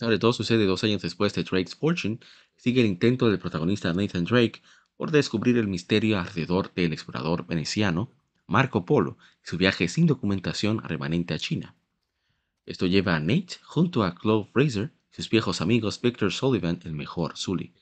[0.00, 2.18] Sobre todo sucede dos años después de Drake's Fortune,
[2.56, 4.62] sigue el intento del protagonista Nathan Drake
[5.00, 8.10] por descubrir el misterio alrededor del explorador veneciano
[8.46, 11.74] Marco Polo y su viaje sin documentación remanente a China.
[12.66, 16.92] Esto lleva a Nate junto a Chloe Fraser y sus viejos amigos Victor Sullivan, el
[16.92, 17.72] mejor Sully,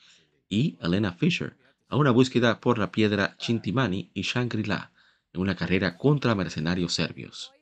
[0.48, 1.56] y Elena Fisher
[1.88, 4.92] a una búsqueda por la piedra Chintimani y Shangri-La
[5.32, 7.52] en una carrera contra mercenarios serbios.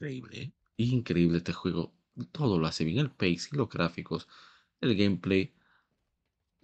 [0.00, 0.52] Increíble, ¿eh?
[0.78, 1.92] increíble este juego.
[2.32, 4.26] Todo lo hace bien, el pace, los gráficos,
[4.80, 5.52] el gameplay,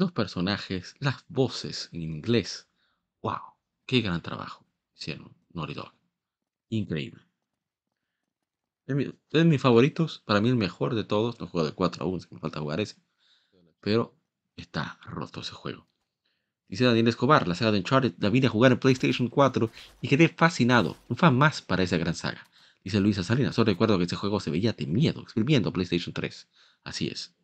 [0.00, 2.66] los personajes, las voces en inglés.
[3.22, 3.54] ¡Wow!
[3.84, 4.64] ¡Qué gran trabajo
[4.96, 5.92] hicieron Naughty Dog!
[6.70, 7.22] Increíble.
[8.86, 8.96] Es
[9.30, 11.38] de mis favoritos, para mí el mejor de todos.
[11.38, 12.96] No juego de 4 aún, me falta jugar ese.
[13.80, 14.16] Pero
[14.56, 15.86] está roto ese juego.
[16.66, 19.70] Dice Daniel Escobar, la saga de Uncharted la vine a jugar en PlayStation 4
[20.00, 20.96] y quedé fascinado.
[21.08, 22.48] Un fan más para esa gran saga.
[22.82, 26.48] Dice Luisa Salinas, solo recuerdo que ese juego se veía de miedo, exprimiendo PlayStation 3.
[26.84, 27.34] Así es.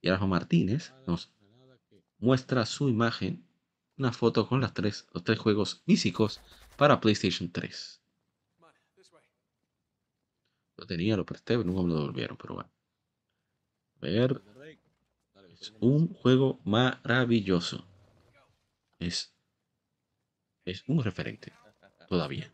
[0.00, 1.32] Y Rafa Martínez nos
[2.18, 3.44] muestra su imagen,
[3.96, 6.40] una foto con las tres, los tres juegos físicos
[6.76, 8.00] para PlayStation 3.
[10.76, 12.70] Lo tenía, lo presté, nunca me lo devolvieron, pero bueno.
[13.96, 14.42] A ver.
[15.60, 17.84] Es un juego maravilloso.
[19.00, 19.34] Es,
[20.64, 21.52] es un referente
[22.08, 22.52] todavía.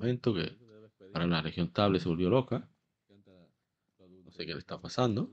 [0.00, 0.56] momento que
[1.12, 2.69] para la región Table se volvió loca.
[4.40, 5.30] Sé qué le está pasando.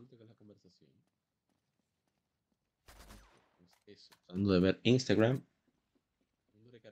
[4.26, 5.46] Tratando de ver Instagram.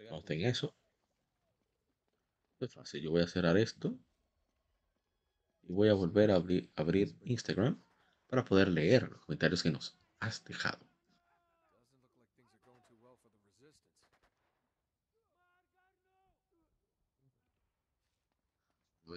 [0.10, 0.74] No tengo eso.
[2.62, 3.02] Es fácil.
[3.02, 4.00] Yo voy a cerrar esto.
[5.64, 7.84] Y voy a volver a abrir, abrir Instagram
[8.28, 10.80] para poder leer los comentarios que nos has dejado.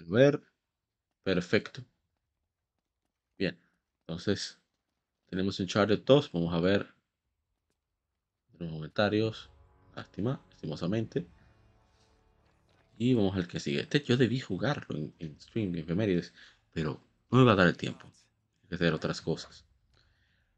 [0.09, 0.43] ver.
[1.23, 1.85] Perfecto.
[3.39, 3.57] Bien.
[4.01, 4.59] Entonces,
[5.31, 6.33] tenemos un chart de 2.
[6.33, 6.89] Vamos a ver
[8.59, 9.49] los comentarios.
[9.95, 11.27] Lástima, estimosamente.
[12.99, 13.81] Y vamos al que sigue.
[13.81, 16.35] Este yo debí jugarlo en, en stream de efemérides,
[16.73, 17.01] pero
[17.31, 18.11] no me va a dar el tiempo.
[18.69, 19.65] Que hacer otras cosas.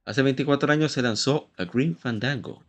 [0.05, 2.65] Hace 24 años se lanzó a Green Fandango.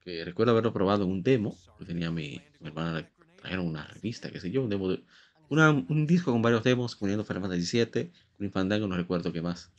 [0.00, 3.08] Que recuerdo haberlo probado en un demo que tenía mi, hermana
[3.44, 5.02] era una revista, qué sé yo, un demo de,
[5.50, 9.70] un disco con varios demos, poniendo Final Fantasy VII, Green Fandango, no recuerdo qué más.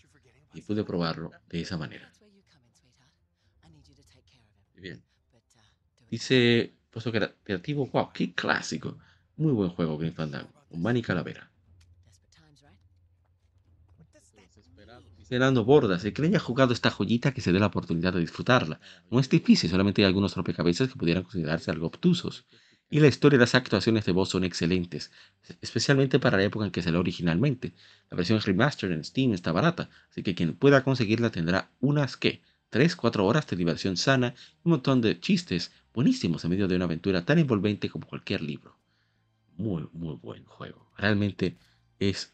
[0.54, 2.12] Y pude probarlo de esa manera.
[4.76, 5.04] Bien.
[6.10, 8.98] Dice, puesto creativo, wow, qué clásico.
[9.38, 10.50] Muy buen juego, Green Fandango.
[10.72, 11.50] Un Manny Calavera.
[15.30, 18.80] Fernando Bordas, el que haya jugado esta joyita que se dé la oportunidad de disfrutarla.
[19.12, 22.48] No es difícil, solamente hay algunos rompecabezas que pudieran considerarse algo obtusos.
[22.90, 25.12] Y la historia y las actuaciones de voz son excelentes,
[25.62, 27.74] especialmente para la época en que salió originalmente.
[28.10, 32.42] La versión remastered en Steam está barata, así que quien pueda conseguirla tendrá unas que
[32.72, 36.86] 3-4 horas de diversión sana y un montón de chistes buenísimos en medio de una
[36.86, 38.76] aventura tan envolvente como cualquier libro.
[39.58, 40.92] Muy, muy buen juego.
[40.98, 41.58] Realmente
[42.00, 42.34] es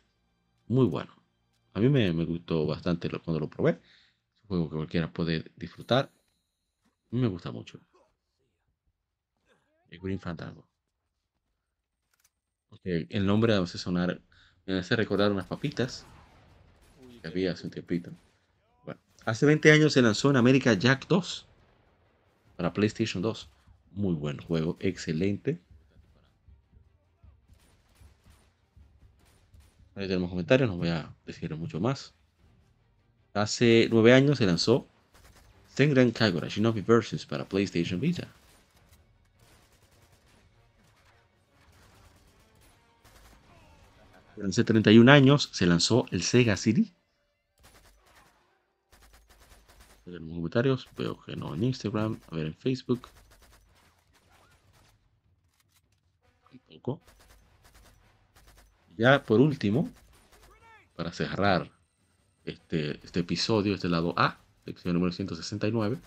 [0.67, 1.13] muy bueno.
[1.73, 3.71] A mí me, gustó bastante cuando lo probé.
[3.71, 6.11] Es un juego que cualquiera puede disfrutar.
[7.11, 7.79] Me gusta mucho.
[9.89, 10.67] Green Fandango.
[12.83, 14.21] el nombre hace sonar,
[14.65, 16.05] me hace recordar unas papitas
[17.21, 18.11] que había hace un tiempito.
[18.83, 21.47] Bueno, hace 20 años se lanzó en América Jack 2
[22.57, 23.49] para PlayStation 2.
[23.91, 25.59] Muy buen juego, excelente.
[29.95, 32.13] Ahí tenemos comentarios, no voy a decir mucho más.
[33.33, 34.87] Hace 9 años se lanzó
[35.73, 38.27] Tengen Kagura Shinobi Versus para PlayStation Vita.
[44.43, 46.93] Hace 31 años se lanzó el Sega CD.
[50.05, 53.07] Los comentarios, veo que no en Instagram, a ver en Facebook.
[56.81, 57.01] poco.
[58.97, 59.89] Ya por último,
[60.95, 61.71] para cerrar
[62.43, 65.97] este, este episodio, este lado A, sección número 169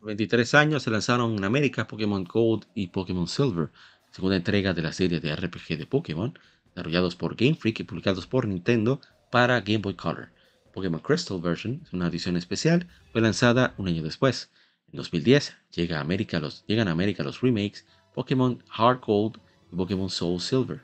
[0.00, 3.70] 23 años se lanzaron en América Pokémon Gold y Pokémon Silver,
[4.12, 6.38] segunda entrega de la serie de RPG de Pokémon,
[6.68, 9.00] desarrollados por Game Freak y publicados por Nintendo
[9.30, 10.30] para Game Boy Color.
[10.72, 14.50] Pokémon Crystal Version, una edición especial, fue lanzada un año después.
[14.92, 17.84] En 2010 llega América los, llegan a América los remakes
[18.14, 19.38] Pokémon Hard Gold
[19.72, 20.80] y Pokémon Soul Silver.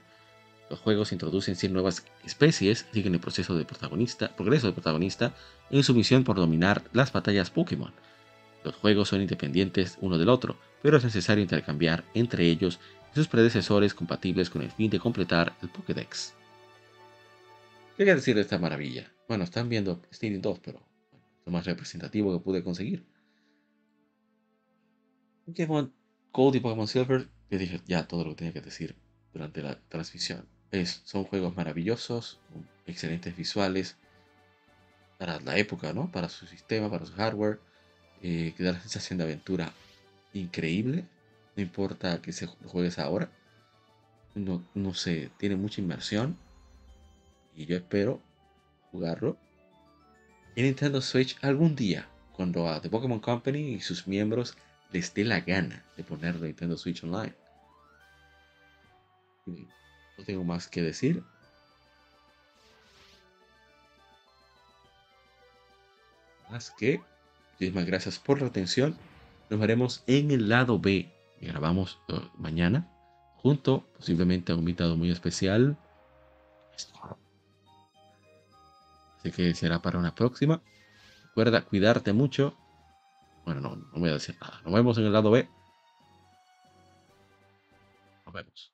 [0.70, 5.36] Los juegos introducen 100 nuevas especies, siguen el proceso de protagonista, progreso del protagonista
[5.70, 7.92] en su misión por dominar las batallas Pokémon.
[8.64, 12.80] Los juegos son independientes uno del otro, pero es necesario intercambiar entre ellos
[13.12, 16.34] y sus predecesores compatibles con el fin de completar el Pokédex.
[17.96, 19.12] ¿Qué quiere decir de esta maravilla?
[19.28, 20.82] Bueno, están viendo Stadium 2, pero
[21.44, 23.04] lo más representativo que pude conseguir.
[25.44, 25.92] Pokémon
[26.32, 28.96] Gold y Pokémon Silver, que dije ya todo lo que tenía que decir
[29.34, 30.48] durante la transmisión.
[30.70, 32.40] Es, son juegos maravillosos,
[32.86, 33.98] excelentes visuales
[35.18, 36.10] para la época, ¿no?
[36.10, 37.60] Para su sistema, para su hardware
[38.26, 39.70] eh, que da la sensación de aventura
[40.32, 41.04] increíble.
[41.56, 43.28] No importa que se juegues ahora.
[44.34, 46.38] No, no sé, tiene mucha inmersión.
[47.54, 48.22] Y yo espero
[48.90, 49.36] jugarlo
[50.56, 52.08] en Nintendo Switch algún día.
[52.32, 54.56] Cuando a The Pokémon Company y sus miembros
[54.90, 57.34] les dé la gana de ponerlo Nintendo Switch Online.
[59.44, 61.22] No tengo más que decir.
[66.48, 67.02] Más que
[67.64, 68.94] Muchísimas gracias por la atención.
[69.48, 71.10] Nos veremos en el lado B.
[71.40, 72.86] grabamos uh, mañana
[73.38, 75.78] junto posiblemente a un invitado muy especial.
[79.16, 80.60] Así que será para una próxima.
[81.28, 82.54] Recuerda cuidarte mucho.
[83.46, 84.60] Bueno, no, no voy a decir nada.
[84.62, 85.48] Nos vemos en el lado B.
[88.26, 88.73] Nos vemos.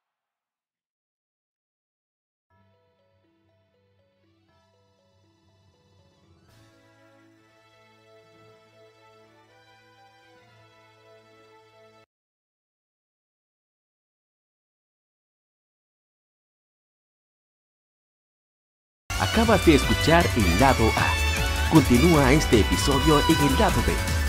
[19.32, 21.70] Acabas de escuchar el lado A.
[21.70, 24.19] Continúa este episodio en el lado B